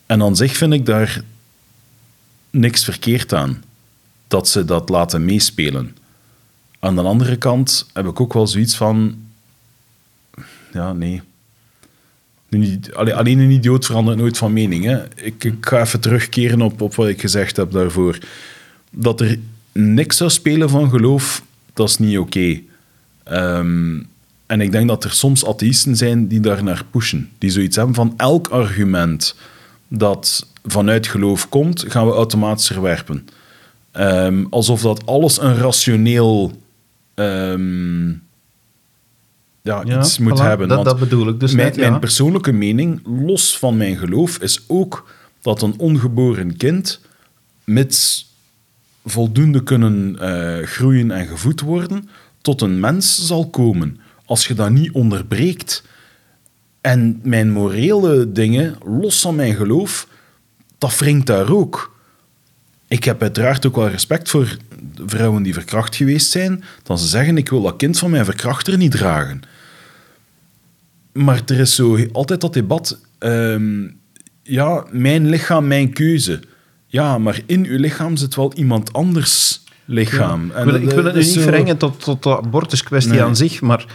en 0.07 0.23
aan 0.23 0.37
zich 0.37 0.57
vind 0.57 0.73
ik 0.73 0.87
daar 0.87 1.23
niks 2.51 2.85
verkeerd 2.85 3.33
aan 3.33 3.63
dat 4.29 4.49
ze 4.49 4.65
dat 4.65 4.89
laten 4.89 5.25
meespelen. 5.25 5.97
Aan 6.79 6.95
de 6.95 7.03
andere 7.03 7.37
kant 7.37 7.87
heb 7.93 8.07
ik 8.07 8.21
ook 8.21 8.33
wel 8.33 8.47
zoiets 8.47 8.77
van... 8.77 9.27
Ja, 10.73 10.93
nee. 10.93 11.23
Alleen, 12.93 13.39
een 13.39 13.51
idioot 13.51 13.87
verandert 13.87 14.19
nooit 14.19 14.39
van 14.39 14.53
mening. 14.53 14.85
Hè. 14.85 15.03
Ik, 15.15 15.45
ik 15.45 15.55
ga 15.61 15.81
even 15.81 16.01
terugkeren 16.01 16.63
op, 16.63 16.81
op 16.81 16.95
wat 16.95 17.09
ik 17.09 17.21
gezegd 17.21 17.57
heb 17.57 17.73
daarvoor. 17.73 18.19
Dat 18.91 19.21
er 19.21 19.39
niks 19.73 20.17
zou 20.17 20.31
spelen 20.31 20.71
van 20.71 20.91
geloof, 20.91 21.43
dat 21.73 21.89
is 21.89 21.99
niet 21.99 22.19
oké. 22.19 22.61
Ehm, 23.23 23.99
en 24.47 24.61
ik 24.61 24.73
denk 24.73 24.89
dat 24.89 25.05
er 25.05 25.13
soms 25.13 25.47
atheïsten 25.47 25.97
zijn 25.97 26.29
die 26.29 26.41
daar 26.41 26.63
naar 26.63 26.85
pushen. 26.91 27.31
Die 27.39 27.51
zoiets 27.51 27.77
hebben 27.77 27.95
van 27.95 28.15
elk 28.17 28.49
argument 28.49 29.37
dat 29.89 30.47
vanuit 30.65 31.07
geloof 31.07 31.49
komt, 31.49 31.85
gaan 31.89 32.07
we 32.07 32.13
automatisch 32.13 32.67
verwerpen. 32.67 33.29
Ehm, 33.91 34.45
alsof 34.51 34.81
dat 34.81 35.07
alles 35.07 35.41
een 35.41 35.57
rationeel 35.57 36.53
ehm, 37.15 38.13
ja, 39.65 39.83
Ja, 39.87 39.99
iets 39.99 40.19
moet 40.19 40.39
voilà, 40.39 40.43
hebben. 40.43 40.69
dat- 40.69 40.77
Want 40.77 40.89
dat 40.89 41.09
bedoel 41.09 41.29
ik 41.29 41.41
dus 41.41 41.53
mijn, 41.53 41.67
net, 41.67 41.77
ja. 41.77 41.89
mijn 41.89 42.01
persoonlijke 42.01 42.53
mening, 42.53 43.01
los 43.27 43.59
van 43.59 43.77
mijn 43.77 43.97
geloof, 43.97 44.39
is 44.39 44.65
ook 44.67 45.09
dat 45.43 45.63
een 45.63 45.75
ongeboren 45.79 46.57
kind, 46.57 47.01
mits 47.65 48.29
voldoende 49.05 49.63
kunnen 49.63 50.19
eh, 50.21 50.67
groeien 50.67 51.11
en 51.11 51.27
gevoed 51.27 51.61
worden, 51.61 52.09
tot 52.41 52.61
een 52.63 52.81
mens 52.81 53.27
zal 53.27 53.51
komen. 53.51 54.01
Als 54.25 54.47
je 54.47 54.55
dat 54.55 54.71
niet 54.71 54.93
onderbreekt. 54.93 55.83
En 56.81 57.21
mijn 57.23 57.53
morele 57.53 58.33
dingen, 58.33 58.77
los 58.87 59.21
van 59.21 59.35
mijn 59.35 59.55
geloof, 59.55 60.09
dat 60.79 60.99
wringt 60.99 61.27
daar 61.27 61.51
ook. 61.53 61.97
Ik 62.89 63.05
heb 63.05 63.23
uiteraard 63.23 63.67
ook 63.67 63.77
wel 63.77 63.89
respect 63.89 64.31
voor 64.31 64.57
vrouwen 65.07 65.43
die 65.43 65.53
verkracht 65.55 65.97
geweest 65.97 66.31
zijn, 66.31 66.65
dan 66.83 66.99
ze 66.99 67.07
zeggen, 67.07 67.37
ik 67.37 67.49
wil 67.49 67.63
dat 67.63 67.77
kind 67.77 67.99
van 67.99 68.11
mijn 68.11 68.25
verkrachter 68.25 68.77
niet 68.77 68.91
dragen. 68.91 69.43
Maar 71.15 71.43
er 71.47 71.59
is 71.59 71.75
zo 71.75 71.99
altijd 72.13 72.41
dat 72.41 72.53
debat, 72.53 73.01
ehm, 73.19 73.89
ja, 74.43 74.85
mijn 74.91 75.29
lichaam, 75.29 75.67
mijn 75.67 75.93
keuze. 75.93 76.41
Ja, 76.87 77.19
maar 77.19 77.41
in 77.47 77.65
uw 77.67 77.79
lichaam 77.79 78.17
zit 78.17 78.35
wel 78.35 78.53
iemand 78.55 78.93
anders 78.93 79.63
lichaam. 79.85 80.45
ik 80.47 80.65
wil, 80.65 80.75
ik 80.75 80.91
wil 80.91 81.05
het 81.05 81.15
nu 81.15 81.21
niet 81.21 81.39
verrengen 81.39 81.77
tot, 81.77 82.01
tot 82.01 82.23
de 82.23 82.37
abortuskwestie 82.37 83.13
Nee. 83.13 83.23
aan 83.23 83.37
zich, 83.37 83.61
maar 83.61 83.87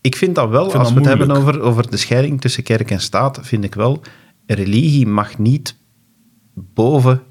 ik 0.00 0.16
vind 0.16 0.34
dat 0.34 0.48
wel, 0.48 0.62
vind 0.70 0.74
als 0.74 0.94
dat 0.94 1.02
we 1.02 1.08
het 1.08 1.18
hebben 1.18 1.36
over, 1.36 1.60
over 1.60 1.90
de 1.90 1.96
scheiding 1.96 2.40
tussen 2.40 2.62
kerk 2.62 2.90
en 2.90 3.00
staat, 3.00 3.38
vind 3.42 3.64
ik 3.64 3.74
wel, 3.74 4.00
religie 4.46 5.06
mag 5.06 5.38
niet 5.38 5.76
boven 6.54 7.22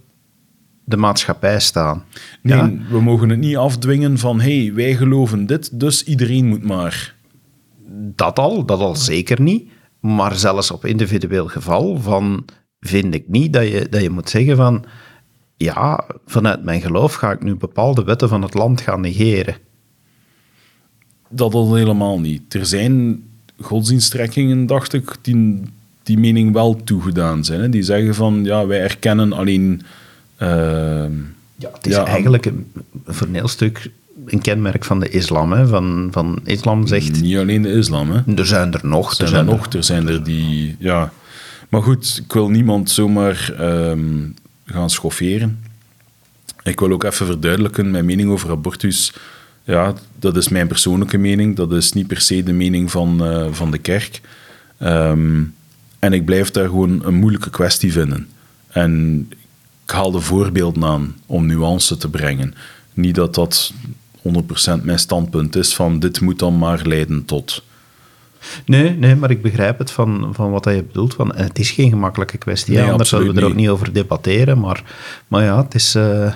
de 0.86 0.98
maatschappij 0.98 1.60
staan. 1.60 2.04
Nee, 2.42 2.58
Ja? 2.58 2.72
we 2.90 3.02
mogen 3.02 3.30
het 3.30 3.40
niet 3.40 3.58
afdwingen 3.58 4.18
van, 4.18 4.42
hé, 4.42 4.64
hey, 4.64 4.74
wij 4.74 4.96
geloven 4.96 5.46
dit, 5.46 5.80
dus 5.80 6.04
iedereen 6.04 6.46
moet 6.48 6.64
maar. 6.64 7.16
Dat 7.96 8.40
al, 8.40 8.66
dat 8.66 8.80
al 8.80 8.96
zeker 8.96 9.42
niet. 9.42 9.70
Maar 10.00 10.36
zelfs 10.36 10.72
op 10.72 10.86
individueel 10.86 11.48
geval 11.48 12.02
van, 12.02 12.46
vind 12.80 13.14
ik 13.14 13.24
niet 13.28 13.54
dat 13.54 13.68
je, 13.68 13.88
dat 13.90 14.02
je 14.02 14.10
moet 14.10 14.30
zeggen 14.30 14.56
van, 14.56 14.86
ja, 15.58 16.06
vanuit 16.26 16.64
mijn 16.64 16.82
geloof 16.82 17.14
ga 17.14 17.32
ik 17.32 17.44
nu 17.44 17.56
bepaalde 17.56 18.04
wetten 18.04 18.30
van 18.30 18.42
het 18.42 18.54
land 18.54 18.82
gaan 18.82 19.02
negeren. 19.02 19.56
Dat 21.30 21.54
al 21.54 21.76
helemaal 21.76 22.20
niet. 22.20 22.54
Er 22.54 22.66
zijn 22.66 23.24
godsdienstrekkingen, 23.62 24.66
dacht 24.66 24.94
ik, 24.94 25.16
die 25.22 25.62
die 26.04 26.18
mening 26.18 26.54
wel 26.54 26.84
toegedaan 26.84 27.44
zijn. 27.44 27.62
Hè? 27.62 27.70
Die 27.70 27.84
zeggen 27.84 28.16
van, 28.16 28.44
ja, 28.44 28.66
wij 28.66 28.82
erkennen 28.82 29.34
alleen... 29.34 29.82
ehm, 30.38 31.12
Ja, 31.56 31.70
het 31.74 31.88
is 31.88 31.96
Ja, 31.96 32.06
eigenlijk 32.06 32.46
een, 32.46 32.72
voor 33.06 33.28
een 33.28 33.34
heel 33.34 33.48
stuk 33.48 33.92
een 34.26 34.42
kenmerk 34.42 34.86
van 34.86 35.00
de 35.00 35.10
islam. 35.10 35.52
Hè? 35.52 35.68
Van, 35.68 36.08
van 36.12 36.40
islam 36.44 36.88
zegt, 36.88 37.22
Niet 37.22 37.38
alleen 37.38 37.62
de 37.62 37.72
islam, 37.72 38.12
hè. 38.12 38.36
er 38.36 38.46
zijn 38.46 38.74
er 38.74 38.80
nog. 38.84 39.18
Er 39.18 39.28
zijn 39.28 39.48
er 39.48 39.54
nog, 39.54 39.74
er 39.74 39.84
zijn 39.84 40.08
er 40.08 40.24
die... 40.24 40.76
Ja. 40.80 41.12
Maar 41.70 41.82
goed, 41.82 42.22
ik 42.26 42.34
wil 42.34 42.50
niemand 42.50 42.90
zomaar 42.90 43.54
ehm, 43.58 44.28
gaan 44.66 44.90
schofferen. 44.90 45.64
Ik 46.64 46.80
wil 46.80 46.92
ook 46.92 47.04
even 47.04 47.26
verduidelijken, 47.26 47.92
mijn 47.92 48.06
mening 48.06 48.30
over 48.30 48.52
abortus... 48.52 49.14
Ja, 49.66 49.94
dat 50.20 50.38
is 50.38 50.50
mijn 50.50 50.68
persoonlijke 50.68 51.18
mening. 51.18 51.56
Dat 51.56 51.72
is 51.72 51.94
niet 51.94 52.08
per 52.08 52.22
se 52.22 52.44
de 52.44 52.54
mening 52.54 52.92
van, 52.92 53.26
eh, 53.26 53.48
van 53.52 53.72
de 53.72 53.78
kerk. 53.78 54.22
Ehm, 54.78 55.42
en 56.00 56.14
ik 56.14 56.26
blijf 56.26 56.52
daar 56.52 56.68
gewoon 56.68 57.06
een 57.06 57.14
moeilijke 57.14 57.50
kwestie 57.50 57.92
vinden. 57.92 58.28
En 58.68 59.26
ik 59.86 59.92
haal 59.92 60.12
de 60.12 60.20
voorbeelden 60.20 60.84
aan 60.84 61.16
om 61.26 61.46
nuance 61.46 61.98
te 61.98 62.10
brengen. 62.10 62.54
Niet 62.94 63.16
dat 63.16 63.36
dat 63.36 63.74
100% 64.80 64.84
mijn 64.84 65.00
standpunt 65.00 65.56
is 65.56 65.76
van 65.76 66.00
dit 66.00 66.22
moet 66.22 66.40
dan 66.40 66.58
maar 66.58 66.82
leiden 66.84 67.26
tot... 67.26 67.64
Nee, 68.66 68.90
nee, 68.98 69.16
maar 69.16 69.32
ik 69.32 69.42
begrijp 69.42 69.78
het 69.78 69.92
van, 69.92 70.30
van 70.32 70.52
wat 70.52 70.66
je 70.66 70.84
bedoelt. 70.84 71.14
Van, 71.14 71.36
en 71.36 71.44
het 71.44 71.60
is 71.60 71.72
geen 71.72 71.90
gemakkelijke 71.90 72.38
kwestie, 72.38 72.76
Nee, 72.76 72.92
anders 72.92 73.10
zouden 73.10 73.34
we 73.36 73.42
er 73.42 73.48
ook 73.48 73.56
niet 73.56 73.70
over 73.70 73.94
debatteren. 73.94 74.60
Maar, 74.60 74.84
maar 75.28 75.44
ja, 75.44 75.64
het 75.64 75.76
is... 75.76 75.96
eh, 75.96 76.34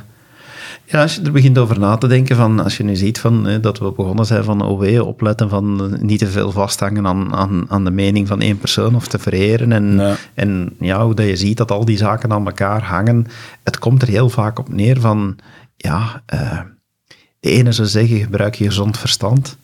ja, 0.86 1.02
als 1.02 1.16
je 1.16 1.22
er 1.22 1.32
begint 1.32 1.58
over 1.58 1.80
na 1.80 1.98
te 1.98 2.08
denken, 2.08 2.36
van, 2.36 2.60
als 2.64 2.78
je 2.78 2.84
nu 2.84 2.96
ziet 2.96 3.20
van, 3.20 3.48
eh, 3.48 3.62
dat 3.62 3.80
we 3.80 3.92
begonnen 3.92 4.26
zijn 4.26 4.44
van 4.44 4.62
OW, 4.62 5.02
opletten 5.08 5.50
van 5.50 5.94
eh, 5.94 6.00
niet 6.00 6.20
te 6.20 6.28
veel 6.28 6.52
vasthangen 6.52 7.08
aan, 7.08 7.34
aan, 7.36 7.66
aan 7.68 7.84
de 7.84 7.92
mening 7.92 8.28
van 8.28 8.42
één 8.42 8.58
persoon 8.58 8.96
of 8.96 9.08
te 9.08 9.20
vereren. 9.20 9.72
En, 9.72 10.18
en 10.34 10.76
ja, 10.80 11.04
hoe 11.04 11.16
dat 11.16 11.26
je 11.26 11.36
ziet 11.36 11.58
dat 11.58 11.72
al 11.72 11.86
die 11.86 11.98
zaken 11.98 12.32
aan 12.32 12.46
elkaar 12.46 12.84
hangen. 12.84 13.28
Het 13.64 13.80
komt 13.80 14.02
er 14.02 14.08
heel 14.08 14.30
vaak 14.30 14.60
op 14.60 14.74
neer 14.74 15.00
van, 15.00 15.36
ja, 15.78 16.22
eh, 16.26 16.60
de 17.48 17.54
ene 17.54 17.72
zou 17.72 17.88
zeggen, 17.88 18.20
gebruik 18.20 18.56
je 18.56 18.66
gezond 18.66 18.98
verstand. 18.98 19.58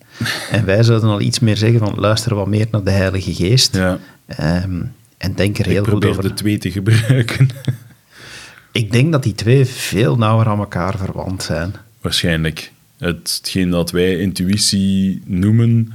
En 0.50 0.64
wij 0.64 0.82
zouden 0.82 1.08
al 1.10 1.20
iets 1.20 1.38
meer 1.38 1.56
zeggen 1.56 1.78
van, 1.78 1.94
luister 1.96 2.34
wat 2.34 2.46
meer 2.46 2.66
naar 2.70 2.84
de 2.84 2.90
Heilige 2.90 3.34
Geest. 3.34 3.74
Ja, 3.76 3.98
Ehm, 4.26 4.82
en 5.18 5.34
denk 5.34 5.58
er 5.58 5.66
heel 5.66 5.80
goed 5.82 5.88
probeer 5.90 6.10
over. 6.10 6.22
de 6.22 6.34
twee 6.34 6.58
te 6.58 6.70
gebruiken. 6.70 7.48
Ik 8.72 8.92
denk 8.92 9.12
dat 9.12 9.22
die 9.22 9.34
twee 9.34 9.64
veel 9.64 10.16
nauwer 10.16 10.46
aan 10.46 10.58
elkaar 10.58 10.98
verwant 10.98 11.42
zijn. 11.42 11.74
Waarschijnlijk. 12.00 12.72
Hetgeen 12.98 13.70
dat 13.70 13.90
wij 13.90 14.18
intuïtie 14.18 15.22
noemen, 15.24 15.92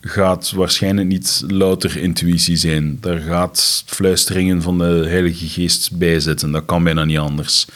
gaat 0.00 0.50
waarschijnlijk 0.52 1.08
niet 1.08 1.44
louter 1.46 1.96
intuïtie 1.96 2.56
zijn. 2.56 2.98
Daar 3.00 3.18
gaat 3.18 3.82
fluisteringen 3.86 4.62
van 4.62 4.78
de 4.78 5.04
Heilige 5.08 5.48
Geest 5.48 5.90
bij 5.98 6.20
zitten. 6.20 6.50
Dat 6.50 6.64
kan 6.64 6.84
bijna 6.84 7.04
niet 7.04 7.18
anders. 7.18 7.66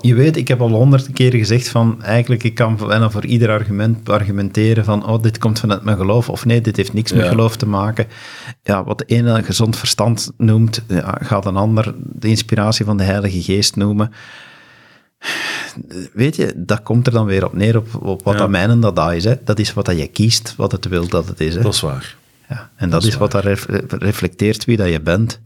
Je 0.00 0.14
weet, 0.14 0.36
ik 0.36 0.48
heb 0.48 0.60
al 0.60 0.68
honderd 0.70 1.12
keer 1.12 1.34
gezegd 1.34 1.68
van, 1.68 2.02
eigenlijk, 2.02 2.42
ik 2.42 2.54
kan 2.54 2.76
bijna 2.76 3.10
voor 3.10 3.24
ieder 3.26 3.50
argument 3.50 4.08
argumenteren 4.08 4.84
van, 4.84 5.06
oh, 5.06 5.22
dit 5.22 5.38
komt 5.38 5.58
vanuit 5.60 5.82
mijn 5.82 5.96
geloof, 5.96 6.28
of 6.28 6.44
nee, 6.44 6.60
dit 6.60 6.76
heeft 6.76 6.92
niks 6.92 7.12
met 7.12 7.28
geloof 7.28 7.56
te 7.56 7.66
maken. 7.68 8.06
Ja, 8.62 8.84
wat 8.84 8.98
de 8.98 9.04
ene 9.04 9.42
gezond 9.42 9.76
verstand 9.76 10.32
noemt, 10.36 10.82
ja, 10.88 11.18
gaat 11.22 11.46
een 11.46 11.56
ander 11.56 11.94
de 11.98 12.28
inspiratie 12.28 12.84
van 12.84 12.96
de 12.96 13.02
Heilige 13.04 13.42
Geest 13.42 13.76
noemen. 13.76 14.12
Weet 16.12 16.36
je, 16.36 16.52
dat 16.56 16.82
komt 16.82 17.06
er 17.06 17.12
dan 17.12 17.26
weer 17.26 17.44
op 17.44 17.54
neer 17.54 17.76
op, 17.76 17.88
op 18.02 18.24
wat 18.24 18.34
Ja. 18.34 18.40
dat 18.40 18.50
mijn 18.50 18.70
en 18.70 18.80
dat 18.80 18.96
dat 18.96 19.12
is. 19.12 19.24
Hè. 19.24 19.34
Dat 19.44 19.58
is 19.58 19.74
wat 19.74 19.84
dat 19.84 19.98
je 19.98 20.06
kiest, 20.06 20.54
wat 20.56 20.72
het 20.72 20.88
wil 20.88 21.08
dat 21.08 21.28
het 21.28 21.40
is. 21.40 21.54
Hè. 21.54 21.62
Dat 21.62 21.74
is 21.74 21.80
waar. 21.80 22.16
Ja, 22.48 22.70
en 22.76 22.90
dat, 22.90 23.04
is 23.04 23.16
wat 23.16 23.30
dat 23.30 23.44
ref- 23.44 23.66
reflecteert 23.88 24.64
wie 24.64 24.76
dat 24.76 24.88
je 24.88 25.00
bent. 25.00 25.40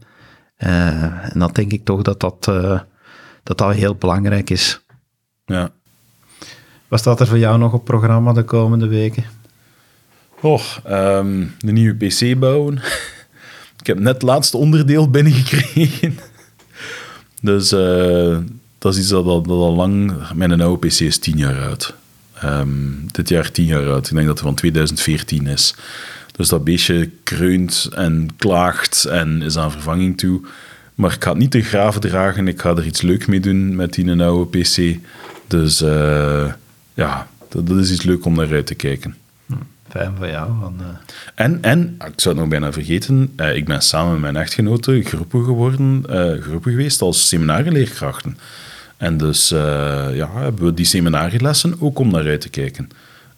Eh, 0.55 0.93
en 1.03 1.39
dat 1.39 1.55
denk 1.55 1.71
ik 1.71 1.85
toch 1.85 2.01
dat 2.01 2.19
dat, 2.19 2.47
eh, 2.49 2.79
dat 3.43 3.57
dat 3.57 3.73
heel 3.73 3.95
belangrijk 3.95 4.49
is. 4.49 4.81
Ja. 5.45 5.71
Wat 6.87 6.99
staat 6.99 7.19
er 7.19 7.27
voor 7.27 7.37
jou 7.37 7.57
nog 7.57 7.73
op 7.73 7.85
programma 7.85 8.33
de 8.33 8.43
komende 8.43 8.87
weken? 8.87 9.23
Oh, 10.41 10.61
ehm, 10.83 11.41
een 11.59 11.73
nieuwe 11.73 12.07
PC 12.07 12.39
bouwen. 12.39 12.81
Ik 13.79 13.87
heb 13.87 13.99
net 13.99 14.13
het 14.13 14.21
laatste 14.21 14.57
onderdeel 14.57 15.09
binnengekregen. 15.09 16.17
Dus 17.41 17.71
eh, 17.71 18.37
dat 18.77 18.93
is 18.93 18.99
iets 18.99 19.09
dat, 19.09 19.25
al- 19.25 19.41
dat 19.41 19.57
al 19.57 19.75
lang... 19.75 20.13
Mijn 20.33 20.61
oude 20.61 20.87
PC 20.87 20.99
is 20.99 21.17
tien 21.17 21.37
jaar 21.37 21.61
oud. 21.67 21.93
Ehm, 22.33 22.67
dit 23.11 23.29
jaar 23.29 23.51
tien 23.51 23.65
jaar 23.65 23.87
oud. 23.89 24.07
Ik 24.07 24.13
denk 24.13 24.27
dat 24.27 24.37
het 24.37 24.45
van 24.47 24.55
2014 24.55 25.47
is. 25.47 25.75
Dus 26.31 26.47
dat 26.49 26.63
beestje 26.63 27.09
kreunt 27.23 27.89
en 27.95 28.29
klaagt 28.37 29.05
en 29.05 29.41
is 29.41 29.57
aan 29.57 29.71
vervanging 29.71 30.17
toe. 30.17 30.41
Maar 30.95 31.13
ik 31.13 31.23
ga 31.23 31.29
het 31.29 31.39
niet 31.39 31.51
te 31.51 31.61
graven 31.61 32.01
dragen. 32.01 32.47
Ik 32.47 32.61
ga 32.61 32.69
er 32.69 32.85
iets 32.85 33.01
leuk 33.01 33.27
mee 33.27 33.39
doen 33.39 33.75
met 33.75 33.93
die 33.93 34.23
oude 34.23 34.59
PC. 34.59 34.99
Dus 35.47 35.81
eh, 35.81 36.53
ja, 36.93 37.27
dat, 37.49 37.67
dat 37.67 37.77
is 37.77 37.91
iets 37.91 38.03
leuk 38.03 38.25
om 38.25 38.35
naar 38.35 38.51
uit 38.51 38.65
te 38.65 38.75
kijken. 38.75 39.15
Fijn 39.89 40.13
voor 40.17 40.27
jou. 40.27 40.51
Van, 40.59 40.75
eh, 40.79 41.45
En, 41.45 41.57
en, 41.61 41.95
ik 41.97 42.13
zou 42.15 42.35
het 42.35 42.43
nog 42.43 42.47
bijna 42.47 42.73
vergeten, 42.73 43.33
eh, 43.35 43.55
ik 43.55 43.65
ben 43.65 43.81
samen 43.81 44.11
met 44.11 44.21
mijn 44.21 44.35
echtgenote 44.35 45.01
geroepen, 45.03 45.43
geworden, 45.43 46.03
geroepen 46.41 46.71
geweest 46.71 47.01
als 47.01 47.27
seminarieleerkrachten. 47.27 48.37
En 48.97 49.17
dus 49.17 49.49
ja, 50.13 50.29
hebben 50.33 50.65
we 50.65 50.73
die 50.73 50.85
seminarielessen 50.85 51.75
ook 51.79 51.99
om 51.99 52.11
naar 52.11 52.27
uit 52.27 52.41
te 52.41 52.49
kijken. 52.49 52.89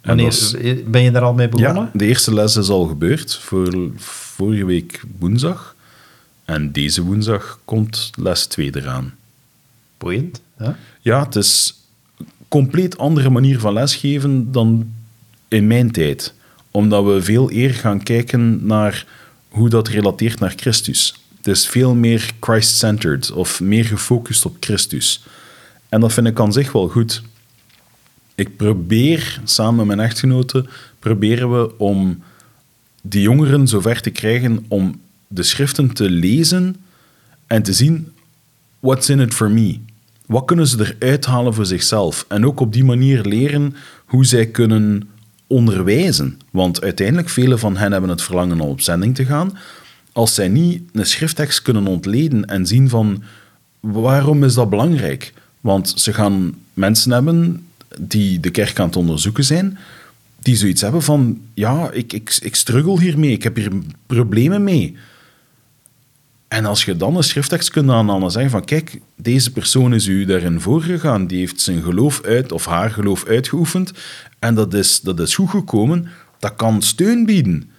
En 0.02 0.18
wanneer, 0.18 0.82
ben 0.86 1.04
je 1.04 1.12
daar 1.12 1.22
al 1.22 1.34
mee 1.34 1.50
begonnen? 1.50 1.84
ja, 1.84 1.90
de 1.94 2.06
eerste 2.06 2.34
les 2.34 2.56
is 2.56 2.70
al 2.70 2.86
gebeurd, 2.86 3.36
voor, 3.36 3.92
vorige 3.96 4.66
week 4.66 5.02
woensdag. 5.20 5.73
En 6.46 6.72
deze 6.72 7.02
woensdag 7.02 7.60
komt 7.66 8.12
les 8.16 8.46
2 8.46 8.76
eraan. 8.76 9.14
Boeiend. 9.98 10.42
Ja? 10.60 10.78
Ja, 11.02 11.24
het 11.24 11.36
is 11.36 11.74
een 12.18 12.28
compleet 12.48 12.98
andere 12.98 13.30
manier 13.30 13.60
van 13.60 13.74
lesgeven 13.74 14.52
dan 14.52 14.94
in 15.48 15.68
mijn 15.68 15.92
tijd. 15.92 16.34
Omdat 16.72 17.06
we 17.06 17.22
veel 17.22 17.52
eer 17.52 17.74
gaan 17.74 18.04
kijken 18.04 18.66
naar 18.66 19.06
hoe 19.50 19.70
dat 19.70 19.88
relateert 19.88 20.40
naar 20.40 20.54
Christus. 20.56 21.22
Het 21.38 21.48
is 21.48 21.68
veel 21.68 21.96
meer 21.96 22.34
Christ-centered 22.40 23.32
of 23.32 23.62
meer 23.62 23.86
gefocust 23.86 24.46
op 24.46 24.56
Christus. 24.60 25.24
En 25.90 26.00
dat 26.00 26.14
vind 26.14 26.28
ik 26.28 26.40
aan 26.40 26.54
zich 26.54 26.72
wel 26.72 26.88
goed. 26.88 27.22
Ik 28.36 28.58
probeer, 28.58 29.42
samen 29.44 29.76
met 29.76 29.86
mijn 29.96 30.08
echtgenote, 30.08 30.66
proberen 31.00 31.52
we 31.52 31.78
om 31.78 32.24
de 33.02 33.22
jongeren 33.22 33.68
zover 33.68 34.02
te 34.02 34.10
krijgen 34.10 34.66
om 34.68 35.02
de 35.34 35.44
schriften 35.44 35.94
te 35.94 36.10
lezen 36.10 36.76
en 37.48 37.64
te 37.64 37.74
zien 37.74 38.12
what's 38.80 39.10
in 39.10 39.20
it 39.20 39.34
for 39.34 39.52
me. 39.52 39.80
Wat 40.26 40.46
kunnen 40.46 40.68
ze 40.68 40.96
eruit 41.00 41.26
halen 41.26 41.54
voor 41.54 41.66
zichzelf? 41.66 42.26
En 42.28 42.46
ook 42.46 42.60
op 42.60 42.74
die 42.74 42.84
manier 42.84 43.22
leren 43.22 43.76
hoe 44.06 44.26
zij 44.26 44.46
kunnen 44.46 45.10
onderwijzen. 45.48 46.40
Want 46.52 46.82
uiteindelijk, 46.82 47.30
vele 47.30 47.58
van 47.58 47.78
hen 47.78 47.92
hebben 47.92 48.10
het 48.10 48.22
verlangen 48.22 48.62
om 48.62 48.70
op 48.70 48.82
zending 48.82 49.16
te 49.16 49.26
gaan. 49.26 49.58
Als 50.12 50.34
zij 50.34 50.48
niet 50.48 50.82
een 50.94 51.06
schrifttekst 51.06 51.62
kunnen 51.62 51.88
ontleden 51.88 52.46
en 52.46 52.66
zien 52.66 52.90
van 52.90 53.24
waarom 53.80 54.44
is 54.44 54.54
dat 54.54 54.70
belangrijk? 54.70 55.34
Want 55.62 55.94
ze 55.96 56.14
gaan 56.14 56.56
mensen 56.74 57.12
hebben 57.12 57.68
die 58.00 58.40
de 58.40 58.50
kerk 58.50 58.80
aan 58.80 58.86
het 58.86 58.96
onderzoeken 58.96 59.44
zijn, 59.44 59.78
die 60.40 60.56
zoiets 60.56 60.82
hebben 60.82 61.02
van 61.02 61.42
ja, 61.54 61.92
ik, 61.92 62.14
ik, 62.14 62.38
ik 62.42 62.56
struggle 62.56 63.00
hiermee, 63.00 63.32
ik 63.32 63.44
heb 63.44 63.56
hier 63.56 63.72
problemen 64.06 64.64
mee. 64.64 64.98
En 66.54 66.66
als 66.66 66.86
je 66.86 66.98
dan 66.98 67.16
een 67.16 67.24
schrifttekst 67.24 67.70
kunt 67.70 67.90
aanhalen 67.90 68.24
en 68.24 68.32
zeggen 68.32 68.52
van 68.52 68.64
kijk, 68.64 69.00
deze 69.16 69.52
persoon 69.52 69.94
is 69.94 70.08
u 70.08 70.26
daarin 70.26 70.62
voorgegaan, 70.62 71.28
die 71.28 71.40
heeft 71.40 71.62
zijn 71.62 71.82
geloof 71.82 72.22
uit 72.24 72.52
of 72.52 72.66
haar 72.66 72.90
geloof 72.90 73.26
uitgeoefend 73.26 73.92
en 74.40 74.56
dat 74.56 74.74
is, 74.74 75.02
dat 75.02 75.20
is 75.20 75.36
goed 75.36 75.50
gekomen, 75.50 76.08
dat 76.40 76.56
kan 76.56 76.82
steun 76.82 77.26
bieden. 77.26 77.70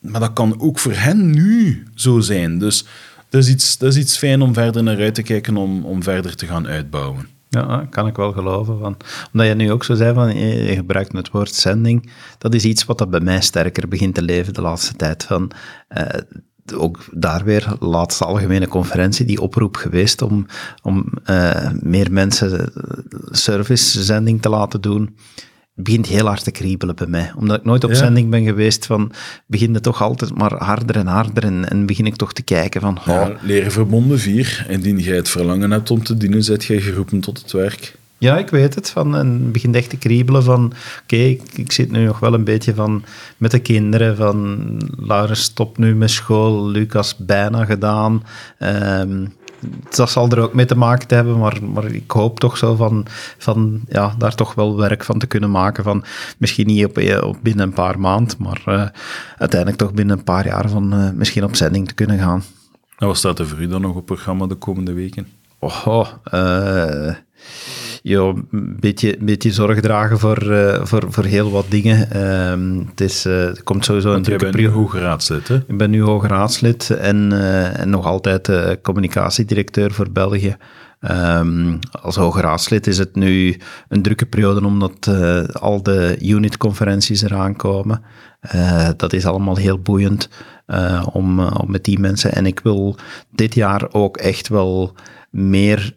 Maar 0.00 0.20
dat 0.20 0.32
kan 0.32 0.60
ook 0.60 0.78
voor 0.78 0.92
hen 0.92 1.30
nu 1.30 1.82
zo 1.94 2.20
zijn. 2.20 2.58
Dus 2.58 2.84
dat 3.28 3.42
is 3.42 3.48
iets, 3.48 3.78
dat 3.78 3.92
is 3.92 3.98
iets 3.98 4.18
fijn 4.18 4.42
om 4.42 4.54
verder 4.54 4.82
naar 4.82 4.98
uit 4.98 5.14
te 5.14 5.22
kijken, 5.22 5.56
om, 5.56 5.84
om 5.84 6.02
verder 6.02 6.36
te 6.36 6.46
gaan 6.46 6.66
uitbouwen. 6.66 7.28
Ja, 7.48 7.86
kan 7.90 8.06
ik 8.06 8.16
wel 8.16 8.32
geloven. 8.32 8.78
Van. 8.78 8.96
Omdat 9.32 9.46
je 9.46 9.54
nu 9.54 9.72
ook 9.72 9.84
zo 9.84 9.94
zei, 9.94 10.14
van, 10.14 10.38
je 10.38 10.46
je 10.46 10.74
gebruikt 10.74 11.12
het 11.12 11.30
woord 11.30 11.54
zending. 11.54 12.10
Dat 12.38 12.54
is 12.54 12.64
iets 12.64 12.84
wat 12.84 12.98
dat 12.98 13.10
bij 13.10 13.20
mij 13.20 13.40
sterker 13.40 13.88
begint 13.88 14.14
te 14.14 14.22
leven 14.22 14.54
de 14.54 14.60
laatste 14.60 14.96
tijd. 14.96 15.24
Van, 15.24 15.50
eh, 15.88 16.20
ook 16.74 17.04
daar 17.12 17.44
weer, 17.44 17.76
laatste 17.80 18.24
algemene 18.24 18.68
conferentie, 18.68 19.26
die 19.26 19.40
oproep 19.40 19.76
geweest 19.76 20.22
om, 20.22 20.46
om 20.82 21.06
eh, 21.24 21.70
meer 21.80 22.12
mensen 22.12 22.72
servicezending 23.30 24.42
te 24.42 24.48
laten 24.48 24.80
doen. 24.80 25.16
Het 25.74 25.84
begint 25.84 26.06
heel 26.06 26.26
hard 26.26 26.44
te 26.44 26.50
kriebelen 26.50 26.94
bij 26.96 27.06
mij. 27.06 27.32
Omdat 27.36 27.58
ik 27.58 27.64
nooit 27.64 27.84
op 27.84 27.90
Ja. 27.90 27.96
zending 27.96 28.30
ben 28.30 28.44
geweest, 28.44 28.86
van, 28.86 29.12
begint 29.46 29.74
het 29.74 29.82
toch 29.82 30.02
altijd 30.02 30.34
maar 30.38 30.54
harder 30.64 30.96
en 30.96 31.06
harder. 31.06 31.44
En, 31.44 31.70
en 31.70 31.86
begin 31.86 32.06
ik 32.06 32.16
toch 32.16 32.32
te 32.32 32.42
kijken 32.42 32.80
van, 32.80 32.98
oh, 32.98 33.04
Ja, 33.06 33.32
leren 33.42 33.72
verbonden 33.72 34.18
4. 34.18 34.66
Indien 34.68 34.98
jij 34.98 35.16
het 35.16 35.28
verlangen 35.28 35.70
hebt 35.70 35.90
om 35.90 36.02
te 36.04 36.16
dienen, 36.16 36.42
zet 36.44 36.64
jij 36.64 36.80
geroepen 36.80 37.20
tot 37.20 37.38
het 37.38 37.52
werk. 37.52 37.94
Ja, 38.24 38.38
ik 38.38 38.50
weet 38.50 38.74
het. 38.74 38.90
Van, 38.90 39.16
en 39.16 39.32
het 39.32 39.52
begint 39.52 39.74
echt 39.74 39.90
te 39.90 39.96
kriebelen 39.96 40.42
van... 40.42 40.72
Oké, 41.02 41.16
ik, 41.16 41.42
ik 41.54 41.72
zit 41.72 41.90
nu 41.90 42.04
nog 42.04 42.18
wel 42.18 42.34
een 42.34 42.44
beetje 42.44 42.74
van... 42.74 43.04
Met 43.36 43.50
de 43.50 43.58
kinderen 43.58 44.16
van... 44.16 44.58
Laurens 44.96 45.42
stopt 45.42 45.78
nu 45.78 45.94
met 45.94 46.10
school. 46.10 46.68
Lucas 46.68 47.16
bijna 47.16 47.64
gedaan. 47.64 48.22
Ehm, 48.58 49.26
dat 49.96 50.10
zal 50.10 50.28
er 50.28 50.40
ook 50.40 50.54
mee 50.54 50.66
te 50.66 50.76
maken 50.76 51.16
hebben, 51.16 51.38
maar, 51.38 51.58
maar 51.72 51.84
ik 51.84 52.10
hoop 52.10 52.40
toch 52.40 52.56
zo 52.56 52.74
van, 52.74 53.06
van 53.38 53.80
ja, 53.88 54.14
daar 54.18 54.34
toch 54.34 54.54
wel 54.54 54.76
werk 54.76 55.04
van 55.04 55.18
te 55.18 55.26
kunnen 55.26 55.50
maken. 55.50 55.84
Van, 55.84 56.04
misschien 56.38 56.66
niet 56.66 56.84
op, 56.84 56.98
eh, 56.98 57.22
op 57.22 57.36
binnen 57.42 57.66
een 57.66 57.72
paar 57.72 58.00
maanden, 58.00 58.36
maar 58.38 58.62
eh, 58.66 58.88
uiteindelijk 59.38 59.80
toch 59.80 59.92
binnen 59.92 60.18
een 60.18 60.24
paar 60.24 60.46
jaar 60.46 60.68
van 60.68 60.92
eh, 60.92 61.10
misschien 61.10 61.44
op 61.44 61.56
zending 61.56 61.88
te 61.88 61.94
kunnen 61.94 62.18
gaan. 62.18 62.42
En 62.98 63.06
wat 63.06 63.16
staat 63.16 63.38
er 63.38 63.48
voor 63.48 63.60
u 63.60 63.66
dan 63.66 63.80
nog 63.80 63.96
op 63.96 64.06
programma 64.06 64.46
de 64.46 64.54
komende 64.54 64.92
weken? 64.92 65.26
Oh, 65.58 66.06
eh 66.24 67.14
joh, 67.14 67.14
een 68.02 68.76
beetje, 68.80 69.16
beetje 69.20 69.52
zorg 69.52 69.80
dragen 69.80 70.18
voor, 70.18 70.50
eh, 70.52 70.84
voor, 70.84 71.02
voor 71.08 71.24
heel 71.24 71.50
wat 71.50 71.64
dingen. 71.68 72.10
Ehm, 72.10 72.78
het, 72.88 73.00
is, 73.00 73.24
eh, 73.24 73.46
er 73.46 73.62
komt 73.62 73.84
sowieso 73.84 74.12
een 74.12 74.22
drukke 74.22 74.44
bent 74.44 74.56
nu 74.56 74.62
periode. 74.62 74.82
hoge 74.82 74.98
raadslid, 74.98 75.48
hè? 75.48 75.56
Ik 75.66 75.78
ben 75.78 75.90
nu 75.90 76.02
hoge 76.02 76.26
raadslid 76.26 76.90
en, 76.90 77.32
eh, 77.32 77.80
en 77.80 77.90
nog 77.90 78.06
altijd 78.06 78.50
communicatiedirecteur 78.82 79.92
voor 79.92 80.10
België. 80.10 80.56
Ehm, 81.00 81.76
als 82.02 82.16
hoge 82.16 82.40
raadslid 82.40 82.86
is 82.86 82.98
het 82.98 83.14
nu 83.14 83.56
een 83.88 84.02
drukke 84.02 84.26
periode 84.26 84.64
omdat 84.64 85.10
al 85.52 85.82
de 85.82 86.18
unit-conferenties 86.22 87.22
eraan 87.22 87.56
komen. 87.56 88.02
Dat 88.96 89.12
is 89.12 89.26
allemaal 89.26 89.56
heel 89.56 89.78
boeiend 89.78 90.28
om, 91.12 91.40
om 91.40 91.70
met 91.70 91.84
die 91.84 91.98
mensen. 91.98 92.34
En 92.34 92.46
ik 92.46 92.60
wil 92.62 92.96
dit 93.30 93.54
jaar 93.54 93.92
ook 93.92 94.16
echt 94.16 94.48
wel 94.48 94.94
meer 95.30 95.96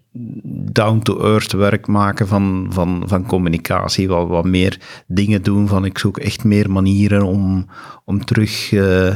down-to-earth 0.72 1.52
werk 1.52 1.88
maken 1.88 2.28
van, 2.28 2.68
van, 2.70 3.04
van 3.06 3.26
communicatie. 3.26 4.08
Wat, 4.08 4.28
wat 4.28 4.46
meer 4.46 4.80
dingen 5.08 5.44
doen. 5.44 5.68
Van 5.68 5.86
ik 5.86 5.98
zoek 5.98 6.18
echt 6.18 6.44
meer 6.44 6.72
manieren 6.72 7.24
om, 7.24 7.68
om 8.06 8.26
terug 8.26 8.72
eh, 8.72 9.16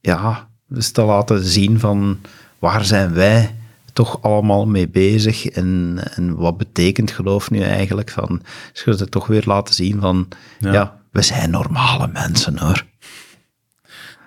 ja, 0.00 0.48
dus 0.68 0.90
te 0.90 1.02
laten 1.02 1.44
zien 1.44 1.78
van 1.78 2.18
waar 2.58 2.84
zijn 2.84 3.12
wij 3.12 3.54
toch 3.92 4.22
allemaal 4.22 4.66
mee 4.66 4.88
bezig 4.88 5.46
en, 5.46 5.98
en 6.14 6.36
wat 6.36 6.56
betekent 6.56 7.10
geloof 7.10 7.50
nu 7.50 7.60
eigenlijk 7.60 8.10
van, 8.10 8.42
dus 8.72 8.82
je 8.84 8.90
het 8.90 9.10
toch 9.10 9.26
weer 9.26 9.42
laten 9.46 9.74
zien 9.74 10.00
van, 10.00 10.28
ja. 10.58 10.72
Ja. 10.72 11.00
we 11.10 11.22
zijn 11.22 11.50
normale 11.50 12.08
mensen 12.12 12.58
hoor. 12.58 12.84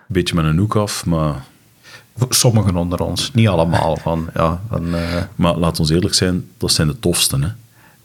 Beetje 0.08 0.36
met 0.36 0.46
een 0.46 0.58
hoek 0.58 0.76
af, 0.76 1.06
maar, 1.06 1.44
Sommigen 2.30 2.76
onder 2.76 3.02
ons, 3.02 3.32
niet 3.34 3.48
allemaal 3.48 3.98
van, 3.98 4.30
ja, 4.34 4.62
van 4.70 4.96
eh, 4.96 5.22
maar 5.36 5.56
laat 5.56 5.80
ons 5.80 5.90
eerlijk 5.90 6.14
zijn, 6.14 6.48
dat 6.58 6.72
zijn 6.72 6.88
de 6.88 7.00
tofsten, 7.00 7.44
hè? 7.44 7.50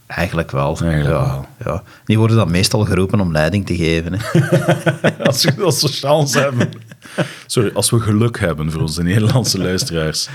eigenlijk 0.09 0.51
wel. 0.51 0.79
Eigenlijk 0.81 1.19
ja, 1.19 1.27
wel. 1.27 1.47
Ja. 1.65 1.83
Die 2.05 2.19
worden 2.19 2.37
dan 2.37 2.51
meestal 2.51 2.85
geroepen 2.85 3.21
om 3.21 3.33
leiding 3.33 3.67
te 3.67 3.77
geven. 3.77 4.13
Hè. 4.13 4.47
Als 5.27 5.45
we 5.45 5.55
dat 5.55 5.75
zo 5.75 5.89
chance 5.91 6.39
hebben. 6.39 6.71
Sorry, 7.47 7.71
als 7.75 7.91
we 7.91 8.01
geluk 8.01 8.39
hebben 8.41 8.71
voor 8.73 8.81
onze 8.81 9.03
Nederlandse 9.03 9.59
luisteraars. 9.59 10.29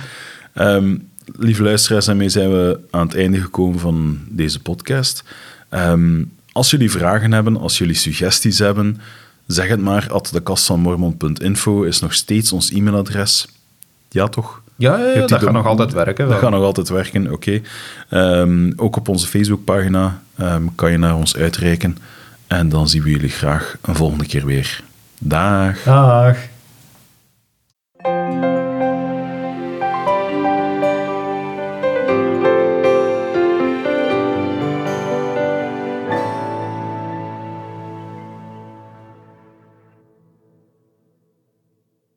Ehm, 0.53 0.97
lieve 1.25 1.63
luisteraars, 1.63 2.05
daarmee 2.05 2.29
zijn 2.29 2.51
we 2.51 2.79
aan 2.91 3.05
het 3.05 3.15
einde 3.15 3.41
gekomen 3.41 3.79
van 3.79 4.19
deze 4.29 4.59
podcast. 4.59 5.23
Ehm, 5.69 6.23
als 6.51 6.69
jullie 6.69 6.91
vragen 6.91 7.31
hebben, 7.31 7.57
als 7.57 7.77
jullie 7.77 7.95
suggesties 7.95 8.59
hebben, 8.59 9.01
zeg 9.47 9.67
het 9.67 9.81
maar. 9.81 10.07
At 10.11 10.29
dekastvanmormon.info 10.31 11.83
is 11.83 11.99
nog 11.99 12.13
steeds 12.13 12.51
ons 12.51 12.71
e-mailadres. 12.71 13.47
Ja, 14.13 14.27
toch? 14.27 14.61
Ja, 14.75 14.97
ja, 14.97 15.25
dat 15.25 15.43
gaat 15.43 15.51
nog 15.51 15.65
altijd 15.65 15.93
werken. 15.93 16.27
Dat 16.27 16.39
gaat 16.39 16.51
nog 16.51 16.63
altijd 16.63 16.89
werken, 16.89 17.31
oké. 17.31 17.61
Ehm, 18.09 18.71
ook 18.75 18.95
op 18.95 19.07
onze 19.07 19.27
Facebookpagina 19.27 20.21
ehm, 20.37 20.63
kan 20.75 20.91
je 20.91 20.97
naar 20.97 21.15
ons 21.15 21.35
uitreiken. 21.35 21.97
En 22.47 22.69
dan 22.69 22.87
zien 22.87 23.03
we 23.03 23.09
jullie 23.09 23.29
graag 23.29 23.77
een 23.81 23.95
volgende 23.95 24.25
keer 24.25 24.45
weer. 24.45 24.83
Dag. 25.19 25.83
Dag. 25.83 26.37